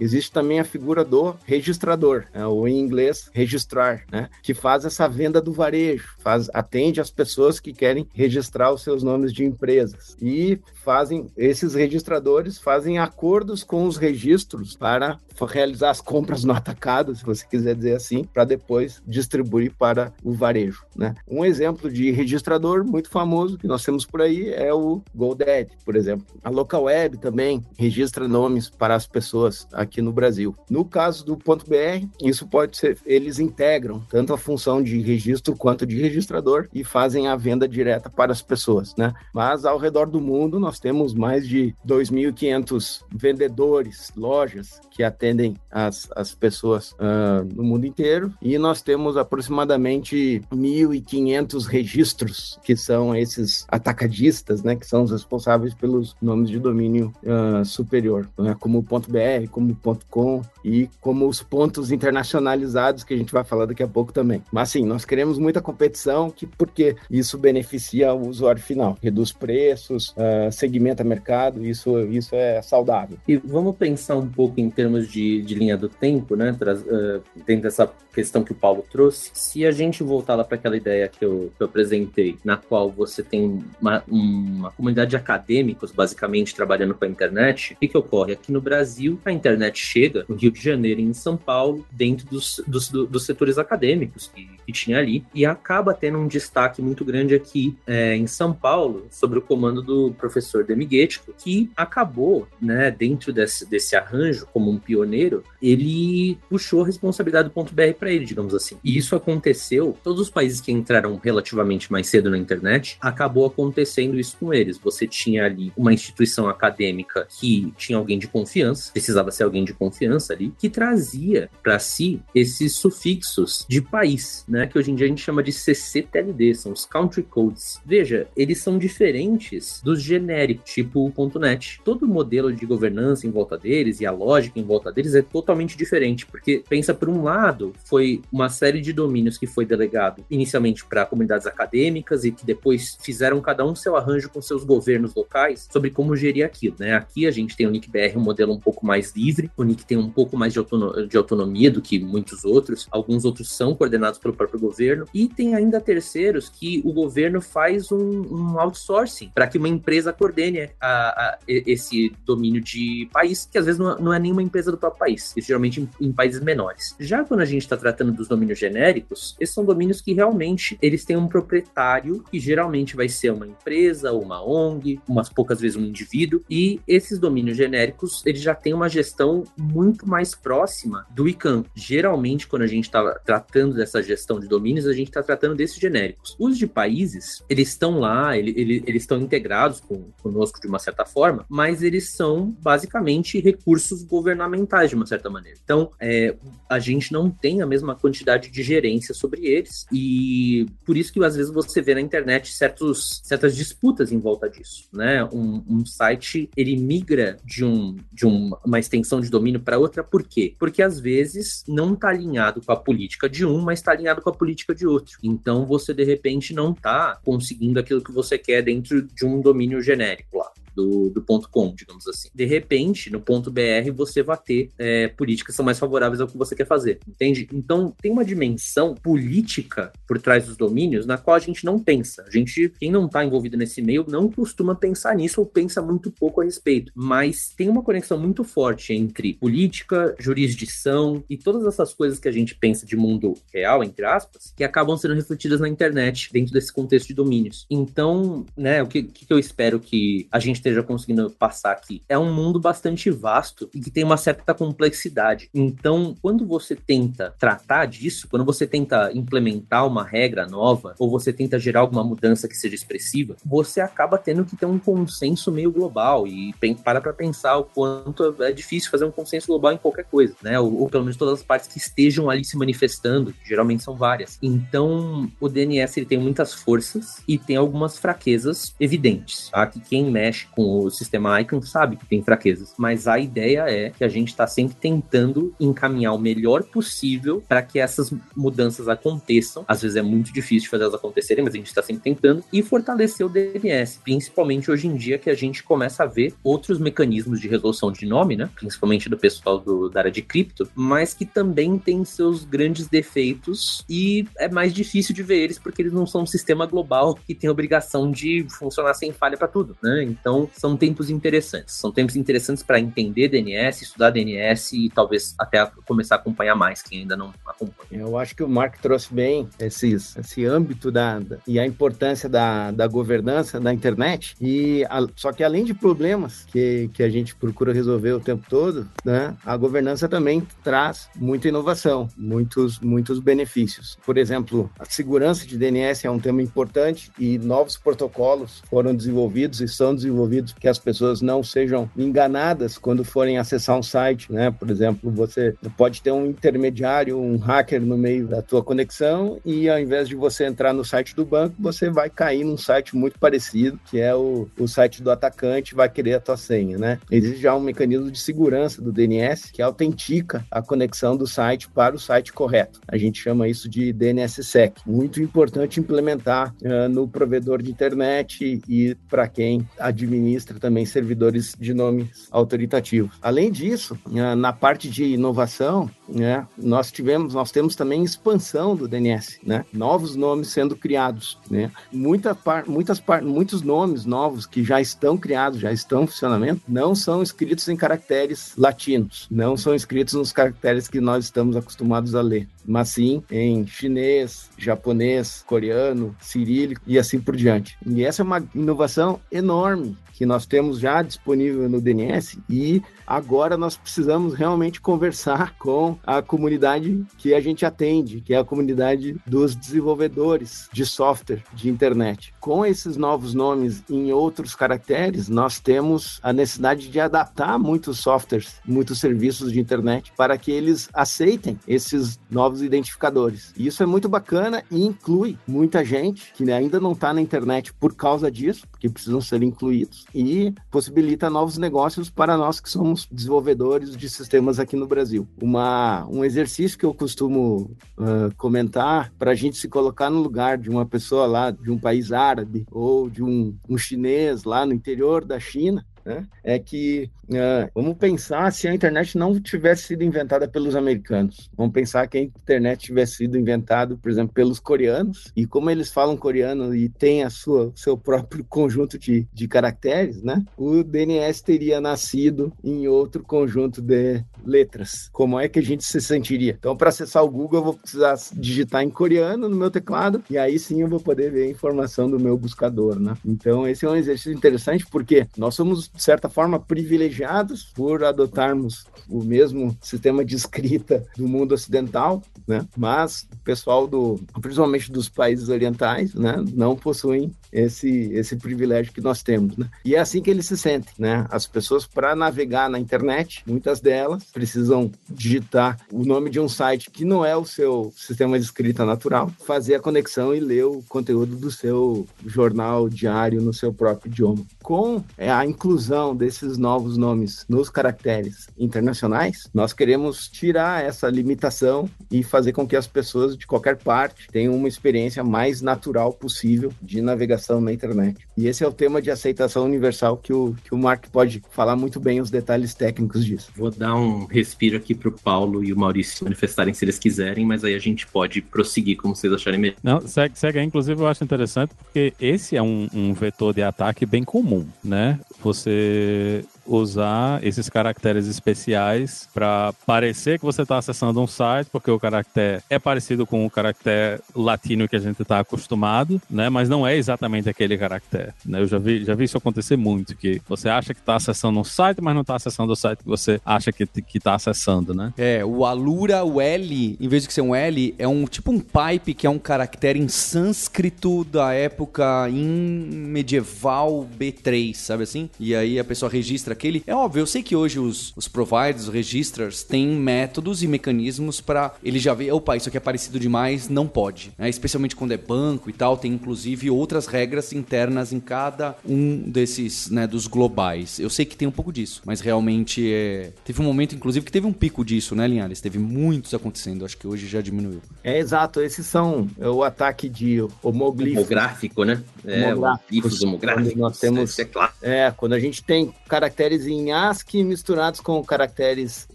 existe 0.00 0.32
também 0.32 0.60
a 0.60 0.64
figura 0.64 1.04
do 1.04 1.34
registrador, 1.44 2.24
né? 2.34 2.46
ou 2.46 2.66
em 2.66 2.78
inglês 2.78 3.30
registrar, 3.32 4.04
né? 4.10 4.28
que 4.42 4.54
faz 4.54 4.84
essa 4.84 5.08
venda 5.08 5.40
do 5.40 5.52
varejo, 5.52 6.14
faz 6.18 6.48
atende 6.52 7.00
as 7.00 7.10
pessoas 7.10 7.60
que 7.60 7.72
querem 7.72 8.08
registrar 8.12 8.72
os 8.72 8.82
seus 8.82 9.02
nomes 9.02 9.32
de 9.32 9.44
empresas 9.44 10.16
e 10.20 10.58
fazem 10.82 11.28
esses 11.36 11.74
registradores 11.74 12.58
fazem 12.58 12.98
acordos 12.98 13.62
com 13.62 13.84
os 13.86 13.96
registros 13.96 14.76
para 14.76 15.18
realizar 15.46 15.90
as 15.90 16.00
compras 16.00 16.44
no 16.44 16.52
atacado, 16.52 17.14
se 17.14 17.24
você 17.24 17.46
quiser 17.46 17.74
dizer 17.74 17.94
assim, 17.94 18.24
para 18.24 18.44
depois 18.44 19.02
distribuir 19.06 19.72
para 19.78 20.12
o 20.22 20.32
varejo. 20.32 20.84
Né? 20.94 21.14
Um 21.26 21.44
exemplo 21.44 21.90
de 21.90 22.10
registrador 22.10 22.84
muito 22.84 23.08
famoso 23.08 23.56
que 23.56 23.66
nós 23.66 23.84
temos 23.84 24.04
por 24.04 24.20
aí 24.20 24.52
é 24.52 24.72
o 24.72 25.02
GoDaddy, 25.14 25.72
por 25.84 25.96
exemplo. 25.96 26.26
A 26.42 26.50
Local 26.50 26.84
Web 26.84 27.18
também 27.18 27.64
registra 27.78 28.28
nomes 28.28 28.68
para 28.68 28.94
as 28.94 29.06
pessoas 29.06 29.39
aqui 29.72 30.02
no 30.02 30.12
Brasil. 30.12 30.54
No 30.68 30.84
caso 30.84 31.24
do 31.24 31.36
.br, 31.36 32.06
isso 32.22 32.46
pode 32.46 32.76
ser, 32.76 32.98
eles 33.04 33.38
integram 33.38 34.02
tanto 34.08 34.32
a 34.32 34.38
função 34.38 34.82
de 34.82 35.00
registro 35.00 35.56
quanto 35.56 35.86
de 35.86 36.00
registrador 36.00 36.68
e 36.72 36.84
fazem 36.84 37.28
a 37.28 37.36
venda 37.36 37.68
direta 37.68 38.10
para 38.10 38.32
as 38.32 38.42
pessoas, 38.42 38.94
né? 38.96 39.12
Mas 39.32 39.64
ao 39.64 39.78
redor 39.78 40.06
do 40.06 40.20
mundo 40.20 40.58
nós 40.58 40.78
temos 40.78 41.14
mais 41.14 41.46
de 41.46 41.74
2.500 41.86 43.02
vendedores, 43.12 44.12
lojas 44.16 44.80
que 44.90 45.02
atendem 45.02 45.56
as, 45.70 46.08
as 46.14 46.34
pessoas 46.34 46.92
uh, 46.92 47.44
no 47.54 47.62
mundo 47.62 47.86
inteiro 47.86 48.32
e 48.42 48.58
nós 48.58 48.82
temos 48.82 49.16
aproximadamente 49.16 50.42
1.500 50.52 51.64
registros 51.66 52.58
que 52.62 52.76
são 52.76 53.14
esses 53.14 53.66
atacadistas, 53.68 54.62
né, 54.62 54.76
que 54.76 54.86
são 54.86 55.04
os 55.04 55.10
responsáveis 55.10 55.74
pelos 55.74 56.16
nomes 56.20 56.50
de 56.50 56.58
domínio 56.58 57.12
uh, 57.22 57.64
superior, 57.64 58.28
né, 58.38 58.56
como 58.58 58.82
.br, 58.82 59.29
como 59.48 59.76
.com 60.08 60.42
e 60.64 60.88
como 61.00 61.26
os 61.26 61.42
pontos 61.42 61.90
internacionalizados 61.90 63.04
que 63.04 63.14
a 63.14 63.16
gente 63.16 63.32
vai 63.32 63.44
falar 63.44 63.66
daqui 63.66 63.82
a 63.82 63.88
pouco 63.88 64.12
também. 64.12 64.42
Mas 64.52 64.70
sim, 64.70 64.84
nós 64.84 65.04
queremos 65.04 65.38
muita 65.38 65.60
competição 65.60 66.30
que 66.30 66.46
porque 66.46 66.96
isso 67.10 67.38
beneficia 67.38 68.12
o 68.12 68.28
usuário 68.28 68.60
final, 68.60 68.96
reduz 69.02 69.32
preços, 69.32 70.10
uh, 70.10 70.50
segmenta 70.50 71.04
mercado, 71.04 71.64
isso 71.64 71.98
isso 72.08 72.34
é 72.34 72.60
saudável. 72.62 73.16
E 73.26 73.36
vamos 73.36 73.76
pensar 73.76 74.16
um 74.16 74.28
pouco 74.28 74.60
em 74.60 74.70
termos 74.70 75.08
de, 75.08 75.42
de 75.42 75.54
linha 75.54 75.76
do 75.76 75.88
tempo, 75.88 76.36
né? 76.36 76.54
Traz, 76.58 76.80
uh, 76.82 77.22
dentro 77.46 77.62
dessa 77.62 77.90
questão 78.12 78.42
que 78.42 78.52
o 78.52 78.54
Paulo 78.54 78.84
trouxe. 78.90 79.30
Se 79.34 79.64
a 79.64 79.70
gente 79.70 80.02
voltar 80.02 80.34
lá 80.34 80.44
para 80.44 80.56
aquela 80.56 80.76
ideia 80.76 81.08
que 81.08 81.24
eu, 81.24 81.52
que 81.56 81.62
eu 81.62 81.66
apresentei, 81.66 82.36
na 82.44 82.56
qual 82.56 82.90
você 82.90 83.22
tem 83.22 83.62
uma, 83.80 84.02
uma 84.08 84.70
comunidade 84.72 85.10
de 85.10 85.16
acadêmicos, 85.16 85.92
basicamente, 85.92 86.54
trabalhando 86.54 86.94
com 86.94 87.04
a 87.04 87.08
internet, 87.08 87.74
o 87.74 87.76
que, 87.76 87.88
que 87.88 87.98
ocorre? 87.98 88.32
Aqui 88.32 88.52
no 88.52 88.60
Brasil, 88.60 89.19
a 89.28 89.32
internet 89.32 89.78
chega 89.78 90.24
no 90.28 90.36
Rio 90.36 90.50
de 90.50 90.60
Janeiro 90.60 91.00
e 91.00 91.04
em 91.04 91.12
São 91.12 91.36
Paulo, 91.36 91.86
dentro 91.90 92.26
dos, 92.26 92.62
dos, 92.66 92.88
dos 92.88 93.24
setores 93.24 93.58
acadêmicos 93.58 94.30
que, 94.34 94.48
que 94.66 94.72
tinha 94.72 94.98
ali, 94.98 95.24
e 95.34 95.44
acaba 95.44 95.94
tendo 95.94 96.18
um 96.18 96.26
destaque 96.26 96.80
muito 96.80 97.04
grande 97.04 97.34
aqui 97.34 97.76
é, 97.86 98.16
em 98.16 98.26
São 98.26 98.52
Paulo, 98.52 99.06
sobre 99.10 99.38
o 99.38 99.42
comando 99.42 99.82
do 99.82 100.12
professor 100.12 100.64
Demiguetico, 100.64 101.34
que 101.38 101.70
acabou, 101.76 102.46
né, 102.60 102.90
dentro 102.90 103.32
desse, 103.32 103.68
desse 103.68 103.96
arranjo, 103.96 104.46
como 104.52 104.70
um 104.70 104.78
pioneiro, 104.78 105.44
ele 105.62 106.38
puxou 106.48 106.82
a 106.82 106.86
responsabilidade 106.86 107.48
do 107.48 107.52
ponto 107.52 107.74
BR 107.74 107.94
para 107.98 108.10
ele, 108.10 108.24
digamos 108.24 108.54
assim. 108.54 108.76
E 108.82 108.96
isso 108.96 109.14
aconteceu, 109.16 109.96
todos 110.02 110.20
os 110.20 110.30
países 110.30 110.60
que 110.60 110.72
entraram 110.72 111.20
relativamente 111.22 111.90
mais 111.90 112.08
cedo 112.08 112.30
na 112.30 112.38
internet, 112.38 112.96
acabou 113.00 113.46
acontecendo 113.46 114.18
isso 114.18 114.36
com 114.38 114.52
eles. 114.52 114.78
Você 114.78 115.06
tinha 115.06 115.44
ali 115.44 115.72
uma 115.76 115.92
instituição 115.92 116.48
acadêmica 116.48 117.26
que 117.28 117.72
tinha 117.76 117.98
alguém 117.98 118.18
de 118.18 118.28
confiança, 118.28 118.92
precisava 119.10 119.30
ser 119.30 119.42
alguém 119.42 119.64
de 119.64 119.74
confiança 119.74 120.32
ali, 120.32 120.52
que 120.56 120.68
trazia 120.68 121.50
para 121.62 121.78
si 121.78 122.22
esses 122.34 122.76
sufixos 122.76 123.66
de 123.68 123.82
país, 123.82 124.44
né, 124.48 124.66
que 124.66 124.78
hoje 124.78 124.90
em 124.90 124.94
dia 124.94 125.06
a 125.06 125.08
gente 125.08 125.22
chama 125.22 125.42
de 125.42 125.52
CCTLD, 125.52 126.54
são 126.54 126.72
os 126.72 126.86
country 126.86 127.22
codes. 127.22 127.80
Veja, 127.84 128.28
eles 128.36 128.58
são 128.58 128.78
diferentes 128.78 129.80
dos 129.82 130.00
genéricos, 130.00 130.70
tipo 130.70 131.12
.NET. 131.38 131.80
Todo 131.84 132.04
o 132.04 132.08
modelo 132.08 132.52
de 132.52 132.64
governança 132.64 133.26
em 133.26 133.30
volta 133.30 133.58
deles 133.58 134.00
e 134.00 134.06
a 134.06 134.12
lógica 134.12 134.58
em 134.60 134.64
volta 134.64 134.92
deles 134.92 135.14
é 135.14 135.22
totalmente 135.22 135.76
diferente, 135.76 136.24
porque 136.26 136.62
pensa 136.68 136.94
por 136.94 137.08
um 137.08 137.22
lado, 137.22 137.72
foi 137.84 138.22
uma 138.32 138.48
série 138.48 138.80
de 138.80 138.92
domínios 138.92 139.36
que 139.36 139.46
foi 139.46 139.66
delegado 139.66 140.24
inicialmente 140.30 140.84
para 140.84 141.04
comunidades 141.04 141.46
acadêmicas 141.46 142.24
e 142.24 142.30
que 142.30 142.46
depois 142.46 142.96
fizeram 143.00 143.40
cada 143.40 143.66
um 143.66 143.74
seu 143.74 143.96
arranjo 143.96 144.30
com 144.30 144.40
seus 144.40 144.62
governos 144.62 145.14
locais 145.14 145.68
sobre 145.70 145.90
como 145.90 146.14
gerir 146.14 146.44
aquilo, 146.44 146.76
né? 146.78 146.94
Aqui 146.94 147.26
a 147.26 147.30
gente 147.30 147.56
tem 147.56 147.66
o 147.66 147.70
NICBR, 147.70 148.16
um 148.16 148.20
modelo 148.20 148.52
um 148.52 148.60
pouco 148.60 148.86
mais 149.00 149.12
livre, 149.16 149.50
o 149.56 149.64
NIC 149.64 149.84
tem 149.84 149.96
um 149.96 150.10
pouco 150.10 150.36
mais 150.36 150.52
de, 150.52 150.58
autono 150.58 151.06
de 151.06 151.16
autonomia 151.16 151.70
do 151.70 151.80
que 151.80 151.98
muitos 151.98 152.44
outros, 152.44 152.86
alguns 152.90 153.24
outros 153.24 153.50
são 153.50 153.74
coordenados 153.74 154.18
pelo 154.18 154.34
próprio 154.34 154.60
governo, 154.60 155.06
e 155.14 155.26
tem 155.26 155.54
ainda 155.54 155.80
terceiros 155.80 156.48
que 156.48 156.82
o 156.84 156.92
governo 156.92 157.40
faz 157.40 157.90
um, 157.90 157.98
um 157.98 158.60
outsourcing 158.60 159.30
para 159.34 159.46
que 159.46 159.56
uma 159.56 159.68
empresa 159.68 160.12
coordene 160.12 160.70
a, 160.80 160.88
a, 160.88 161.38
esse 161.48 162.12
domínio 162.26 162.60
de 162.60 163.08
país, 163.12 163.48
que 163.50 163.56
às 163.58 163.64
vezes 163.64 163.78
não, 163.78 163.96
não 163.98 164.12
é 164.12 164.18
nenhuma 164.18 164.42
empresa 164.42 164.70
do 164.70 164.76
próprio 164.76 164.98
país, 164.98 165.32
geralmente 165.38 165.80
em, 165.80 165.88
em 166.00 166.12
países 166.12 166.42
menores. 166.42 166.94
Já 167.00 167.24
quando 167.24 167.40
a 167.40 167.44
gente 167.44 167.62
está 167.62 167.76
tratando 167.76 168.12
dos 168.12 168.28
domínios 168.28 168.58
genéricos, 168.58 169.34
esses 169.40 169.54
são 169.54 169.64
domínios 169.64 170.00
que 170.00 170.12
realmente 170.12 170.76
eles 170.82 171.04
têm 171.04 171.16
um 171.16 171.26
proprietário, 171.26 172.22
que 172.30 172.38
geralmente 172.38 172.94
vai 172.94 173.08
ser 173.08 173.32
uma 173.32 173.46
empresa, 173.46 174.12
uma 174.12 174.44
ONG, 174.44 175.00
umas 175.08 175.28
poucas 175.28 175.60
vezes 175.60 175.76
um 175.76 175.84
indivíduo, 175.84 176.42
e 176.50 176.80
esses 176.86 177.18
domínios 177.18 177.56
genéricos, 177.56 178.22
eles 178.26 178.42
já 178.42 178.54
têm 178.54 178.74
uma 178.74 178.89
gestão 178.90 179.44
muito 179.56 180.06
mais 180.06 180.34
próxima 180.34 181.06
do 181.10 181.28
ICANN. 181.28 181.64
Geralmente, 181.74 182.46
quando 182.46 182.62
a 182.62 182.66
gente 182.66 182.84
está 182.84 183.14
tratando 183.24 183.74
dessa 183.74 184.02
gestão 184.02 184.38
de 184.38 184.46
domínios, 184.46 184.86
a 184.86 184.92
gente 184.92 185.08
está 185.08 185.22
tratando 185.22 185.54
desses 185.54 185.78
genéricos. 185.78 186.36
Os 186.38 186.58
de 186.58 186.66
países, 186.66 187.42
eles 187.48 187.68
estão 187.68 187.98
lá, 187.98 188.36
ele, 188.36 188.52
ele, 188.56 188.84
eles 188.86 189.02
estão 189.02 189.18
integrados 189.18 189.80
com, 189.80 190.10
conosco 190.22 190.60
de 190.60 190.66
uma 190.66 190.78
certa 190.78 191.04
forma, 191.04 191.46
mas 191.48 191.82
eles 191.82 192.10
são 192.10 192.54
basicamente 192.60 193.40
recursos 193.40 194.02
governamentais 194.02 194.90
de 194.90 194.96
uma 194.96 195.06
certa 195.06 195.30
maneira. 195.30 195.58
Então, 195.64 195.90
é, 195.98 196.36
a 196.68 196.78
gente 196.78 197.12
não 197.12 197.30
tem 197.30 197.62
a 197.62 197.66
mesma 197.66 197.94
quantidade 197.94 198.50
de 198.50 198.62
gerência 198.62 199.14
sobre 199.14 199.46
eles. 199.46 199.86
E 199.92 200.66
por 200.84 200.96
isso 200.96 201.12
que 201.12 201.24
às 201.24 201.36
vezes 201.36 201.52
você 201.52 201.80
vê 201.80 201.94
na 201.94 202.00
internet 202.00 202.52
certos, 202.52 203.20
certas 203.24 203.56
disputas 203.56 204.12
em 204.12 204.18
volta 204.18 204.48
disso, 204.48 204.88
né? 204.92 205.24
Um, 205.24 205.62
um 205.68 205.86
site 205.86 206.50
ele 206.56 206.76
migra 206.76 207.36
de, 207.44 207.64
um, 207.64 207.96
de 208.12 208.26
um, 208.26 208.50
uma 208.70 208.78
extensão 208.78 209.20
de 209.20 209.28
domínio 209.28 209.60
para 209.60 209.78
outra, 209.78 210.04
por 210.04 210.22
quê? 210.22 210.54
Porque 210.58 210.80
às 210.80 211.00
vezes 211.00 211.64
não 211.66 211.94
está 211.94 212.08
alinhado 212.08 212.62
com 212.62 212.72
a 212.72 212.76
política 212.76 213.28
de 213.28 213.44
um, 213.44 213.60
mas 213.60 213.80
está 213.80 213.90
alinhado 213.90 214.22
com 214.22 214.30
a 214.30 214.32
política 214.32 214.72
de 214.72 214.86
outro. 214.86 215.18
Então 215.22 215.66
você 215.66 215.92
de 215.92 216.04
repente 216.04 216.54
não 216.54 216.70
está 216.70 217.18
conseguindo 217.24 217.80
aquilo 217.80 218.02
que 218.02 218.12
você 218.12 218.38
quer 218.38 218.62
dentro 218.62 219.02
de 219.02 219.26
um 219.26 219.40
domínio 219.40 219.82
genérico 219.82 220.38
lá 220.38 220.52
do, 220.80 221.10
do 221.10 221.22
ponto 221.22 221.48
.com, 221.50 221.74
digamos 221.74 222.06
assim. 222.06 222.28
De 222.34 222.44
repente, 222.44 223.10
no 223.10 223.20
ponto 223.20 223.50
.br, 223.50 223.90
você 223.94 224.22
vai 224.22 224.38
ter 224.38 224.70
é, 224.78 225.08
políticas 225.08 225.52
que 225.52 225.56
são 225.56 225.64
mais 225.64 225.78
favoráveis 225.78 226.20
ao 226.20 226.28
que 226.28 226.36
você 226.36 226.54
quer 226.54 226.66
fazer, 226.66 227.00
entende? 227.06 227.48
Então, 227.52 227.94
tem 228.00 228.10
uma 228.10 228.24
dimensão 228.24 228.94
política 228.94 229.92
por 230.06 230.20
trás 230.20 230.46
dos 230.46 230.56
domínios 230.56 231.06
na 231.06 231.18
qual 231.18 231.36
a 231.36 231.40
gente 231.40 231.64
não 231.64 231.78
pensa. 231.78 232.24
A 232.26 232.30
gente, 232.30 232.72
quem 232.78 232.90
não 232.90 233.06
está 233.06 233.24
envolvido 233.24 233.56
nesse 233.56 233.82
meio, 233.82 234.04
não 234.08 234.30
costuma 234.30 234.74
pensar 234.74 235.14
nisso 235.16 235.40
ou 235.40 235.46
pensa 235.46 235.82
muito 235.82 236.10
pouco 236.10 236.40
a 236.40 236.44
respeito. 236.44 236.92
Mas 236.94 237.52
tem 237.56 237.68
uma 237.68 237.82
conexão 237.82 238.18
muito 238.18 238.44
forte 238.44 238.92
entre 238.92 239.34
política, 239.34 240.14
jurisdição 240.18 241.22
e 241.28 241.36
todas 241.36 241.66
essas 241.66 241.92
coisas 241.92 242.18
que 242.18 242.28
a 242.28 242.32
gente 242.32 242.54
pensa 242.54 242.86
de 242.86 242.96
mundo 242.96 243.34
real, 243.52 243.82
entre 243.82 244.04
aspas, 244.04 244.52
que 244.56 244.64
acabam 244.64 244.96
sendo 244.96 245.14
refletidas 245.14 245.60
na 245.60 245.68
internet, 245.68 246.30
dentro 246.32 246.52
desse 246.52 246.72
contexto 246.72 247.08
de 247.08 247.14
domínios. 247.14 247.66
Então, 247.70 248.46
né, 248.56 248.82
o 248.82 248.86
que, 248.86 249.02
que 249.02 249.32
eu 249.32 249.38
espero 249.38 249.80
que 249.80 250.26
a 250.30 250.38
gente 250.38 250.62
esteja 250.70 250.82
conseguindo 250.82 251.30
passar 251.30 251.72
aqui. 251.72 252.02
É 252.08 252.18
um 252.18 252.32
mundo 252.32 252.58
bastante 252.58 253.10
vasto 253.10 253.68
e 253.74 253.80
que 253.80 253.90
tem 253.90 254.04
uma 254.04 254.16
certa 254.16 254.54
complexidade. 254.54 255.48
Então, 255.54 256.14
quando 256.22 256.46
você 256.46 256.74
tenta 256.74 257.34
tratar 257.38 257.86
disso, 257.86 258.28
quando 258.28 258.44
você 258.44 258.66
tenta 258.66 259.10
implementar 259.12 259.86
uma 259.86 260.04
regra 260.04 260.46
nova, 260.46 260.94
ou 260.98 261.10
você 261.10 261.32
tenta 261.32 261.58
gerar 261.58 261.80
alguma 261.80 262.04
mudança 262.04 262.48
que 262.48 262.56
seja 262.56 262.74
expressiva, 262.74 263.36
você 263.44 263.80
acaba 263.80 264.18
tendo 264.18 264.44
que 264.44 264.56
ter 264.56 264.66
um 264.66 264.78
consenso 264.78 265.50
meio 265.50 265.70
global 265.72 266.26
e 266.26 266.54
para 266.84 267.00
para 267.00 267.12
pensar 267.12 267.56
o 267.56 267.64
quanto 267.64 268.42
é 268.42 268.52
difícil 268.52 268.90
fazer 268.90 269.04
um 269.04 269.10
consenso 269.10 269.46
global 269.46 269.72
em 269.72 269.78
qualquer 269.78 270.04
coisa, 270.04 270.34
né? 270.42 270.58
Ou, 270.58 270.82
ou 270.82 270.88
pelo 270.88 271.04
menos 271.04 271.16
todas 271.16 271.40
as 271.40 271.44
partes 271.44 271.68
que 271.68 271.78
estejam 271.78 272.30
ali 272.30 272.44
se 272.44 272.56
manifestando, 272.56 273.34
geralmente 273.44 273.82
são 273.82 273.96
várias. 273.96 274.38
Então, 274.42 275.30
o 275.40 275.48
DNS 275.48 275.98
ele 275.98 276.06
tem 276.06 276.18
muitas 276.18 276.54
forças 276.54 277.22
e 277.26 277.38
tem 277.38 277.56
algumas 277.56 277.98
fraquezas 277.98 278.74
evidentes, 278.78 279.48
tá? 279.50 279.66
Que 279.66 279.80
quem 279.80 280.10
mexe 280.10 280.46
com 280.54 280.84
o 280.84 280.90
sistema 280.90 281.40
Icon 281.40 281.62
sabe 281.62 281.96
que 281.96 282.06
tem 282.06 282.22
fraquezas, 282.22 282.74
mas 282.76 283.06
a 283.06 283.18
ideia 283.18 283.64
é 283.68 283.90
que 283.90 284.04
a 284.04 284.08
gente 284.08 284.28
está 284.28 284.46
sempre 284.46 284.76
tentando 284.76 285.54
encaminhar 285.58 286.14
o 286.14 286.18
melhor 286.18 286.62
possível 286.64 287.42
para 287.48 287.62
que 287.62 287.78
essas 287.78 288.12
mudanças 288.36 288.88
aconteçam. 288.88 289.64
Às 289.66 289.82
vezes 289.82 289.96
é 289.96 290.02
muito 290.02 290.32
difícil 290.32 290.70
fazer 290.70 290.84
elas 290.84 290.94
acontecerem, 290.94 291.44
mas 291.44 291.54
a 291.54 291.56
gente 291.56 291.66
está 291.66 291.82
sempre 291.82 292.02
tentando 292.02 292.44
e 292.52 292.62
fortalecer 292.62 293.24
o 293.24 293.28
DNS, 293.28 294.00
principalmente 294.02 294.70
hoje 294.70 294.86
em 294.86 294.96
dia 294.96 295.18
que 295.18 295.30
a 295.30 295.34
gente 295.34 295.62
começa 295.62 296.04
a 296.04 296.06
ver 296.06 296.34
outros 296.42 296.78
mecanismos 296.78 297.40
de 297.40 297.48
resolução 297.48 297.92
de 297.92 298.06
nome, 298.06 298.36
né? 298.36 298.48
Principalmente 298.54 299.08
do 299.08 299.16
pessoal 299.16 299.58
do, 299.58 299.88
da 299.88 300.00
área 300.00 300.10
de 300.10 300.22
cripto, 300.22 300.68
mas 300.74 301.14
que 301.14 301.24
também 301.24 301.78
tem 301.78 302.04
seus 302.04 302.44
grandes 302.44 302.88
defeitos 302.88 303.84
e 303.88 304.26
é 304.38 304.48
mais 304.48 304.72
difícil 304.72 305.14
de 305.14 305.22
ver 305.22 305.38
eles 305.38 305.58
porque 305.58 305.82
eles 305.82 305.92
não 305.92 306.06
são 306.06 306.22
um 306.22 306.26
sistema 306.26 306.66
global 306.66 307.14
que 307.14 307.34
tem 307.34 307.50
obrigação 307.50 308.10
de 308.10 308.46
funcionar 308.48 308.94
sem 308.94 309.12
falha 309.12 309.36
para 309.36 309.48
tudo, 309.48 309.76
né? 309.82 310.02
Então 310.04 310.39
são 310.52 310.76
tempos 310.76 311.10
interessantes, 311.10 311.74
são 311.74 311.90
tempos 311.90 312.16
interessantes 312.16 312.62
para 312.62 312.78
entender 312.78 313.28
DNS, 313.28 313.82
estudar 313.82 314.10
DNS 314.10 314.76
e 314.76 314.90
talvez 314.90 315.34
até 315.38 315.64
começar 315.86 316.16
a 316.16 316.18
acompanhar 316.18 316.54
mais 316.54 316.82
quem 316.82 317.00
ainda 317.00 317.16
não 317.16 317.32
acompanha. 317.46 318.02
Eu 318.02 318.16
acho 318.18 318.34
que 318.34 318.42
o 318.42 318.48
Mark 318.48 318.78
trouxe 318.80 319.12
bem 319.12 319.48
esses, 319.58 320.16
esse 320.16 320.44
âmbito 320.44 320.90
da, 320.90 321.18
da 321.18 321.38
e 321.46 321.58
a 321.58 321.66
importância 321.66 322.28
da, 322.28 322.70
da 322.70 322.86
governança 322.86 323.60
da 323.60 323.72
internet 323.72 324.34
e 324.40 324.84
a, 324.88 325.06
só 325.16 325.32
que 325.32 325.42
além 325.42 325.64
de 325.64 325.74
problemas 325.74 326.46
que, 326.50 326.90
que 326.92 327.02
a 327.02 327.08
gente 327.08 327.34
procura 327.34 327.72
resolver 327.72 328.12
o 328.12 328.20
tempo 328.20 328.46
todo, 328.48 328.88
né? 329.04 329.36
A 329.44 329.56
governança 329.56 330.08
também 330.08 330.46
traz 330.62 331.08
muita 331.16 331.48
inovação, 331.48 332.08
muitos 332.16 332.78
muitos 332.80 333.18
benefícios. 333.18 333.98
Por 334.04 334.16
exemplo, 334.16 334.70
a 334.78 334.84
segurança 334.84 335.46
de 335.46 335.56
DNS 335.56 336.06
é 336.06 336.10
um 336.10 336.18
tema 336.18 336.42
importante 336.42 337.10
e 337.18 337.38
novos 337.38 337.76
protocolos 337.76 338.62
foram 338.68 338.94
desenvolvidos 338.94 339.60
e 339.60 339.68
são 339.68 339.94
desenvolvidos 339.94 340.29
que 340.58 340.68
as 340.68 340.78
pessoas 340.78 341.20
não 341.20 341.42
sejam 341.42 341.90
enganadas 341.96 342.78
quando 342.78 343.04
forem 343.04 343.38
acessar 343.38 343.78
um 343.78 343.82
site, 343.82 344.32
né? 344.32 344.50
Por 344.50 344.70
exemplo, 344.70 345.10
você 345.10 345.54
pode 345.76 346.02
ter 346.02 346.12
um 346.12 346.26
intermediário, 346.26 347.18
um 347.18 347.36
hacker 347.36 347.80
no 347.80 347.96
meio 347.96 348.26
da 348.26 348.42
tua 348.42 348.62
conexão 348.62 349.40
e 349.44 349.68
ao 349.68 349.78
invés 349.78 350.08
de 350.08 350.14
você 350.14 350.44
entrar 350.44 350.72
no 350.72 350.84
site 350.84 351.14
do 351.14 351.24
banco, 351.24 351.54
você 351.58 351.90
vai 351.90 352.08
cair 352.08 352.44
num 352.44 352.56
site 352.56 352.96
muito 352.96 353.18
parecido, 353.18 353.78
que 353.90 354.00
é 354.00 354.14
o, 354.14 354.48
o 354.58 354.68
site 354.68 355.02
do 355.02 355.10
atacante, 355.10 355.74
vai 355.74 355.88
querer 355.88 356.14
a 356.14 356.20
tua 356.20 356.36
senha, 356.36 356.78
né? 356.78 356.98
Existe 357.10 357.40
já 357.40 357.54
um 357.54 357.60
mecanismo 357.60 358.10
de 358.10 358.18
segurança 358.18 358.80
do 358.80 358.92
DNS 358.92 359.50
que 359.52 359.62
autentica 359.62 360.44
a 360.50 360.62
conexão 360.62 361.16
do 361.16 361.26
site 361.26 361.68
para 361.68 361.94
o 361.94 361.98
site 361.98 362.32
correto. 362.32 362.80
A 362.86 362.96
gente 362.96 363.20
chama 363.20 363.48
isso 363.48 363.68
de 363.68 363.92
DNSSEC. 363.92 364.80
Muito 364.86 365.20
importante 365.20 365.80
implementar 365.80 366.54
uh, 366.62 366.88
no 366.88 367.08
provedor 367.08 367.62
de 367.62 367.70
internet 367.70 368.62
e 368.68 368.94
para 369.08 369.26
quem 369.26 369.66
administra 369.78 370.19
também 370.60 370.84
servidores 370.84 371.56
de 371.58 371.72
nomes 371.72 372.28
autoritativos. 372.30 373.16
Além 373.22 373.50
disso, 373.50 373.98
na 374.36 374.52
parte 374.52 374.88
de 374.88 375.04
inovação, 375.04 375.90
né, 376.08 376.46
nós 376.56 376.90
tivemos, 376.90 377.34
nós 377.34 377.50
temos 377.50 377.74
também 377.76 378.02
expansão 378.02 378.74
do 378.74 378.88
DNS, 378.88 379.38
né? 379.44 379.64
Novos 379.72 380.16
nomes 380.16 380.48
sendo 380.48 380.76
criados, 380.76 381.38
né? 381.50 381.70
Muita 381.92 382.34
par, 382.34 382.66
muitas 382.66 382.98
par, 382.98 383.22
muitos 383.22 383.62
nomes 383.62 384.04
novos 384.04 384.46
que 384.46 384.64
já 384.64 384.80
estão 384.80 385.16
criados, 385.16 385.60
já 385.60 385.72
estão 385.72 386.04
em 386.04 386.06
funcionamento, 386.06 386.62
não 386.68 386.94
são 386.94 387.22
escritos 387.22 387.68
em 387.68 387.76
caracteres 387.76 388.52
latinos, 388.56 389.26
não 389.30 389.56
são 389.56 389.74
escritos 389.74 390.14
nos 390.14 390.32
caracteres 390.32 390.88
que 390.88 391.00
nós 391.00 391.24
estamos 391.24 391.56
acostumados 391.56 392.14
a 392.14 392.20
ler, 392.20 392.48
mas 392.66 392.88
sim 392.88 393.22
em 393.30 393.66
chinês, 393.66 394.50
japonês, 394.58 395.44
coreano, 395.46 396.14
cirílico 396.20 396.82
e 396.86 396.98
assim 396.98 397.20
por 397.20 397.36
diante. 397.36 397.76
E 397.86 398.04
essa 398.04 398.22
é 398.22 398.24
uma 398.24 398.42
inovação 398.54 399.20
enorme 399.30 399.96
que 400.20 400.26
nós 400.26 400.44
temos 400.44 400.78
já 400.78 401.00
disponível 401.00 401.66
no 401.66 401.80
DNS 401.80 402.38
e 402.46 402.82
agora 403.06 403.56
nós 403.56 403.74
precisamos 403.74 404.34
realmente 404.34 404.78
conversar 404.78 405.56
com 405.58 405.96
a 406.06 406.20
comunidade 406.20 407.06
que 407.16 407.32
a 407.32 407.40
gente 407.40 407.64
atende, 407.64 408.20
que 408.20 408.34
é 408.34 408.36
a 408.36 408.44
comunidade 408.44 409.16
dos 409.26 409.56
desenvolvedores 409.56 410.68
de 410.70 410.84
software 410.84 411.42
de 411.54 411.70
internet. 411.70 412.34
Com 412.38 412.66
esses 412.66 412.98
novos 412.98 413.32
nomes 413.32 413.82
em 413.88 414.12
outros 414.12 414.54
caracteres, 414.54 415.26
nós 415.26 415.58
temos 415.58 416.20
a 416.22 416.34
necessidade 416.34 416.90
de 416.90 417.00
adaptar 417.00 417.58
muitos 417.58 417.98
softwares, 418.00 418.60
muitos 418.66 419.00
serviços 419.00 419.50
de 419.50 419.58
internet 419.58 420.12
para 420.18 420.36
que 420.36 420.52
eles 420.52 420.90
aceitem 420.92 421.58
esses 421.66 422.20
novos 422.30 422.60
identificadores. 422.60 423.54
E 423.56 423.66
isso 423.66 423.82
é 423.82 423.86
muito 423.86 424.06
bacana 424.06 424.62
e 424.70 424.84
inclui 424.84 425.38
muita 425.48 425.82
gente 425.82 426.30
que 426.34 426.52
ainda 426.52 426.78
não 426.78 426.92
está 426.92 427.14
na 427.14 427.22
internet 427.22 427.72
por 427.72 427.94
causa 427.94 428.30
disso, 428.30 428.66
que 428.78 428.86
precisam 428.86 429.22
ser 429.22 429.42
incluídos 429.42 430.09
e 430.14 430.54
possibilita 430.70 431.30
novos 431.30 431.58
negócios 431.58 432.10
para 432.10 432.36
nós 432.36 432.60
que 432.60 432.70
somos 432.70 433.06
desenvolvedores 433.10 433.96
de 433.96 434.08
sistemas 434.08 434.58
aqui 434.58 434.76
no 434.76 434.86
Brasil. 434.86 435.28
Uma, 435.40 436.06
um 436.08 436.24
exercício 436.24 436.78
que 436.78 436.86
eu 436.86 436.94
costumo 436.94 437.76
uh, 437.98 438.34
comentar 438.36 439.12
para 439.18 439.32
a 439.32 439.34
gente 439.34 439.56
se 439.56 439.68
colocar 439.68 440.10
no 440.10 440.20
lugar 440.20 440.58
de 440.58 440.70
uma 440.70 440.86
pessoa 440.86 441.26
lá 441.26 441.50
de 441.50 441.70
um 441.70 441.78
país 441.78 442.12
árabe 442.12 442.66
ou 442.70 443.08
de 443.08 443.22
um, 443.22 443.54
um 443.68 443.78
chinês 443.78 444.44
lá 444.44 444.64
no 444.66 444.72
interior 444.72 445.24
da 445.24 445.38
China 445.38 445.84
né? 446.04 446.26
é 446.42 446.58
que 446.58 447.10
uh, 447.28 447.70
vamos 447.74 447.96
pensar 447.96 448.52
se 448.52 448.66
a 448.68 448.74
internet 448.74 449.16
não 449.16 449.38
tivesse 449.40 449.84
sido 449.84 450.02
inventada 450.02 450.48
pelos 450.48 450.74
americanos. 450.74 451.50
Vamos 451.56 451.72
pensar 451.72 452.06
que 452.06 452.18
a 452.18 452.22
internet 452.22 452.86
tivesse 452.86 453.16
sido 453.16 453.38
inventada, 453.38 453.96
por 453.96 454.10
exemplo, 454.10 454.34
pelos 454.34 454.58
coreanos, 454.58 455.32
e 455.36 455.46
como 455.46 455.70
eles 455.70 455.92
falam 455.92 456.16
coreano 456.16 456.74
e 456.74 456.88
tem 456.88 457.22
a 457.22 457.30
sua 457.30 457.72
seu 457.74 457.96
próprio 457.96 458.44
conjunto 458.48 458.98
de, 458.98 459.26
de 459.32 459.48
caracteres, 459.48 460.22
né? 460.22 460.44
O 460.56 460.82
DNS 460.82 461.42
teria 461.42 461.80
nascido 461.80 462.52
em 462.62 462.88
outro 462.88 463.22
conjunto 463.22 463.80
de 463.80 464.24
letras. 464.44 465.08
Como 465.12 465.38
é 465.38 465.48
que 465.48 465.58
a 465.58 465.62
gente 465.62 465.84
se 465.84 466.00
sentiria? 466.00 466.56
Então, 466.58 466.76
para 466.76 466.88
acessar 466.88 467.22
o 467.24 467.30
Google, 467.30 467.60
eu 467.60 467.64
vou 467.64 467.74
precisar 467.74 468.14
digitar 468.32 468.82
em 468.82 468.90
coreano 468.90 469.48
no 469.48 469.56
meu 469.56 469.70
teclado, 469.70 470.22
e 470.30 470.38
aí 470.38 470.58
sim 470.58 470.80
eu 470.80 470.88
vou 470.88 471.00
poder 471.00 471.30
ver 471.30 471.44
a 471.44 471.50
informação 471.50 472.10
do 472.10 472.18
meu 472.18 472.36
buscador, 472.36 472.98
né? 472.98 473.14
Então, 473.24 473.66
esse 473.66 473.84
é 473.84 473.88
um 473.88 473.96
exercício 473.96 474.32
interessante 474.32 474.86
porque 474.86 475.26
nós 475.36 475.54
somos 475.54 475.89
de 475.94 476.02
certa 476.02 476.28
forma, 476.28 476.58
privilegiados 476.58 477.64
por 477.74 478.04
adotarmos 478.04 478.84
o 479.08 479.22
mesmo 479.22 479.76
sistema 479.80 480.24
de 480.24 480.36
escrita 480.36 481.04
do 481.16 481.26
mundo 481.26 481.52
ocidental, 481.52 482.22
né? 482.46 482.66
Mas 482.76 483.26
o 483.32 483.36
pessoal 483.38 483.86
do, 483.86 484.20
principalmente 484.40 484.90
dos 484.90 485.08
países 485.08 485.48
orientais, 485.48 486.14
né, 486.14 486.42
não 486.52 486.76
possuem 486.76 487.32
esse 487.52 487.90
esse 488.12 488.36
privilégio 488.36 488.92
que 488.92 489.00
nós 489.00 489.22
temos, 489.22 489.56
né? 489.56 489.68
E 489.84 489.94
é 489.94 489.98
assim 489.98 490.22
que 490.22 490.30
eles 490.30 490.46
se 490.46 490.56
sentem, 490.56 490.92
né? 490.98 491.26
As 491.30 491.46
pessoas 491.46 491.86
para 491.86 492.14
navegar 492.14 492.70
na 492.70 492.78
internet, 492.78 493.42
muitas 493.46 493.80
delas 493.80 494.24
precisam 494.32 494.90
digitar 495.08 495.76
o 495.92 496.04
nome 496.04 496.30
de 496.30 496.38
um 496.38 496.48
site 496.48 496.90
que 496.90 497.04
não 497.04 497.24
é 497.24 497.36
o 497.36 497.44
seu 497.44 497.92
sistema 497.96 498.38
de 498.38 498.44
escrita 498.44 498.84
natural, 498.84 499.30
fazer 499.44 499.74
a 499.74 499.80
conexão 499.80 500.34
e 500.34 500.40
ler 500.40 500.64
o 500.64 500.82
conteúdo 500.88 501.36
do 501.36 501.50
seu 501.50 502.06
jornal 502.24 502.88
diário 502.88 503.42
no 503.42 503.52
seu 503.52 503.72
próprio 503.72 504.10
idioma. 504.10 504.44
Com 504.62 505.02
a 505.18 505.44
inclusão 505.44 505.79
desses 506.16 506.58
novos 506.58 506.96
nomes 506.96 507.44
nos 507.48 507.70
caracteres 507.70 508.48
internacionais, 508.58 509.48
nós 509.54 509.72
queremos 509.72 510.28
tirar 510.28 510.84
essa 510.84 511.08
limitação 511.08 511.88
e 512.10 512.22
fazer 512.22 512.52
com 512.52 512.66
que 512.66 512.76
as 512.76 512.86
pessoas 512.86 513.36
de 513.36 513.46
qualquer 513.46 513.76
parte 513.76 514.28
tenham 514.30 514.54
uma 514.54 514.68
experiência 514.68 515.22
mais 515.22 515.60
natural 515.60 516.12
possível 516.12 516.72
de 516.82 517.00
navegação 517.00 517.60
na 517.60 517.72
internet. 517.72 518.18
E 518.36 518.46
esse 518.46 518.64
é 518.64 518.66
o 518.68 518.72
tema 518.72 519.00
de 519.00 519.10
aceitação 519.10 519.64
universal 519.64 520.16
que 520.16 520.32
o, 520.32 520.54
que 520.64 520.74
o 520.74 520.78
Mark 520.78 521.06
pode 521.12 521.42
falar 521.50 521.76
muito 521.76 522.00
bem 522.00 522.20
os 522.20 522.30
detalhes 522.30 522.74
técnicos 522.74 523.24
disso. 523.24 523.50
Vou 523.56 523.70
dar 523.70 523.94
um 523.94 524.26
respiro 524.26 524.76
aqui 524.76 524.94
para 524.94 525.08
o 525.08 525.12
Paulo 525.12 525.62
e 525.64 525.72
o 525.72 525.78
Maurício 525.78 526.24
manifestarem 526.24 526.74
se 526.74 526.84
eles 526.84 526.98
quiserem, 526.98 527.44
mas 527.44 527.64
aí 527.64 527.74
a 527.74 527.78
gente 527.78 528.06
pode 528.06 528.40
prosseguir 528.40 528.96
como 528.96 529.14
vocês 529.14 529.32
acharem 529.32 529.60
melhor. 529.60 529.76
Não, 529.82 530.00
segue, 530.00 530.38
segue 530.38 530.58
aí. 530.58 530.64
Inclusive, 530.64 531.00
eu 531.00 531.06
acho 531.06 531.24
interessante 531.24 531.74
porque 531.74 532.12
esse 532.20 532.56
é 532.56 532.62
um, 532.62 532.88
um 532.92 533.12
vetor 533.12 533.54
de 533.54 533.62
ataque 533.62 534.06
bem 534.06 534.24
comum, 534.24 534.66
né? 534.82 535.18
Você 535.42 535.69
性 535.70 536.48
usar 536.70 537.44
esses 537.44 537.68
caracteres 537.68 538.26
especiais 538.26 539.28
para 539.34 539.74
parecer 539.84 540.38
que 540.38 540.44
você 540.44 540.62
está 540.62 540.78
acessando 540.78 541.20
um 541.20 541.26
site, 541.26 541.68
porque 541.72 541.90
o 541.90 541.98
caractere 541.98 542.62
é 542.70 542.78
parecido 542.78 543.26
com 543.26 543.44
o 543.44 543.50
caractere 543.50 544.20
latino 544.34 544.88
que 544.88 544.94
a 544.94 545.00
gente 545.00 545.20
está 545.20 545.40
acostumado, 545.40 546.22
né? 546.30 546.48
Mas 546.48 546.68
não 546.68 546.86
é 546.86 546.96
exatamente 546.96 547.48
aquele 547.48 547.76
caractere. 547.76 548.32
Né? 548.46 548.60
Eu 548.60 548.66
já 548.66 548.78
vi, 548.78 549.04
já 549.04 549.14
vi 549.14 549.24
isso 549.24 549.36
acontecer 549.36 549.76
muito, 549.76 550.16
que 550.16 550.40
você 550.48 550.68
acha 550.68 550.94
que 550.94 551.00
está 551.00 551.16
acessando 551.16 551.58
um 551.58 551.64
site, 551.64 552.00
mas 552.00 552.14
não 552.14 552.22
está 552.22 552.36
acessando 552.36 552.72
o 552.72 552.76
site 552.76 553.00
que 553.00 553.08
você 553.08 553.40
acha 553.44 553.72
que 553.72 553.88
está 554.14 554.34
acessando, 554.34 554.94
né? 554.94 555.12
É, 555.18 555.44
o 555.44 555.64
Alura, 555.64 556.24
o 556.24 556.40
L, 556.40 556.96
em 557.00 557.08
vez 557.08 557.26
de 557.26 557.32
ser 557.32 557.40
um 557.40 557.54
L, 557.54 557.94
é 557.98 558.06
um 558.06 558.24
tipo 558.26 558.52
um 558.52 558.60
pipe 558.60 559.14
que 559.14 559.26
é 559.26 559.30
um 559.30 559.38
caractere 559.38 559.98
em 559.98 560.08
sânscrito 560.08 561.24
da 561.24 561.52
época 561.52 562.28
em 562.28 562.36
medieval 562.36 564.08
B3, 564.18 564.74
sabe 564.74 565.02
assim? 565.02 565.28
E 565.38 565.54
aí 565.54 565.78
a 565.78 565.84
pessoa 565.84 566.10
registra 566.10 566.54
daquele. 566.60 566.82
É 566.86 566.94
óbvio, 566.94 567.22
eu 567.22 567.26
sei 567.26 567.42
que 567.42 567.56
hoje 567.56 567.78
os, 567.78 568.12
os 568.14 568.28
providers, 568.28 568.82
os 568.82 568.88
registrars, 568.88 569.62
têm 569.62 569.88
métodos 569.88 570.62
e 570.62 570.68
mecanismos 570.68 571.40
para 571.40 571.72
ele 571.82 571.98
já 571.98 572.12
ver, 572.12 572.30
opa, 572.32 572.56
isso 572.56 572.68
aqui 572.68 572.76
é 572.76 572.80
parecido 572.80 573.18
demais, 573.18 573.68
não 573.68 573.88
pode. 573.88 574.32
Né? 574.36 574.48
Especialmente 574.48 574.94
quando 574.94 575.12
é 575.12 575.16
banco 575.16 575.70
e 575.70 575.72
tal, 575.72 575.96
tem 575.96 576.12
inclusive 576.12 576.70
outras 576.70 577.06
regras 577.06 577.52
internas 577.52 578.12
em 578.12 578.20
cada 578.20 578.76
um 578.86 579.18
desses, 579.30 579.90
né, 579.90 580.06
dos 580.06 580.26
globais. 580.26 580.98
Eu 580.98 581.08
sei 581.08 581.24
que 581.24 581.36
tem 581.36 581.48
um 581.48 581.52
pouco 581.52 581.72
disso, 581.72 582.02
mas 582.04 582.20
realmente 582.20 582.92
é... 582.92 583.32
teve 583.44 583.60
um 583.60 583.64
momento, 583.64 583.94
inclusive, 583.94 584.26
que 584.26 584.32
teve 584.32 584.46
um 584.46 584.52
pico 584.52 584.84
disso, 584.84 585.14
né, 585.14 585.26
Linhares? 585.26 585.60
Teve 585.60 585.78
muitos 585.78 586.34
acontecendo, 586.34 586.84
acho 586.84 586.96
que 586.96 587.06
hoje 587.06 587.26
já 587.26 587.40
diminuiu. 587.40 587.80
É 588.04 588.18
exato, 588.18 588.60
esses 588.60 588.86
são 588.86 589.28
o 589.38 589.62
ataque 589.62 590.08
de 590.08 590.46
homoglifo. 590.62 591.20
Homográfico, 591.20 591.84
né? 591.84 592.02
É, 592.24 592.52
homográficos. 592.52 593.22
homográficos. 593.22 593.74
Nós 593.74 593.98
temos, 593.98 594.38
é, 594.38 594.44
claro. 594.44 594.72
é, 594.82 595.12
quando 595.16 595.32
a 595.32 595.38
gente 595.38 595.62
tem 595.62 595.92
caracteres 596.08 596.49
em 596.66 596.92
ASCII 596.92 597.44
misturados 597.44 598.00
com 598.00 598.22
caracteres 598.22 599.08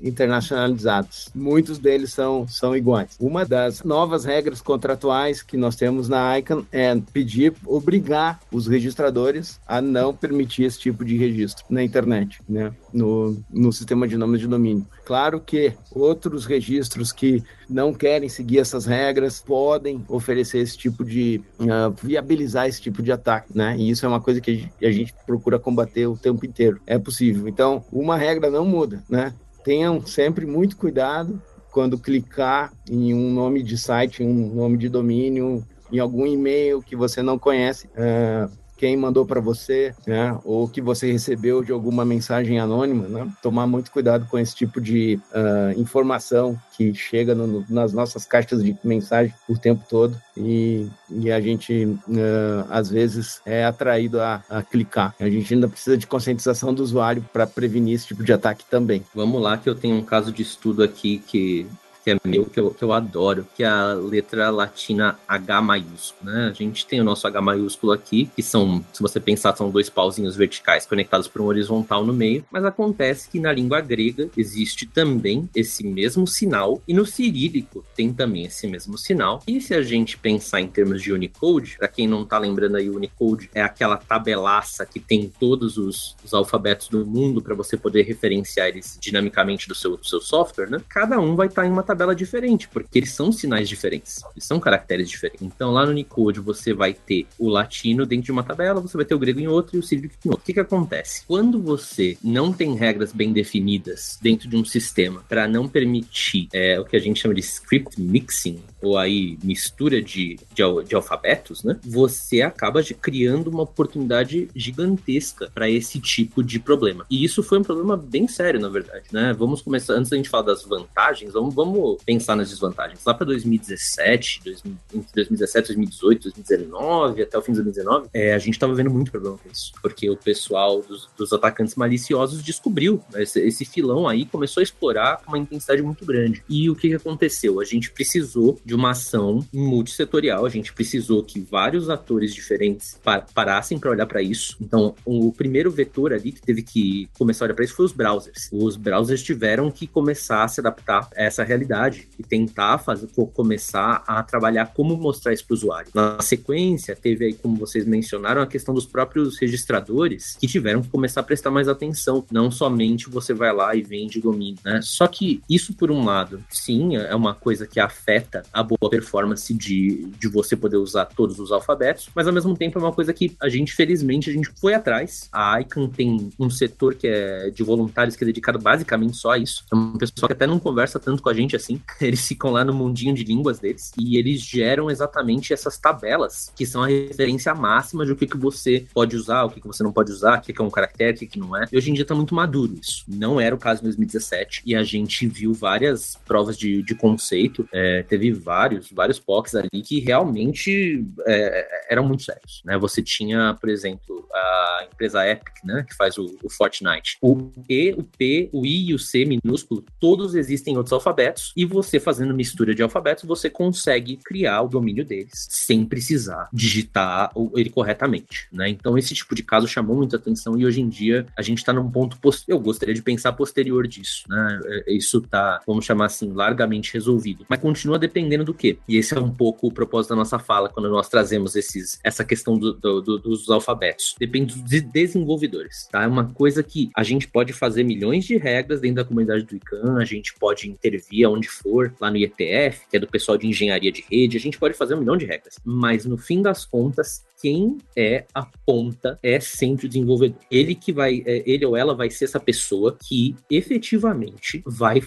internacionalizados. 0.01 1.29
Muitos 1.33 1.79
deles 1.79 2.13
são, 2.13 2.47
são 2.47 2.75
iguais. 2.75 3.15
Uma 3.19 3.45
das 3.45 3.83
novas 3.83 4.25
regras 4.25 4.61
contratuais 4.61 5.41
que 5.41 5.57
nós 5.57 5.75
temos 5.75 6.09
na 6.09 6.37
ICANN 6.39 6.65
é 6.71 6.95
pedir, 7.13 7.53
obrigar 7.65 8.39
os 8.51 8.67
registradores 8.67 9.59
a 9.67 9.81
não 9.81 10.13
permitir 10.13 10.63
esse 10.63 10.79
tipo 10.79 11.03
de 11.03 11.17
registro 11.17 11.65
na 11.69 11.83
internet, 11.83 12.41
né? 12.47 12.73
no, 12.95 13.37
no 13.51 13.73
sistema 13.73 14.07
de 14.07 14.17
nomes 14.17 14.39
de 14.39 14.47
domínio. 14.47 14.87
Claro 15.03 15.39
que 15.39 15.73
outros 15.91 16.45
registros 16.45 17.11
que 17.11 17.43
não 17.69 17.93
querem 17.93 18.29
seguir 18.29 18.59
essas 18.59 18.85
regras 18.85 19.43
podem 19.45 20.03
oferecer 20.07 20.59
esse 20.59 20.77
tipo 20.77 21.03
de 21.03 21.41
uh, 21.59 21.93
viabilizar 22.01 22.67
esse 22.67 22.81
tipo 22.81 23.03
de 23.03 23.11
ataque, 23.11 23.55
né? 23.55 23.75
E 23.77 23.89
isso 23.89 24.05
é 24.05 24.09
uma 24.09 24.21
coisa 24.21 24.39
que 24.39 24.67
a 24.81 24.91
gente 24.91 25.13
procura 25.25 25.59
combater 25.59 26.07
o 26.07 26.17
tempo 26.17 26.45
inteiro. 26.45 26.79
É 26.87 26.97
possível. 26.97 27.14
Então, 27.23 27.83
uma 27.91 28.17
regra 28.17 28.49
não 28.49 28.65
muda, 28.65 29.03
né? 29.09 29.33
Tenham 29.63 30.05
sempre 30.05 30.45
muito 30.45 30.77
cuidado 30.77 31.41
quando 31.71 31.97
clicar 31.97 32.71
em 32.89 33.13
um 33.13 33.31
nome 33.33 33.61
de 33.61 33.77
site, 33.77 34.23
um 34.23 34.53
nome 34.53 34.77
de 34.77 34.87
domínio, 34.87 35.65
em 35.91 35.99
algum 35.99 36.25
e-mail 36.25 36.81
que 36.81 36.95
você 36.95 37.21
não 37.21 37.37
conhece. 37.37 37.87
Uh, 37.87 38.49
quem 38.77 38.97
mandou 38.97 39.25
para 39.25 39.39
você, 39.39 39.93
né? 40.05 40.37
Ou 40.43 40.67
que 40.67 40.81
você 40.81 41.11
recebeu 41.11 41.63
de 41.63 41.71
alguma 41.71 42.03
mensagem 42.03 42.59
anônima, 42.59 43.07
né? 43.07 43.31
Tomar 43.41 43.67
muito 43.67 43.91
cuidado 43.91 44.27
com 44.29 44.37
esse 44.37 44.55
tipo 44.55 44.81
de 44.81 45.19
uh, 45.31 45.79
informação 45.79 46.59
que 46.75 46.93
chega 46.93 47.33
no, 47.33 47.65
nas 47.69 47.93
nossas 47.93 48.25
caixas 48.25 48.63
de 48.63 48.77
mensagem 48.83 49.33
o 49.47 49.57
tempo 49.57 49.83
todo 49.89 50.19
e, 50.35 50.87
e 51.09 51.31
a 51.31 51.39
gente 51.39 51.85
uh, 51.85 52.65
às 52.69 52.89
vezes 52.89 53.41
é 53.45 53.65
atraído 53.65 54.19
a, 54.19 54.43
a, 54.49 54.61
clicar. 54.61 55.15
A 55.19 55.29
gente 55.29 55.53
ainda 55.53 55.67
precisa 55.67 55.97
de 55.97 56.07
conscientização 56.07 56.73
do 56.73 56.83
usuário 56.83 57.23
para 57.31 57.47
prevenir 57.47 57.95
esse 57.95 58.07
tipo 58.07 58.23
de 58.23 58.33
ataque 58.33 58.65
também. 58.69 59.03
Vamos 59.13 59.41
lá, 59.41 59.57
que 59.57 59.69
eu 59.69 59.75
tenho 59.75 59.95
um 59.95 60.03
caso 60.03 60.31
de 60.31 60.41
estudo 60.41 60.83
aqui 60.83 61.19
que 61.25 61.65
que 62.05 62.11
é 62.11 62.17
meu, 62.23 62.45
que 62.45 62.59
eu, 62.59 62.69
que 62.69 62.83
eu 62.83 62.93
adoro, 62.93 63.47
que 63.55 63.63
é 63.63 63.67
a 63.67 63.93
letra 63.93 64.51
latina 64.51 65.17
H 65.27 65.59
maiúsculo, 65.59 66.31
né? 66.31 66.49
A 66.51 66.53
gente 66.53 66.85
tem 66.85 67.01
o 67.01 67.03
nosso 67.03 67.25
H 67.25 67.41
maiúsculo 67.41 67.91
aqui, 67.91 68.29
que 68.35 68.43
são, 68.43 68.85
se 68.93 69.01
você 69.01 69.19
pensar, 69.19 69.55
são 69.57 69.71
dois 69.71 69.89
pauzinhos 69.89 70.35
verticais 70.35 70.85
conectados 70.85 71.27
por 71.27 71.41
um 71.41 71.45
horizontal 71.45 72.05
no 72.05 72.13
meio, 72.13 72.45
mas 72.51 72.63
acontece 72.63 73.27
que 73.27 73.39
na 73.39 73.51
língua 73.51 73.81
grega 73.81 74.29
existe 74.37 74.85
também 74.85 75.49
esse 75.55 75.83
mesmo 75.83 76.27
sinal, 76.27 76.79
e 76.87 76.93
no 76.93 77.07
cirílico 77.07 77.83
tem 77.95 78.13
também 78.13 78.45
esse 78.45 78.67
mesmo 78.67 78.99
sinal. 78.99 79.41
E 79.47 79.59
se 79.59 79.73
a 79.73 79.81
gente 79.81 80.15
pensar 80.15 80.61
em 80.61 80.67
termos 80.67 81.01
de 81.01 81.11
Unicode, 81.11 81.75
para 81.79 81.87
quem 81.87 82.07
não 82.07 82.23
tá 82.23 82.37
lembrando 82.37 82.77
aí, 82.77 82.87
Unicode 82.87 83.49
é 83.51 83.63
aquela 83.63 83.97
tabelaça 83.97 84.85
que 84.85 84.99
tem 84.99 85.33
todos 85.39 85.75
os, 85.75 86.15
os 86.23 86.35
alfabetos 86.35 86.87
do 86.87 87.03
mundo 87.03 87.41
para 87.41 87.55
você 87.55 87.75
poder 87.75 88.03
referenciar 88.03 88.67
eles 88.67 88.95
dinamicamente 89.01 89.67
do 89.67 89.73
seu, 89.73 89.97
do 89.97 90.05
seu 90.05 90.21
software, 90.21 90.69
né? 90.69 90.79
Cada 90.87 91.19
um 91.19 91.35
vai 91.35 91.47
estar 91.47 91.63
tá 91.63 91.67
em 91.67 91.71
uma 91.71 91.81
tabela 91.81 91.94
tabela 91.95 92.13
diferente, 92.13 92.67
porque 92.67 92.99
eles 92.99 93.11
são 93.11 93.31
sinais 93.31 93.69
diferentes, 93.69 94.21
eles 94.35 94.43
são 94.43 94.59
caracteres 94.59 95.09
diferentes. 95.09 95.41
Então 95.41 95.71
lá 95.71 95.85
no 95.85 95.91
Unicode 95.91 96.41
você 96.41 96.73
vai 96.73 96.93
ter 96.93 97.25
o 97.39 97.47
latino 97.47 98.05
dentro 98.05 98.25
de 98.25 98.31
uma 98.31 98.43
tabela, 98.43 98.81
você 98.81 98.97
vai 98.97 99.05
ter 99.05 99.15
o 99.15 99.19
grego 99.19 99.39
em 99.39 99.47
outra 99.47 99.77
e 99.77 99.79
o 99.79 99.83
cirílico 99.83 100.15
em 100.25 100.29
outra. 100.29 100.43
O 100.43 100.45
que, 100.45 100.53
que 100.53 100.59
acontece? 100.59 101.23
Quando 101.25 101.61
você 101.61 102.17
não 102.21 102.51
tem 102.51 102.75
regras 102.75 103.13
bem 103.13 103.31
definidas 103.31 104.19
dentro 104.21 104.49
de 104.49 104.57
um 104.57 104.65
sistema 104.65 105.23
para 105.29 105.47
não 105.47 105.67
permitir 105.67 106.49
é, 106.53 106.79
o 106.79 106.85
que 106.85 106.97
a 106.97 106.99
gente 106.99 107.19
chama 107.19 107.33
de 107.33 107.41
script 107.41 107.99
mixing, 107.99 108.61
ou 108.85 108.97
aí 108.97 109.37
mistura 109.43 110.01
de, 110.01 110.37
de, 110.53 110.83
de 110.87 110.95
alfabetos, 110.95 111.63
né? 111.63 111.77
Você 111.83 112.41
acaba 112.41 112.83
criando 112.83 113.47
uma 113.47 113.63
oportunidade 113.63 114.47
gigantesca 114.55 115.49
para 115.53 115.69
esse 115.69 115.99
tipo 115.99 116.43
de 116.43 116.59
problema. 116.59 117.05
E 117.09 117.23
isso 117.23 117.41
foi 117.41 117.59
um 117.59 117.63
problema 117.63 117.97
bem 117.97 118.27
sério, 118.27 118.59
na 118.59 118.69
verdade, 118.69 119.05
né? 119.11 119.33
Vamos 119.33 119.61
começar, 119.61 119.93
antes 119.93 120.09
da 120.09 120.17
gente 120.17 120.29
falar 120.29 120.43
das 120.43 120.63
vantagens, 120.63 121.33
vamos, 121.33 121.53
vamos 121.53 121.97
pensar 122.05 122.35
nas 122.35 122.49
desvantagens. 122.49 122.99
Lá 123.03 123.13
para 123.13 123.25
2017, 123.25 124.41
2000, 124.43 124.77
entre 124.93 125.11
2017, 125.15 125.67
2018, 125.69 126.23
2019, 126.23 127.21
até 127.23 127.37
o 127.37 127.41
fim 127.41 127.53
de 127.53 127.63
2019, 127.63 128.09
é, 128.13 128.33
a 128.33 128.39
gente 128.39 128.53
estava 128.53 128.73
vendo 128.73 128.91
muito 128.91 129.11
problema 129.11 129.37
com 129.37 129.49
isso, 129.49 129.71
porque 129.81 130.09
o 130.09 130.17
pessoal 130.17 130.81
dos, 130.81 131.09
dos 131.17 131.33
atacantes 131.33 131.75
maliciosos 131.75 132.43
descobriu 132.43 133.01
esse, 133.15 133.39
esse 133.39 133.65
filão 133.65 134.07
aí, 134.07 134.25
começou 134.25 134.61
a 134.61 134.63
explorar 134.63 135.17
com 135.17 135.31
uma 135.31 135.39
intensidade 135.39 135.81
muito 135.81 136.05
grande. 136.05 136.43
E 136.47 136.69
o 136.69 136.75
que, 136.75 136.89
que 136.89 136.95
aconteceu? 136.95 137.59
A 137.59 137.65
gente 137.65 137.91
precisou 137.91 138.59
de 138.63 138.74
uma 138.75 138.91
ação 138.91 139.45
multissetorial. 139.53 140.45
A 140.45 140.49
gente 140.49 140.73
precisou 140.73 141.23
que 141.23 141.39
vários 141.39 141.89
atores 141.89 142.33
diferentes 142.33 142.99
parassem 143.33 143.79
para 143.79 143.91
olhar 143.91 144.05
para 144.05 144.21
isso. 144.21 144.57
Então, 144.61 144.95
o 145.05 145.31
primeiro 145.31 145.71
vetor 145.71 146.13
ali 146.13 146.31
que 146.31 146.41
teve 146.41 146.61
que 146.61 147.09
começar 147.17 147.45
a 147.45 147.47
olhar 147.47 147.55
para 147.55 147.65
isso 147.65 147.75
foi 147.75 147.85
os 147.85 147.91
browsers. 147.91 148.49
Os 148.51 148.75
browsers 148.75 149.23
tiveram 149.23 149.71
que 149.71 149.87
começar 149.87 150.43
a 150.43 150.47
se 150.47 150.59
adaptar 150.59 151.09
a 151.15 151.23
essa 151.23 151.43
realidade 151.43 152.07
e 152.17 152.23
tentar 152.23 152.77
fazer, 152.77 153.07
começar 153.33 154.03
a 154.07 154.21
trabalhar 154.23 154.73
como 154.73 154.95
mostrar 154.97 155.33
isso 155.33 155.45
para 155.45 155.53
o 155.53 155.57
usuário. 155.57 155.91
Na 155.93 156.21
sequência, 156.21 156.95
teve 156.95 157.25
aí, 157.25 157.33
como 157.33 157.55
vocês 157.57 157.85
mencionaram, 157.85 158.41
a 158.41 158.47
questão 158.47 158.73
dos 158.73 158.85
próprios 158.85 159.37
registradores 159.37 160.37
que 160.39 160.47
tiveram 160.47 160.81
que 160.81 160.89
começar 160.89 161.21
a 161.21 161.23
prestar 161.23 161.51
mais 161.51 161.67
atenção. 161.67 162.25
Não 162.31 162.51
somente 162.51 163.09
você 163.09 163.33
vai 163.33 163.53
lá 163.53 163.75
e 163.75 163.81
vende 163.81 164.21
domínio, 164.21 164.59
né? 164.63 164.79
Só 164.81 165.07
que 165.07 165.41
isso, 165.49 165.73
por 165.73 165.91
um 165.91 166.03
lado, 166.03 166.43
sim, 166.49 166.95
é 166.95 167.15
uma 167.15 167.33
coisa 167.33 167.67
que 167.67 167.79
afeta 167.79 168.43
a 168.55 168.63
boa 168.63 168.89
performance 168.89 169.53
de, 169.53 170.05
de 170.17 170.29
você 170.29 170.55
poder 170.55 170.77
usar 170.77 171.05
todos 171.05 171.39
os 171.39 171.51
alfabetos, 171.51 172.09
mas 172.15 172.25
ao 172.25 172.33
mesmo 172.33 172.55
tempo 172.55 172.79
é 172.79 172.81
uma 172.81 172.93
coisa 172.93 173.13
que 173.13 173.35
a 173.41 173.49
gente, 173.49 173.73
felizmente, 173.73 174.29
a 174.29 174.33
gente 174.33 174.49
foi 174.59 174.73
atrás. 174.73 175.27
A 175.31 175.59
ICANN 175.59 175.89
tem 175.89 176.31
um 176.39 176.49
setor 176.49 176.95
que 176.95 177.05
é 177.05 177.49
de 177.49 177.63
voluntários 177.63 178.15
que 178.15 178.23
é 178.23 178.27
dedicado 178.27 178.57
basicamente 178.57 179.17
só 179.17 179.31
a 179.31 179.37
isso. 179.37 179.65
É 179.71 179.75
um 179.75 179.97
pessoal 179.97 180.27
que 180.27 180.33
até 180.33 180.47
não 180.47 180.57
conversa 180.57 180.97
tanto 180.99 181.21
com 181.21 181.27
a 181.27 181.33
gente 181.33 181.53
assim, 181.53 181.81
eles 181.99 182.25
ficam 182.25 182.49
lá 182.49 182.63
no 182.63 182.73
mundinho 182.73 183.13
de 183.13 183.25
línguas 183.25 183.59
deles 183.59 183.91
e 183.97 184.17
eles 184.17 184.39
geram 184.39 184.89
exatamente 184.89 185.51
essas 185.51 185.77
tabelas 185.77 186.49
que 186.55 186.65
são 186.65 186.81
a 186.81 186.87
referência 186.87 187.53
máxima 187.53 188.05
de 188.05 188.13
o 188.13 188.15
que, 188.15 188.25
que 188.25 188.37
você 188.37 188.85
pode 188.93 189.17
usar, 189.17 189.43
o 189.43 189.49
que, 189.49 189.59
que 189.59 189.67
você 189.67 189.83
não 189.83 189.91
pode 189.91 190.11
usar, 190.11 190.39
o 190.39 190.41
que, 190.41 190.53
que 190.53 190.61
é 190.61 190.63
um 190.63 190.69
caractere, 190.69 191.17
o 191.17 191.19
que, 191.19 191.27
que 191.27 191.39
não 191.39 191.57
é. 191.57 191.65
E 191.69 191.77
hoje 191.77 191.91
em 191.91 191.93
dia 191.93 192.05
tá 192.05 192.15
muito 192.15 192.33
maduro 192.33 192.73
isso. 192.81 193.03
Não 193.05 193.39
era 193.39 193.53
o 193.53 193.57
caso 193.57 193.81
em 193.81 193.83
2017 193.83 194.61
e 194.65 194.75
a 194.75 194.83
gente 194.83 195.27
viu 195.27 195.53
várias 195.53 196.17
provas 196.25 196.57
de, 196.57 196.81
de 196.81 196.95
conceito, 196.95 197.67
é, 197.73 198.03
teve 198.03 198.31
vários, 198.45 198.91
vários 198.91 199.19
POCs 199.19 199.55
ali 199.55 199.81
que 199.83 199.99
realmente 199.99 201.03
é, 201.25 201.85
eram 201.89 202.07
muito 202.07 202.23
sérios, 202.23 202.61
né? 202.63 202.77
Você 202.77 203.01
tinha, 203.01 203.55
por 203.59 203.69
exemplo, 203.69 204.27
a 204.33 204.87
empresa 204.91 205.27
Epic, 205.27 205.63
né, 205.63 205.83
que 205.87 205.95
faz 205.95 206.17
o, 206.17 206.37
o, 206.43 206.49
Fortnite. 206.49 207.17
O 207.21 207.51
E, 207.69 207.93
o 207.97 208.03
P, 208.03 208.49
o 208.53 208.65
I 208.65 208.89
e 208.89 208.93
o 208.93 208.99
C 208.99 209.25
minúsculo, 209.25 209.83
todos 209.99 210.35
existem 210.35 210.73
em 210.73 210.77
outros 210.77 210.93
alfabetos 210.93 211.53
e 211.55 211.65
você 211.65 211.99
fazendo 211.99 212.33
mistura 212.33 212.75
de 212.75 212.83
alfabetos, 212.83 213.23
você 213.23 213.49
consegue 213.49 214.17
criar 214.17 214.61
o 214.61 214.67
domínio 214.67 215.05
deles 215.05 215.47
sem 215.49 215.85
precisar 215.85 216.49
digitar 216.53 217.31
ele 217.55 217.69
corretamente, 217.69 218.47
né? 218.51 218.69
Então 218.69 218.97
esse 218.97 219.13
tipo 219.13 219.33
de 219.33 219.43
caso 219.43 219.67
chamou 219.67 219.95
muita 219.95 220.17
atenção 220.17 220.59
e 220.59 220.65
hoje 220.65 220.81
em 220.81 220.89
dia 220.89 221.25
a 221.37 221.41
gente 221.41 221.59
está 221.59 221.73
num 221.73 221.89
ponto 221.89 222.19
eu 222.47 222.59
gostaria 222.59 222.93
de 222.93 223.01
pensar 223.01 223.33
posterior 223.33 223.87
disso, 223.87 224.23
né? 224.27 224.59
É, 224.65 224.93
isso 224.93 225.21
tá, 225.21 225.61
vamos 225.65 225.85
chamar 225.85 226.05
assim, 226.05 226.31
largamente 226.33 226.93
resolvido, 226.93 227.45
mas 227.47 227.59
continua 227.59 227.97
dependendo 227.97 228.34
do 228.43 228.53
quê? 228.53 228.77
E 228.87 228.97
esse 228.97 229.15
é 229.15 229.19
um 229.19 229.31
pouco 229.31 229.67
o 229.67 229.71
propósito 229.71 230.09
da 230.09 230.15
nossa 230.15 230.39
fala 230.39 230.69
quando 230.69 230.89
nós 230.89 231.07
trazemos 231.07 231.55
esses, 231.55 231.99
essa 232.03 232.23
questão 232.23 232.57
do, 232.57 232.73
do, 232.73 233.01
do, 233.01 233.19
dos 233.19 233.49
alfabetos. 233.49 234.15
Depende 234.19 234.61
dos 234.61 234.81
desenvolvedores, 234.81 235.87
tá? 235.91 236.03
É 236.03 236.07
uma 236.07 236.25
coisa 236.33 236.63
que 236.63 236.89
a 236.95 237.03
gente 237.03 237.27
pode 237.27 237.53
fazer 237.53 237.83
milhões 237.83 238.25
de 238.25 238.37
regras 238.37 238.81
dentro 238.81 238.97
da 238.97 239.05
comunidade 239.05 239.43
do 239.43 239.55
ICANN, 239.55 239.97
a 239.97 240.05
gente 240.05 240.33
pode 240.37 240.69
intervir 240.69 241.25
aonde 241.25 241.47
for, 241.47 241.93
lá 241.99 242.09
no 242.09 242.17
IETF, 242.17 242.87
que 242.89 242.97
é 242.97 242.99
do 242.99 243.07
pessoal 243.07 243.37
de 243.37 243.47
engenharia 243.47 243.91
de 243.91 244.03
rede, 244.09 244.37
a 244.37 244.39
gente 244.39 244.57
pode 244.57 244.73
fazer 244.73 244.95
um 244.95 244.99
milhão 244.99 245.17
de 245.17 245.25
regras. 245.25 245.55
Mas 245.63 246.05
no 246.05 246.17
fim 246.17 246.41
das 246.41 246.65
contas, 246.65 247.23
quem 247.45 247.77
é 247.95 248.25
a 248.33 248.43
ponta, 248.65 249.19
é 249.21 249.39
sempre 249.39 249.85
o 249.85 249.87
desenvolvedor. 249.87 250.39
Ele 250.49 250.73
que 250.73 250.91
vai, 250.91 251.21
é, 251.27 251.43
ele 251.45 251.63
ou 251.63 251.77
ela 251.77 251.93
vai 251.93 252.09
ser 252.09 252.25
essa 252.25 252.39
pessoa 252.39 252.97
que 252.99 253.35
efetivamente 253.51 254.63
vai 254.65 254.99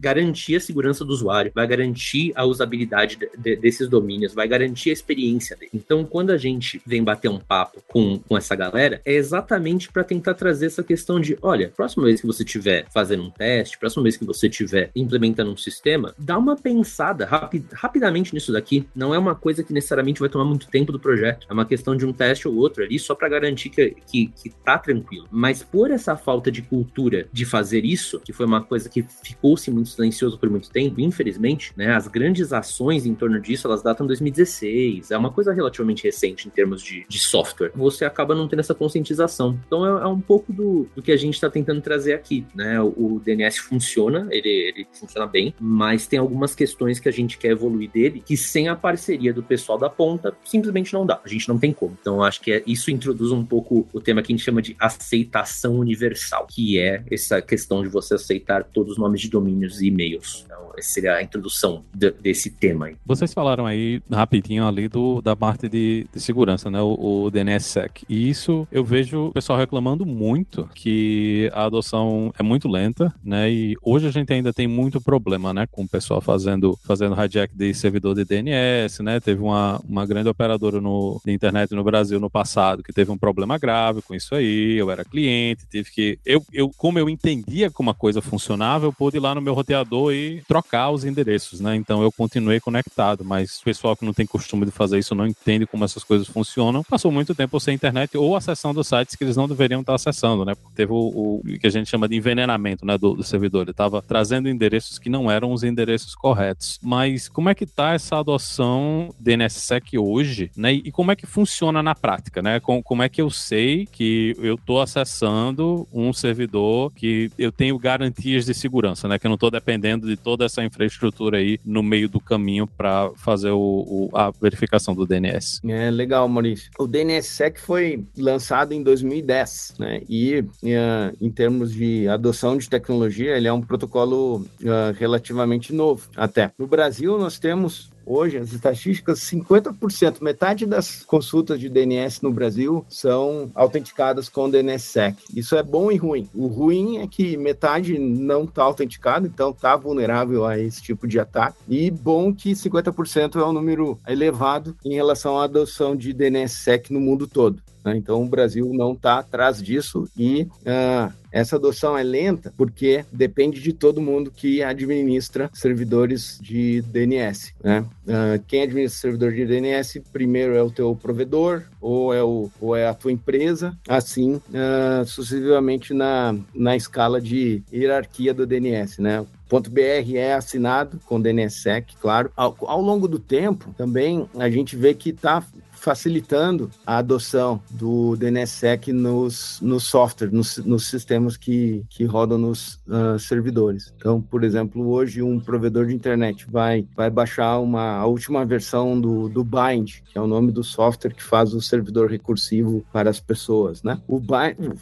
garantir 0.00 0.56
a 0.56 0.60
segurança 0.60 1.04
do 1.04 1.12
usuário, 1.12 1.52
vai 1.54 1.68
garantir 1.68 2.32
a 2.34 2.44
usabilidade 2.44 3.16
de, 3.16 3.30
de, 3.38 3.54
desses 3.54 3.88
domínios, 3.88 4.34
vai 4.34 4.48
garantir 4.48 4.90
a 4.90 4.92
experiência 4.92 5.56
dele. 5.56 5.70
Então, 5.72 6.04
quando 6.04 6.30
a 6.30 6.36
gente 6.36 6.82
vem 6.84 7.04
bater 7.04 7.28
um 7.28 7.38
papo 7.38 7.80
com, 7.86 8.18
com 8.18 8.36
essa 8.36 8.56
galera, 8.56 9.00
é 9.04 9.12
exatamente 9.12 9.92
para 9.92 10.02
tentar 10.02 10.34
trazer 10.34 10.66
essa 10.66 10.82
questão 10.82 11.20
de, 11.20 11.38
olha, 11.40 11.72
próxima 11.76 12.06
vez 12.06 12.20
que 12.20 12.26
você 12.26 12.42
estiver 12.42 12.86
fazendo 12.92 13.22
um 13.22 13.30
teste, 13.30 13.78
próxima 13.78 14.02
vez 14.02 14.16
que 14.16 14.24
você 14.24 14.48
estiver 14.48 14.90
implementando 14.96 15.52
um 15.52 15.56
sistema, 15.56 16.12
dá 16.18 16.36
uma 16.36 16.56
pensada 16.56 17.24
rapid, 17.24 17.66
rapidamente 17.72 18.34
nisso 18.34 18.52
daqui. 18.52 18.84
Não 18.96 19.14
é 19.14 19.18
uma 19.18 19.36
coisa 19.36 19.62
que 19.62 19.72
necessariamente 19.72 20.18
vai 20.18 20.28
tomar 20.28 20.44
muito 20.44 20.66
tempo 20.66 20.90
do 20.90 20.98
projeto. 20.98 21.46
É 21.48 21.52
uma 21.52 21.64
questão 21.64 21.83
de 21.96 22.06
um 22.06 22.12
teste 22.12 22.46
ou 22.46 22.54
outro 22.54 22.84
ali, 22.84 22.98
só 22.98 23.14
para 23.14 23.28
garantir 23.28 23.68
que, 23.70 23.96
que, 24.06 24.26
que 24.28 24.50
tá 24.64 24.78
tranquilo. 24.78 25.26
Mas 25.30 25.62
por 25.62 25.90
essa 25.90 26.16
falta 26.16 26.50
de 26.50 26.62
cultura 26.62 27.26
de 27.32 27.44
fazer 27.44 27.84
isso, 27.84 28.20
que 28.20 28.32
foi 28.32 28.46
uma 28.46 28.62
coisa 28.62 28.88
que 28.88 29.04
ficou-se 29.24 29.70
muito 29.70 29.88
silencioso 29.88 30.38
por 30.38 30.48
muito 30.48 30.70
tempo, 30.70 31.00
infelizmente, 31.00 31.72
né? 31.76 31.94
As 31.94 32.06
grandes 32.06 32.52
ações 32.52 33.06
em 33.06 33.14
torno 33.14 33.40
disso, 33.40 33.66
elas 33.66 33.82
datam 33.82 34.06
2016. 34.06 35.10
É 35.10 35.18
uma 35.18 35.32
coisa 35.32 35.52
relativamente 35.52 36.04
recente 36.04 36.46
em 36.46 36.50
termos 36.50 36.82
de, 36.82 37.04
de 37.08 37.18
software. 37.18 37.72
Você 37.74 38.04
acaba 38.04 38.34
não 38.34 38.46
tendo 38.46 38.60
essa 38.60 38.74
conscientização. 38.74 39.58
Então 39.66 39.84
é, 39.98 40.04
é 40.04 40.06
um 40.06 40.20
pouco 40.20 40.52
do, 40.52 40.86
do 40.94 41.02
que 41.02 41.10
a 41.10 41.16
gente 41.16 41.34
está 41.34 41.50
tentando 41.50 41.80
trazer 41.80 42.12
aqui, 42.12 42.46
né? 42.54 42.80
O, 42.80 43.16
o 43.16 43.20
DNS 43.20 43.58
funciona, 43.58 44.28
ele, 44.30 44.48
ele 44.48 44.86
funciona 44.92 45.26
bem, 45.26 45.54
mas 45.60 46.06
tem 46.06 46.18
algumas 46.18 46.54
questões 46.54 47.00
que 47.00 47.08
a 47.08 47.12
gente 47.12 47.38
quer 47.38 47.50
evoluir 47.50 47.90
dele 47.90 48.22
que 48.24 48.36
sem 48.36 48.68
a 48.68 48.76
parceria 48.76 49.32
do 49.32 49.42
pessoal 49.42 49.78
da 49.78 49.90
ponta 49.90 50.36
simplesmente 50.44 50.92
não 50.92 51.04
dá. 51.04 51.20
A 51.24 51.28
gente 51.28 51.48
não 51.48 51.58
tem 51.58 51.63
como. 51.72 51.96
Então 52.00 52.22
acho 52.22 52.40
que 52.40 52.52
é, 52.52 52.62
isso 52.66 52.90
introduz 52.90 53.32
um 53.32 53.44
pouco 53.44 53.86
o 53.92 54.00
tema 54.00 54.22
que 54.22 54.32
a 54.32 54.36
gente 54.36 54.44
chama 54.44 54.60
de 54.60 54.76
aceitação 54.78 55.76
universal, 55.76 56.46
que 56.50 56.78
é 56.78 57.02
essa 57.10 57.40
questão 57.40 57.82
de 57.82 57.88
você 57.88 58.14
aceitar 58.14 58.64
todos 58.64 58.92
os 58.92 58.98
nomes 58.98 59.20
de 59.20 59.30
domínios 59.30 59.80
e 59.80 59.88
e-mails. 59.88 60.42
Então, 60.44 60.72
essa 60.76 60.88
seria 60.90 61.14
a 61.14 61.22
introdução 61.22 61.84
de, 61.94 62.10
desse 62.10 62.50
tema 62.50 62.86
aí. 62.86 62.96
Vocês 63.06 63.32
falaram 63.32 63.66
aí 63.66 64.02
rapidinho 64.10 64.66
ali 64.66 64.88
do, 64.88 65.22
da 65.22 65.36
parte 65.36 65.68
de, 65.68 66.06
de 66.12 66.20
segurança, 66.20 66.70
né? 66.70 66.80
O, 66.80 67.24
o 67.24 67.30
DNSSEC. 67.30 68.04
E 68.08 68.28
isso 68.28 68.66
eu 68.70 68.84
vejo 68.84 69.26
o 69.26 69.32
pessoal 69.32 69.58
reclamando 69.58 70.04
muito 70.04 70.68
que 70.74 71.50
a 71.52 71.64
adoção 71.64 72.32
é 72.38 72.42
muito 72.42 72.68
lenta, 72.68 73.14
né? 73.24 73.50
E 73.50 73.76
hoje 73.82 74.06
a 74.08 74.10
gente 74.10 74.32
ainda 74.32 74.52
tem 74.52 74.66
muito 74.66 75.00
problema, 75.00 75.54
né? 75.54 75.66
Com 75.70 75.82
o 75.82 75.88
pessoal 75.88 76.20
fazendo, 76.20 76.78
fazendo 76.84 77.14
hijack 77.22 77.54
de 77.56 77.72
servidor 77.74 78.14
de 78.14 78.24
DNS, 78.24 79.02
né? 79.02 79.20
Teve 79.20 79.42
uma, 79.42 79.80
uma 79.88 80.06
grande 80.06 80.28
operadora 80.28 80.80
no, 80.80 81.20
de 81.24 81.32
internet 81.32 81.53
no 81.70 81.84
Brasil 81.84 82.20
no 82.20 82.30
passado 82.30 82.82
que 82.82 82.92
teve 82.92 83.10
um 83.10 83.18
problema 83.18 83.58
grave 83.58 84.02
com 84.02 84.14
isso 84.14 84.34
aí. 84.34 84.76
Eu 84.76 84.90
era 84.90 85.04
cliente, 85.04 85.66
tive 85.70 85.90
que. 85.90 86.18
Eu, 86.24 86.44
eu 86.52 86.70
como 86.76 86.98
eu 86.98 87.08
entendia 87.08 87.70
como 87.70 87.90
a 87.90 87.94
coisa 87.94 88.20
funcionava, 88.20 88.86
eu 88.86 88.92
pude 88.92 89.16
ir 89.16 89.20
lá 89.20 89.34
no 89.34 89.40
meu 89.40 89.54
roteador 89.54 90.12
e 90.12 90.42
trocar 90.46 90.90
os 90.90 91.04
endereços, 91.04 91.60
né? 91.60 91.74
Então 91.76 92.02
eu 92.02 92.12
continuei 92.12 92.60
conectado, 92.60 93.24
mas 93.24 93.58
o 93.58 93.64
pessoal 93.64 93.96
que 93.96 94.04
não 94.04 94.12
tem 94.12 94.26
costume 94.26 94.66
de 94.66 94.70
fazer 94.70 94.98
isso 94.98 95.14
não 95.14 95.26
entende 95.26 95.66
como 95.66 95.84
essas 95.84 96.04
coisas 96.04 96.28
funcionam. 96.28 96.82
Passou 96.82 97.10
muito 97.10 97.34
tempo 97.34 97.58
sem 97.60 97.74
internet 97.74 98.16
ou 98.16 98.36
acessando 98.36 98.82
sites 98.84 99.16
que 99.16 99.24
eles 99.24 99.36
não 99.36 99.48
deveriam 99.48 99.80
estar 99.80 99.94
acessando, 99.94 100.44
né? 100.44 100.54
Porque 100.54 100.74
teve 100.74 100.92
o, 100.92 101.40
o 101.40 101.42
que 101.58 101.66
a 101.66 101.70
gente 101.70 101.88
chama 101.88 102.08
de 102.08 102.16
envenenamento, 102.16 102.84
né, 102.84 102.98
do, 102.98 103.14
do 103.14 103.22
servidor. 103.22 103.62
Ele 103.62 103.70
estava 103.70 104.02
trazendo 104.02 104.48
endereços 104.48 104.98
que 104.98 105.08
não 105.08 105.30
eram 105.30 105.52
os 105.52 105.62
endereços 105.62 106.14
corretos. 106.14 106.78
Mas 106.82 107.28
como 107.28 107.48
é 107.48 107.54
que 107.54 107.66
tá 107.66 107.94
essa 107.94 108.18
adoção 108.18 109.14
DNSSEC 109.18 109.98
hoje, 109.98 110.50
né? 110.56 110.72
E 110.72 110.90
como 110.90 111.12
é 111.12 111.16
que 111.16 111.26
funciona 111.26 111.43
na 111.82 111.94
prática, 111.94 112.42
né? 112.42 112.60
Com, 112.60 112.82
como 112.82 113.02
é 113.02 113.08
que 113.08 113.20
eu 113.20 113.30
sei 113.30 113.86
que 113.86 114.34
eu 114.38 114.54
estou 114.54 114.80
acessando 114.80 115.86
um 115.92 116.12
servidor 116.12 116.92
que 116.92 117.30
eu 117.38 117.52
tenho 117.52 117.78
garantias 117.78 118.44
de 118.44 118.54
segurança, 118.54 119.08
né? 119.08 119.18
Que 119.18 119.26
eu 119.26 119.28
não 119.28 119.34
estou 119.34 119.50
dependendo 119.50 120.06
de 120.06 120.16
toda 120.16 120.44
essa 120.44 120.62
infraestrutura 120.64 121.38
aí 121.38 121.58
no 121.64 121.82
meio 121.82 122.08
do 122.08 122.20
caminho 122.20 122.66
para 122.66 123.10
fazer 123.16 123.50
o, 123.50 123.58
o, 123.58 124.10
a 124.14 124.30
verificação 124.30 124.94
do 124.94 125.06
DNS. 125.06 125.60
É 125.66 125.90
legal, 125.90 126.28
Maurício. 126.28 126.70
O 126.78 126.86
DNSSEC 126.86 127.60
foi 127.60 128.04
lançado 128.16 128.72
em 128.72 128.82
2010, 128.82 129.74
né? 129.78 130.02
E 130.08 130.40
uh, 130.40 131.16
em 131.20 131.30
termos 131.30 131.72
de 131.72 132.08
adoção 132.08 132.56
de 132.56 132.68
tecnologia, 132.68 133.36
ele 133.36 133.48
é 133.48 133.52
um 133.52 133.62
protocolo 133.62 134.36
uh, 134.36 134.92
relativamente 134.98 135.72
novo 135.72 136.08
até. 136.16 136.52
No 136.58 136.66
Brasil, 136.66 137.18
nós 137.18 137.38
temos 137.38 137.93
Hoje, 138.06 138.38
as 138.38 138.52
estatísticas, 138.52 139.20
50%, 139.20 140.22
metade 140.22 140.66
das 140.66 141.04
consultas 141.04 141.58
de 141.58 141.68
DNS 141.68 142.22
no 142.22 142.32
Brasil 142.32 142.84
são 142.88 143.50
autenticadas 143.54 144.28
com 144.28 144.50
DNSSEC. 144.50 145.16
Isso 145.34 145.56
é 145.56 145.62
bom 145.62 145.90
e 145.90 145.96
ruim. 145.96 146.28
O 146.34 146.46
ruim 146.46 146.98
é 146.98 147.06
que 147.06 147.36
metade 147.36 147.98
não 147.98 148.44
está 148.44 148.62
autenticado, 148.62 149.26
então 149.26 149.50
está 149.50 149.76
vulnerável 149.76 150.44
a 150.44 150.58
esse 150.58 150.82
tipo 150.82 151.06
de 151.06 151.18
ataque. 151.18 151.56
E 151.68 151.90
bom 151.90 152.32
que 152.34 152.52
50% 152.52 153.40
é 153.40 153.44
um 153.44 153.52
número 153.52 153.98
elevado 154.06 154.76
em 154.84 154.94
relação 154.94 155.38
à 155.38 155.44
adoção 155.44 155.96
de 155.96 156.12
DNSSEC 156.12 156.92
no 156.92 157.00
mundo 157.00 157.26
todo. 157.26 157.62
Né? 157.84 157.96
Então, 157.96 158.22
o 158.22 158.28
Brasil 158.28 158.70
não 158.72 158.92
está 158.92 159.18
atrás 159.18 159.62
disso 159.62 160.08
e 160.16 160.42
uh, 160.42 161.12
essa 161.30 161.56
adoção 161.56 161.98
é 161.98 162.02
lenta 162.02 162.54
porque 162.56 163.04
depende 163.12 163.60
de 163.60 163.72
todo 163.72 164.00
mundo 164.00 164.30
que 164.30 164.62
administra 164.62 165.50
servidores 165.52 166.38
de 166.40 166.80
DNS. 166.82 167.52
Né? 167.62 167.80
Uh, 168.06 168.42
quem 168.46 168.62
administra 168.62 169.00
servidor 169.00 169.32
de 169.32 169.44
DNS 169.44 170.00
primeiro 170.12 170.54
é 170.54 170.62
o 170.62 170.70
teu 170.70 170.94
provedor 170.94 171.64
ou 171.80 172.14
é, 172.14 172.22
o, 172.22 172.50
ou 172.60 172.74
é 172.74 172.86
a 172.86 172.94
tua 172.94 173.12
empresa, 173.12 173.76
assim 173.88 174.34
uh, 174.34 175.04
sucessivamente 175.04 175.92
na, 175.92 176.34
na 176.54 176.76
escala 176.76 177.20
de 177.20 177.62
hierarquia 177.72 178.32
do 178.32 178.46
DNS. 178.46 179.00
Né? 179.00 179.26
.br 179.60 180.16
é 180.16 180.34
assinado 180.34 180.98
com 181.04 181.20
DNSSEC, 181.20 181.96
claro. 182.00 182.30
Ao, 182.36 182.56
ao, 182.60 182.80
longo 182.80 183.06
do 183.06 183.18
tempo, 183.18 183.74
também 183.76 184.28
a 184.36 184.48
gente 184.50 184.74
vê 184.74 184.94
que 184.94 185.10
está 185.10 185.44
facilitando 185.84 186.70
a 186.86 186.96
adoção 186.96 187.60
do 187.70 188.16
DNSSEC 188.16 188.90
nos, 188.90 189.60
no 189.60 189.78
software, 189.78 190.32
nos, 190.32 190.56
nos 190.58 190.86
sistemas 190.86 191.36
que, 191.36 191.84
que 191.90 192.04
rodam 192.04 192.38
nos 192.38 192.80
uh, 192.88 193.18
servidores. 193.18 193.92
Então, 193.98 194.20
por 194.20 194.42
exemplo, 194.42 194.88
hoje 194.88 195.22
um 195.22 195.38
provedor 195.38 195.86
de 195.86 195.94
internet 195.94 196.46
vai, 196.50 196.86
vai 196.96 197.10
baixar 197.10 197.58
uma, 197.58 197.98
a 197.98 198.06
última 198.06 198.46
versão 198.46 198.98
do, 198.98 199.28
do 199.28 199.44
Bind, 199.44 200.00
que 200.06 200.16
é 200.16 200.20
o 200.20 200.26
nome 200.26 200.50
do 200.50 200.64
software 200.64 201.12
que 201.12 201.22
faz 201.22 201.52
o 201.52 201.60
servidor 201.60 202.10
recursivo 202.10 202.84
para 202.90 203.10
as 203.10 203.20
pessoas, 203.20 203.82
né? 203.82 204.00
O 204.08 204.18
Bind, 204.18 204.78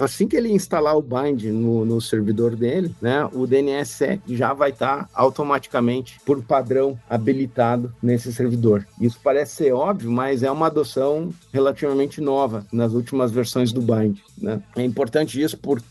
assim 0.00 0.28
que 0.28 0.36
ele 0.36 0.52
instalar 0.52 0.96
o 0.96 1.02
Bind 1.02 1.42
no, 1.46 1.84
no 1.84 2.00
servidor 2.00 2.54
dele, 2.54 2.94
né, 3.02 3.28
o 3.32 3.44
DNSSEC 3.46 4.36
já 4.36 4.52
vai 4.52 4.70
estar 4.70 5.08
automaticamente, 5.12 6.20
por 6.24 6.42
padrão, 6.44 6.96
habilitado 7.10 7.92
nesse 8.00 8.32
servidor. 8.32 8.86
Isso 9.00 9.18
parece 9.22 9.56
ser 9.56 9.72
óbvio, 9.72 10.12
mas 10.12 10.43
é 10.44 10.50
uma 10.50 10.66
adoção 10.66 11.32
relativamente 11.52 12.20
nova 12.20 12.66
nas 12.72 12.92
últimas 12.92 13.30
versões 13.30 13.72
do 13.72 13.80
Bind. 13.80 14.18
Né? 14.36 14.62
É 14.76 14.82
importante 14.82 15.40
isso 15.40 15.56
porque 15.58 15.84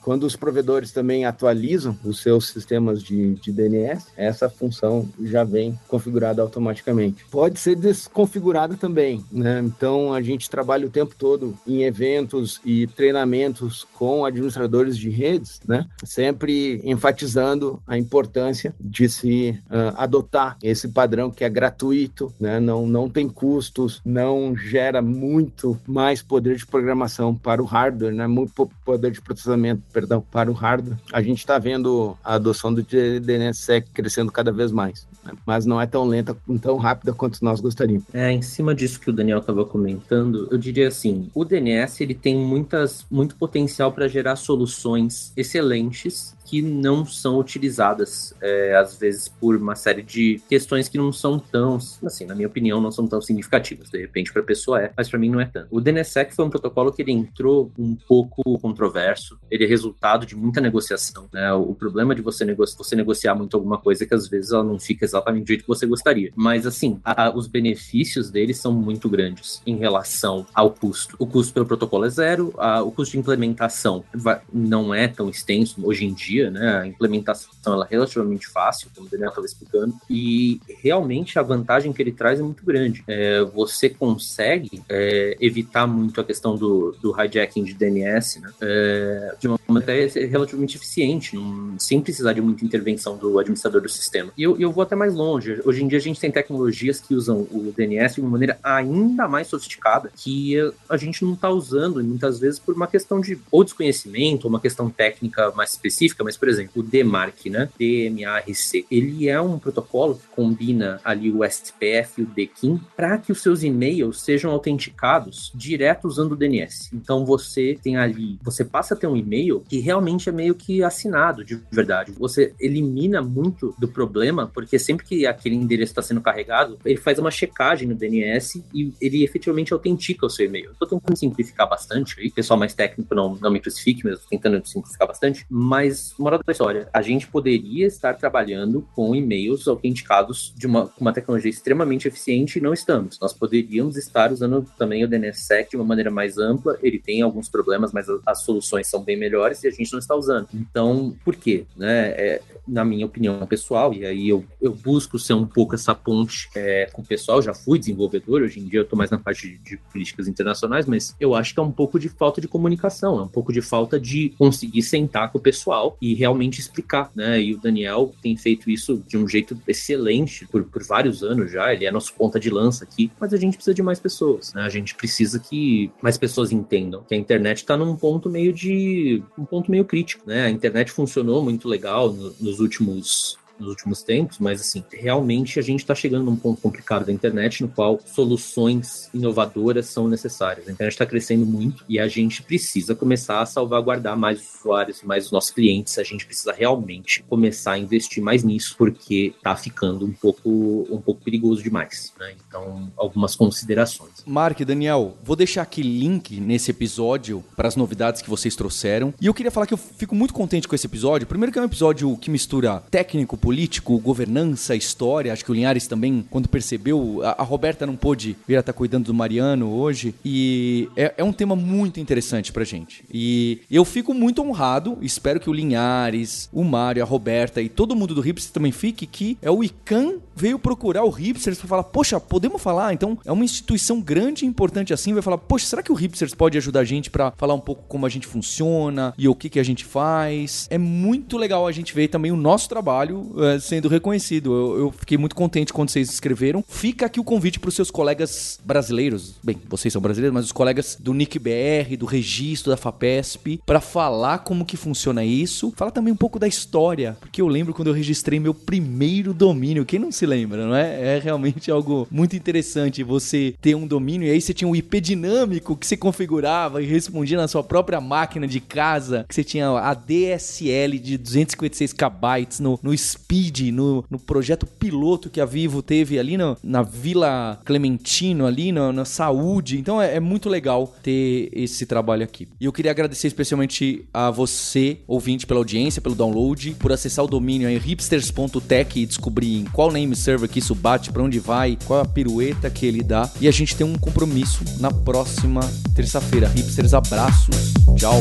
quando 0.00 0.24
os 0.24 0.36
provedores 0.36 0.92
também 0.92 1.24
atualizam 1.24 1.96
os 2.04 2.20
seus 2.20 2.48
sistemas 2.48 3.02
de, 3.02 3.34
de 3.34 3.52
DNS, 3.52 4.06
essa 4.16 4.48
função 4.48 5.08
já 5.22 5.44
vem 5.44 5.78
configurada 5.88 6.42
automaticamente. 6.42 7.24
Pode 7.30 7.58
ser 7.58 7.76
desconfigurada 7.76 8.76
também, 8.76 9.24
né? 9.30 9.60
Então 9.64 10.12
a 10.12 10.22
gente 10.22 10.48
trabalha 10.48 10.86
o 10.86 10.90
tempo 10.90 11.14
todo 11.16 11.56
em 11.66 11.82
eventos 11.82 12.60
e 12.64 12.86
treinamentos 12.86 13.86
com 13.94 14.24
administradores 14.24 14.96
de 14.96 15.10
redes, 15.10 15.60
né? 15.66 15.86
Sempre 16.04 16.80
enfatizando 16.84 17.82
a 17.86 17.96
importância 17.98 18.74
de 18.80 19.08
se 19.08 19.60
uh, 19.66 19.94
adotar 19.96 20.56
esse 20.62 20.88
padrão 20.88 21.30
que 21.30 21.44
é 21.44 21.48
gratuito, 21.48 22.32
né? 22.38 22.60
Não, 22.60 22.86
não 22.86 23.08
tem 23.08 23.28
custos, 23.28 24.00
não 24.04 24.56
gera 24.56 25.02
muito 25.02 25.78
mais 25.86 26.22
poder 26.22 26.56
de 26.56 26.66
programação 26.66 27.34
para 27.34 27.62
o 27.62 27.66
hardware, 27.66 28.14
né? 28.14 28.26
Muito 28.26 28.70
poder 28.84 29.10
de 29.10 29.20
processamento, 29.42 29.82
perdão, 29.92 30.24
para 30.30 30.50
o 30.50 30.54
hardware. 30.54 30.96
A 31.12 31.20
gente 31.20 31.38
está 31.38 31.58
vendo 31.58 32.16
a 32.24 32.34
adoção 32.34 32.72
do 32.72 32.82
DNSSEC 32.82 33.90
crescendo 33.90 34.30
cada 34.30 34.52
vez 34.52 34.70
mais, 34.70 35.06
né? 35.24 35.32
mas 35.44 35.66
não 35.66 35.80
é 35.80 35.86
tão 35.86 36.04
lenta, 36.04 36.36
tão 36.60 36.76
rápida 36.76 37.12
quanto 37.12 37.42
nós 37.42 37.60
gostaríamos. 37.60 38.04
É, 38.12 38.30
em 38.30 38.42
cima 38.42 38.74
disso 38.74 39.00
que 39.00 39.10
o 39.10 39.12
Daniel 39.12 39.38
estava 39.38 39.64
comentando, 39.64 40.48
eu 40.50 40.56
diria 40.56 40.88
assim, 40.88 41.30
o 41.34 41.44
DNS 41.44 42.02
ele 42.02 42.14
tem 42.14 42.36
muitas, 42.36 43.04
muito 43.10 43.34
potencial 43.36 43.92
para 43.92 44.08
gerar 44.08 44.36
soluções 44.36 45.32
excelentes 45.36 46.34
que 46.44 46.62
não 46.62 47.04
são 47.04 47.38
utilizadas, 47.38 48.34
é, 48.40 48.76
às 48.76 48.96
vezes, 48.96 49.28
por 49.28 49.56
uma 49.56 49.74
série 49.74 50.02
de 50.02 50.40
questões 50.48 50.88
que 50.88 50.98
não 50.98 51.12
são 51.12 51.38
tão, 51.38 51.78
assim, 52.04 52.26
na 52.26 52.34
minha 52.34 52.48
opinião, 52.48 52.80
não 52.80 52.90
são 52.90 53.06
tão 53.06 53.20
significativas. 53.20 53.90
De 53.90 53.98
repente, 53.98 54.32
para 54.32 54.42
a 54.42 54.44
pessoa 54.44 54.82
é, 54.82 54.92
mas 54.96 55.08
para 55.08 55.18
mim 55.18 55.30
não 55.30 55.40
é 55.40 55.46
tanto. 55.46 55.68
O 55.70 55.80
DNSSEC 55.80 56.34
foi 56.34 56.44
um 56.44 56.50
protocolo 56.50 56.92
que 56.92 57.02
ele 57.02 57.12
entrou 57.12 57.70
um 57.78 57.94
pouco 57.94 58.58
controverso, 58.58 59.38
ele 59.50 59.64
é 59.64 59.66
resultado 59.66 60.26
de 60.26 60.36
muita 60.36 60.60
negociação. 60.60 61.28
Né? 61.32 61.52
O 61.52 61.74
problema 61.74 62.14
de 62.14 62.22
você, 62.22 62.44
nego 62.44 62.64
você 62.66 62.96
negociar 62.96 63.34
muito 63.34 63.56
alguma 63.56 63.78
coisa 63.78 64.04
é 64.04 64.06
que 64.06 64.14
às 64.14 64.28
vezes 64.28 64.52
ela 64.52 64.64
não 64.64 64.78
fica 64.78 65.04
exatamente 65.04 65.44
do 65.44 65.48
jeito 65.48 65.62
que 65.62 65.68
você 65.68 65.86
gostaria. 65.86 66.32
Mas, 66.34 66.66
assim, 66.66 67.00
a, 67.04 67.34
os 67.34 67.46
benefícios 67.46 68.30
dele 68.30 68.54
são 68.54 68.72
muito 68.72 69.08
grandes 69.08 69.62
em 69.66 69.76
relação 69.76 70.46
ao 70.54 70.70
custo. 70.70 71.16
O 71.18 71.26
custo 71.26 71.52
pelo 71.52 71.66
protocolo 71.66 72.04
é 72.04 72.10
zero, 72.10 72.54
a, 72.58 72.82
o 72.82 72.90
custo 72.90 73.12
de 73.12 73.18
implementação 73.18 74.04
não 74.52 74.94
é 74.94 75.08
tão 75.08 75.28
extenso 75.28 75.84
hoje 75.84 76.04
em 76.04 76.12
dia, 76.12 76.31
né? 76.50 76.78
A 76.78 76.86
implementação 76.86 77.50
ela 77.66 77.86
é 77.88 77.92
relativamente 77.92 78.48
fácil, 78.48 78.88
como 78.94 79.06
o 79.06 79.10
Daniel 79.10 79.28
estava 79.28 79.46
explicando, 79.46 79.94
e 80.08 80.60
realmente 80.82 81.38
a 81.38 81.42
vantagem 81.42 81.92
que 81.92 82.02
ele 82.02 82.12
traz 82.12 82.40
é 82.40 82.42
muito 82.42 82.64
grande. 82.64 83.04
É, 83.06 83.42
você 83.42 83.88
consegue 83.88 84.82
é, 84.88 85.36
evitar 85.40 85.86
muito 85.86 86.20
a 86.20 86.24
questão 86.24 86.56
do, 86.56 86.92
do 87.00 87.14
hijacking 87.18 87.64
de 87.64 87.74
DNS, 87.74 88.40
né? 88.40 88.52
É, 88.60 89.34
de 89.38 89.48
uma 89.48 89.58
maneira 89.68 90.10
relativamente 90.26 90.76
eficiente, 90.76 91.36
não, 91.36 91.78
sem 91.78 92.00
precisar 92.00 92.32
de 92.32 92.40
muita 92.40 92.64
intervenção 92.64 93.16
do 93.16 93.38
administrador 93.38 93.80
do 93.80 93.88
sistema. 93.88 94.32
E 94.36 94.42
eu, 94.42 94.58
eu 94.58 94.72
vou 94.72 94.82
até 94.82 94.94
mais 94.94 95.14
longe. 95.14 95.60
Hoje 95.64 95.82
em 95.82 95.88
dia 95.88 95.98
a 95.98 96.02
gente 96.02 96.20
tem 96.20 96.30
tecnologias 96.30 97.00
que 97.00 97.14
usam 97.14 97.46
o 97.50 97.72
DNS 97.76 98.14
de 98.14 98.20
uma 98.20 98.30
maneira 98.30 98.58
ainda 98.62 99.28
mais 99.28 99.48
sofisticada 99.48 100.10
que 100.16 100.56
a 100.88 100.96
gente 100.96 101.24
não 101.24 101.34
está 101.34 101.50
usando 101.50 102.02
muitas 102.02 102.38
vezes 102.38 102.58
por 102.58 102.74
uma 102.74 102.86
questão 102.86 103.20
de 103.20 103.38
ou 103.50 103.64
desconhecimento, 103.64 104.44
ou 104.44 104.50
uma 104.50 104.60
questão 104.60 104.88
técnica 104.90 105.50
mais 105.52 105.72
específica, 105.72 106.21
mas 106.24 106.36
por 106.36 106.48
exemplo, 106.48 106.72
o 106.76 106.82
DMARC, 106.82 107.46
né? 107.50 107.68
DMARC, 107.78 108.86
ele 108.90 109.28
é 109.28 109.40
um 109.40 109.58
protocolo 109.58 110.16
que 110.16 110.26
combina 110.28 111.00
ali 111.04 111.30
o 111.30 111.44
SPF 111.44 112.20
e 112.20 112.22
o 112.22 112.26
DKIM 112.26 112.80
para 112.96 113.18
que 113.18 113.32
os 113.32 113.40
seus 113.40 113.62
e-mails 113.62 114.20
sejam 114.22 114.50
autenticados 114.50 115.52
direto 115.54 116.06
usando 116.06 116.32
o 116.32 116.36
DNS. 116.36 116.90
Então 116.92 117.24
você 117.24 117.78
tem 117.82 117.96
ali, 117.96 118.38
você 118.42 118.64
passa 118.64 118.94
a 118.94 118.96
ter 118.96 119.06
um 119.06 119.16
e-mail 119.16 119.64
que 119.68 119.78
realmente 119.78 120.28
é 120.28 120.32
meio 120.32 120.54
que 120.54 120.82
assinado 120.82 121.44
de 121.44 121.60
verdade. 121.70 122.12
Você 122.12 122.54
elimina 122.60 123.22
muito 123.22 123.74
do 123.78 123.88
problema, 123.88 124.50
porque 124.52 124.78
sempre 124.78 125.06
que 125.06 125.26
aquele 125.26 125.54
endereço 125.54 125.92
está 125.92 126.02
sendo 126.02 126.20
carregado, 126.20 126.78
ele 126.84 126.98
faz 126.98 127.18
uma 127.18 127.30
checagem 127.30 127.88
no 127.88 127.94
DNS 127.94 128.64
e 128.74 128.92
ele 129.00 129.24
efetivamente 129.24 129.72
autentica 129.72 130.26
o 130.26 130.30
seu 130.30 130.46
e-mail. 130.46 130.72
Estou 130.72 130.88
tentando 130.88 131.16
simplificar 131.16 131.68
bastante 131.68 132.20
aí, 132.20 132.30
pessoal 132.30 132.58
mais 132.58 132.74
técnico 132.74 133.14
não, 133.14 133.36
não 133.36 133.50
me 133.50 133.60
crucifique, 133.60 134.04
mas 134.04 134.24
tentando 134.26 134.66
simplificar 134.66 135.06
bastante. 135.06 135.46
Mas, 135.48 136.11
moral 136.20 136.40
da 136.44 136.52
história, 136.52 136.88
a 136.92 137.02
gente 137.02 137.26
poderia 137.26 137.86
estar 137.86 138.14
trabalhando 138.14 138.86
com 138.94 139.14
e-mails 139.14 139.68
autenticados 139.68 140.52
de 140.56 140.66
uma, 140.66 140.90
uma 140.98 141.12
tecnologia 141.12 141.50
extremamente 141.50 142.08
eficiente 142.08 142.58
e 142.58 142.62
não 142.62 142.72
estamos. 142.72 143.18
Nós 143.20 143.32
poderíamos 143.32 143.96
estar 143.96 144.32
usando 144.32 144.66
também 144.76 145.04
o 145.04 145.08
DNSSEC 145.08 145.70
de 145.70 145.76
uma 145.76 145.84
maneira 145.84 146.10
mais 146.10 146.38
ampla. 146.38 146.78
Ele 146.82 146.98
tem 146.98 147.22
alguns 147.22 147.48
problemas, 147.48 147.92
mas 147.92 148.06
as 148.26 148.42
soluções 148.42 148.86
são 148.86 149.02
bem 149.02 149.16
melhores 149.16 149.62
e 149.62 149.68
a 149.68 149.70
gente 149.70 149.92
não 149.92 149.98
está 149.98 150.14
usando. 150.14 150.48
Então, 150.54 151.16
por 151.24 151.36
quê? 151.36 151.64
Né? 151.76 152.08
É, 152.10 152.42
na 152.66 152.84
minha 152.84 153.06
opinião 153.06 153.44
pessoal, 153.46 153.92
e 153.92 154.06
aí 154.06 154.28
eu, 154.28 154.44
eu 154.60 154.72
busco 154.72 155.18
ser 155.18 155.34
um 155.34 155.46
pouco 155.46 155.74
essa 155.74 155.94
ponte 155.94 156.48
é, 156.54 156.88
com 156.92 157.02
o 157.02 157.04
pessoal, 157.04 157.42
já 157.42 157.52
fui 157.52 157.78
desenvolvedor, 157.78 158.42
hoje 158.42 158.60
em 158.60 158.64
dia 158.64 158.80
eu 158.80 158.84
estou 158.84 158.96
mais 158.96 159.10
na 159.10 159.18
parte 159.18 159.48
de, 159.48 159.58
de, 159.58 159.76
políticas 159.92 160.28
internacionais, 160.28 160.86
mas 160.86 161.14
eu 161.18 161.34
acho 161.34 161.54
que 161.54 161.60
é 161.60 161.62
um 161.62 161.72
pouco 161.72 161.98
de 161.98 162.08
falta 162.08 162.40
de 162.40 162.48
comunicação, 162.48 163.18
é 163.18 163.22
um 163.22 163.28
pouco 163.28 163.52
de 163.52 163.60
falta 163.60 163.98
de 163.98 164.30
conseguir 164.38 164.82
sentar 164.82 165.30
com 165.32 165.38
o 165.38 165.40
pessoal 165.40 165.96
e 166.02 166.14
realmente 166.14 166.58
explicar, 166.58 167.12
né? 167.14 167.40
E 167.40 167.54
o 167.54 167.58
Daniel 167.58 168.12
tem 168.20 168.36
feito 168.36 168.68
isso 168.68 169.00
de 169.06 169.16
um 169.16 169.28
jeito 169.28 169.56
excelente 169.68 170.44
por, 170.48 170.64
por 170.64 170.82
vários 170.82 171.22
anos 171.22 171.52
já, 171.52 171.72
ele 171.72 171.86
é 171.86 171.92
nosso 171.92 172.12
ponta 172.14 172.40
de 172.40 172.50
lança 172.50 172.82
aqui, 172.82 173.08
mas 173.20 173.32
a 173.32 173.36
gente 173.36 173.54
precisa 173.54 173.72
de 173.72 173.84
mais 173.84 174.00
pessoas, 174.00 174.52
né? 174.52 174.62
A 174.62 174.68
gente 174.68 174.96
precisa 174.96 175.38
que 175.38 175.92
mais 176.02 176.18
pessoas 176.18 176.50
entendam 176.50 177.04
que 177.04 177.14
a 177.14 177.16
internet 177.16 177.58
está 177.58 177.76
num 177.76 177.94
ponto 177.94 178.28
meio 178.28 178.52
de 178.52 179.22
um 179.38 179.44
ponto 179.44 179.70
meio 179.70 179.84
crítico, 179.84 180.24
né? 180.26 180.46
A 180.46 180.50
internet 180.50 180.90
funcionou 180.90 181.40
muito 181.40 181.68
legal 181.68 182.12
no, 182.12 182.34
nos 182.40 182.58
últimos 182.58 183.38
nos 183.62 183.70
últimos 183.70 184.02
tempos, 184.02 184.38
mas 184.38 184.60
assim, 184.60 184.84
realmente 184.92 185.58
a 185.58 185.62
gente 185.62 185.80
está 185.80 185.94
chegando 185.94 186.24
num 186.24 186.36
ponto 186.36 186.60
complicado 186.60 187.06
da 187.06 187.12
internet 187.12 187.62
no 187.62 187.68
qual 187.68 188.00
soluções 188.04 189.08
inovadoras 189.14 189.86
são 189.86 190.08
necessárias. 190.08 190.68
A 190.68 190.72
internet 190.72 190.92
está 190.92 191.06
crescendo 191.06 191.46
muito 191.46 191.84
e 191.88 191.98
a 191.98 192.08
gente 192.08 192.42
precisa 192.42 192.94
começar 192.94 193.40
a 193.40 193.46
salvaguardar 193.46 194.16
mais 194.16 194.40
os 194.40 194.60
usuários 194.60 195.02
mais 195.02 195.26
os 195.26 195.32
nossos 195.32 195.50
clientes. 195.50 195.98
A 195.98 196.02
gente 196.02 196.26
precisa 196.26 196.52
realmente 196.52 197.22
começar 197.28 197.72
a 197.72 197.78
investir 197.78 198.22
mais 198.22 198.42
nisso, 198.42 198.74
porque 198.76 199.32
está 199.36 199.54
ficando 199.54 200.04
um 200.04 200.12
pouco, 200.12 200.86
um 200.90 201.00
pouco 201.00 201.22
perigoso 201.22 201.62
demais. 201.62 202.12
Né? 202.18 202.34
Então, 202.46 202.90
algumas 202.96 203.36
considerações. 203.36 204.22
Mark 204.26 204.60
Daniel, 204.60 205.16
vou 205.22 205.36
deixar 205.36 205.62
aqui 205.62 205.82
link 205.82 206.40
nesse 206.40 206.70
episódio 206.70 207.44
para 207.56 207.68
as 207.68 207.76
novidades 207.76 208.22
que 208.22 208.30
vocês 208.30 208.56
trouxeram. 208.56 209.14
E 209.20 209.26
eu 209.26 209.34
queria 209.34 209.50
falar 209.50 209.66
que 209.66 209.74
eu 209.74 209.78
fico 209.78 210.14
muito 210.14 210.34
contente 210.34 210.66
com 210.66 210.74
esse 210.74 210.86
episódio. 210.86 211.26
Primeiro 211.26 211.52
que 211.52 211.58
é 211.58 211.62
um 211.62 211.66
episódio 211.66 212.16
que 212.16 212.30
mistura 212.30 212.82
técnico, 212.90 213.36
político, 213.36 213.51
governança, 213.98 214.74
história. 214.74 215.32
Acho 215.32 215.44
que 215.44 215.50
o 215.50 215.54
Linhares 215.54 215.86
também, 215.86 216.24
quando 216.30 216.48
percebeu, 216.48 217.20
a, 217.22 217.42
a 217.42 217.44
Roberta 217.44 217.86
não 217.86 217.96
pôde 217.96 218.36
vir 218.46 218.56
a 218.56 218.60
estar 218.60 218.72
tá 218.72 218.76
cuidando 218.76 219.06
do 219.06 219.14
Mariano 219.14 219.70
hoje. 219.70 220.14
E 220.24 220.88
é, 220.96 221.14
é, 221.18 221.24
um 221.24 221.32
tema 221.32 221.54
muito 221.56 222.00
interessante 222.00 222.52
pra 222.52 222.64
gente. 222.64 223.04
E 223.12 223.60
eu 223.70 223.84
fico 223.84 224.14
muito 224.14 224.42
honrado, 224.42 224.98
espero 225.00 225.40
que 225.40 225.50
o 225.50 225.52
Linhares, 225.52 226.48
o 226.52 226.64
Mário, 226.64 227.02
a 227.02 227.06
Roberta 227.06 227.60
e 227.60 227.68
todo 227.68 227.96
mundo 227.96 228.14
do 228.14 228.20
Hipster 228.20 228.52
também 228.52 228.72
fique, 228.72 229.06
que 229.06 229.38
é 229.42 229.50
o 229.50 229.62
ICANN 229.62 230.18
veio 230.34 230.58
procurar 230.58 231.04
o 231.04 231.10
Hipsters 231.10 231.58
para 231.58 231.68
falar, 231.68 231.84
poxa, 231.84 232.18
podemos 232.20 232.60
falar? 232.60 232.92
Então, 232.92 233.18
é 233.24 233.32
uma 233.32 233.44
instituição 233.44 234.00
grande 234.00 234.44
e 234.44 234.48
importante 234.48 234.92
assim, 234.92 235.12
vai 235.12 235.22
falar, 235.22 235.38
poxa, 235.38 235.66
será 235.66 235.82
que 235.82 235.92
o 235.92 235.94
Hipsters 235.94 236.34
pode 236.34 236.56
ajudar 236.58 236.80
a 236.80 236.84
gente 236.84 237.10
para 237.10 237.32
falar 237.32 237.54
um 237.54 237.60
pouco 237.60 237.84
como 237.88 238.06
a 238.06 238.08
gente 238.08 238.26
funciona 238.26 239.14
e 239.16 239.28
o 239.28 239.34
que, 239.34 239.48
que 239.48 239.60
a 239.60 239.62
gente 239.62 239.84
faz? 239.84 240.66
É 240.70 240.78
muito 240.78 241.36
legal 241.36 241.66
a 241.66 241.72
gente 241.72 241.94
ver 241.94 242.08
também 242.08 242.30
o 242.32 242.36
nosso 242.36 242.68
trabalho 242.68 243.20
uh, 243.20 243.60
sendo 243.60 243.88
reconhecido. 243.88 244.52
Eu, 244.52 244.78
eu, 244.78 244.92
fiquei 244.92 245.18
muito 245.18 245.34
contente 245.34 245.72
quando 245.72 245.90
vocês 245.90 246.10
escreveram. 246.10 246.64
Fica 246.68 247.06
aqui 247.06 247.20
o 247.20 247.24
convite 247.24 247.58
para 247.58 247.68
os 247.68 247.74
seus 247.74 247.90
colegas 247.90 248.58
brasileiros. 248.64 249.34
Bem, 249.42 249.56
vocês 249.68 249.92
são 249.92 250.00
brasileiros, 250.00 250.34
mas 250.34 250.44
os 250.46 250.52
colegas 250.52 250.96
do 250.98 251.14
Nick 251.14 251.38
BR, 251.38 251.96
do 251.98 252.06
Registro, 252.06 252.70
da 252.70 252.76
FAPESP, 252.76 253.60
para 253.64 253.80
falar 253.80 254.38
como 254.38 254.64
que 254.64 254.76
funciona 254.76 255.24
isso. 255.24 255.72
Fala 255.76 255.90
também 255.90 256.12
um 256.12 256.16
pouco 256.16 256.38
da 256.38 256.48
história, 256.48 257.16
porque 257.20 257.40
eu 257.40 257.48
lembro 257.48 257.74
quando 257.74 257.88
eu 257.88 257.94
registrei 257.94 258.38
meu 258.38 258.54
primeiro 258.54 259.32
domínio. 259.34 259.84
Quem 259.84 259.98
não 259.98 260.12
se 260.22 260.26
lembra, 260.26 260.64
não 260.64 260.76
é? 260.76 261.16
É 261.16 261.18
realmente 261.18 261.68
algo 261.68 262.06
muito 262.08 262.36
interessante 262.36 263.02
você 263.02 263.54
ter 263.60 263.74
um 263.74 263.88
domínio 263.88 264.28
e 264.28 264.30
aí 264.30 264.40
você 264.40 264.54
tinha 264.54 264.68
um 264.68 264.76
IP 264.76 265.00
dinâmico 265.00 265.76
que 265.76 265.84
você 265.84 265.96
configurava 265.96 266.80
e 266.80 266.86
respondia 266.86 267.36
na 267.36 267.48
sua 267.48 267.64
própria 267.64 268.00
máquina 268.00 268.46
de 268.46 268.60
casa, 268.60 269.24
que 269.28 269.34
você 269.34 269.42
tinha 269.42 269.68
a 269.68 269.94
DSL 269.94 270.96
de 271.00 271.18
256 271.18 271.92
KB 271.92 272.60
no, 272.60 272.78
no 272.80 272.96
Speed, 272.96 273.72
no, 273.72 274.04
no 274.08 274.18
projeto 274.18 274.64
piloto 274.64 275.28
que 275.28 275.40
a 275.40 275.44
Vivo 275.44 275.82
teve 275.82 276.20
ali 276.20 276.36
no, 276.36 276.56
na 276.62 276.82
Vila 276.82 277.60
Clementino, 277.64 278.46
ali 278.46 278.70
no, 278.70 278.92
na 278.92 279.04
Saúde. 279.04 279.76
Então 279.76 280.00
é, 280.00 280.16
é 280.16 280.20
muito 280.20 280.48
legal 280.48 280.94
ter 281.02 281.50
esse 281.52 281.84
trabalho 281.84 282.22
aqui. 282.22 282.46
E 282.60 282.64
eu 282.64 282.72
queria 282.72 282.92
agradecer 282.92 283.26
especialmente 283.26 284.04
a 284.14 284.30
você, 284.30 284.98
ouvinte, 285.08 285.48
pela 285.48 285.58
audiência, 285.58 286.00
pelo 286.00 286.14
download, 286.14 286.76
por 286.78 286.92
acessar 286.92 287.24
o 287.24 287.28
domínio 287.28 287.66
aí 287.66 287.76
hipsters.tech 287.76 289.00
e 289.00 289.04
descobrir 289.04 289.56
em 289.56 289.64
qual 289.64 289.90
name 289.90 290.11
server 290.16 290.48
que 290.48 290.58
isso 290.58 290.74
bate, 290.74 291.10
para 291.10 291.22
onde 291.22 291.38
vai, 291.38 291.78
qual 291.84 292.00
a 292.00 292.04
pirueta 292.04 292.70
que 292.70 292.86
ele 292.86 293.02
dá. 293.02 293.28
E 293.40 293.48
a 293.48 293.52
gente 293.52 293.76
tem 293.76 293.86
um 293.86 293.94
compromisso 293.94 294.64
na 294.78 294.90
próxima 294.90 295.60
terça-feira. 295.94 296.48
Hipsters, 296.48 296.94
abraços. 296.94 297.72
Tchau. 297.96 298.20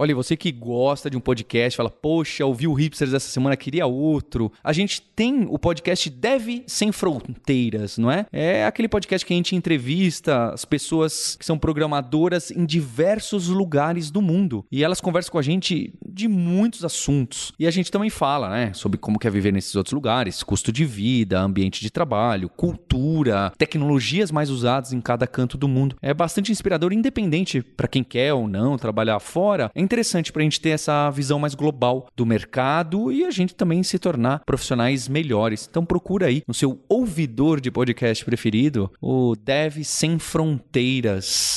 Olha, 0.00 0.14
você 0.14 0.36
que 0.36 0.52
gosta 0.52 1.10
de 1.10 1.16
um 1.16 1.20
podcast, 1.20 1.76
fala, 1.76 1.90
poxa, 1.90 2.46
ouvi 2.46 2.68
o 2.68 2.72
Hipsters 2.72 3.12
essa 3.12 3.28
semana, 3.28 3.56
queria 3.56 3.84
outro. 3.84 4.52
A 4.62 4.72
gente 4.72 5.02
tem 5.02 5.44
o 5.50 5.58
podcast 5.58 6.08
Deve 6.08 6.62
Sem 6.68 6.92
Fronteiras, 6.92 7.98
não 7.98 8.08
é? 8.08 8.24
É 8.30 8.64
aquele 8.64 8.86
podcast 8.86 9.26
que 9.26 9.32
a 9.32 9.36
gente 9.36 9.56
entrevista 9.56 10.52
as 10.52 10.64
pessoas 10.64 11.34
que 11.34 11.44
são 11.44 11.58
programadoras 11.58 12.52
em 12.52 12.64
diversos 12.64 13.48
lugares 13.48 14.08
do 14.08 14.22
mundo. 14.22 14.64
E 14.70 14.84
elas 14.84 15.00
conversam 15.00 15.32
com 15.32 15.38
a 15.38 15.42
gente 15.42 15.92
de 16.08 16.28
muitos 16.28 16.84
assuntos. 16.84 17.52
E 17.58 17.66
a 17.66 17.70
gente 17.72 17.90
também 17.90 18.08
fala, 18.08 18.50
né, 18.50 18.72
sobre 18.74 18.98
como 18.98 19.18
quer 19.18 19.32
viver 19.32 19.52
nesses 19.52 19.74
outros 19.74 19.92
lugares, 19.92 20.44
custo 20.44 20.70
de 20.70 20.84
vida, 20.84 21.40
ambiente 21.40 21.80
de 21.80 21.90
trabalho, 21.90 22.48
cultura, 22.48 23.52
tecnologias 23.58 24.30
mais 24.30 24.48
usadas 24.48 24.92
em 24.92 25.00
cada 25.00 25.26
canto 25.26 25.58
do 25.58 25.66
mundo. 25.66 25.96
É 26.00 26.14
bastante 26.14 26.52
inspirador, 26.52 26.92
independente 26.92 27.62
para 27.62 27.88
quem 27.88 28.04
quer 28.04 28.32
ou 28.32 28.46
não 28.46 28.78
trabalhar 28.78 29.18
fora. 29.18 29.72
É 29.74 29.87
interessante 29.88 30.30
para 30.30 30.42
a 30.42 30.44
gente 30.44 30.60
ter 30.60 30.70
essa 30.70 31.08
visão 31.10 31.38
mais 31.38 31.54
global 31.54 32.08
do 32.14 32.26
mercado 32.26 33.10
e 33.10 33.24
a 33.24 33.30
gente 33.30 33.54
também 33.54 33.82
se 33.82 33.98
tornar 33.98 34.42
profissionais 34.44 35.08
melhores. 35.08 35.66
Então 35.68 35.84
procura 35.84 36.26
aí 36.26 36.42
no 36.46 36.52
seu 36.52 36.78
ouvidor 36.88 37.58
de 37.58 37.70
podcast 37.70 38.22
preferido 38.22 38.92
o 39.00 39.34
Dev 39.34 39.82
Sem 39.82 40.18
Fronteiras. 40.18 41.56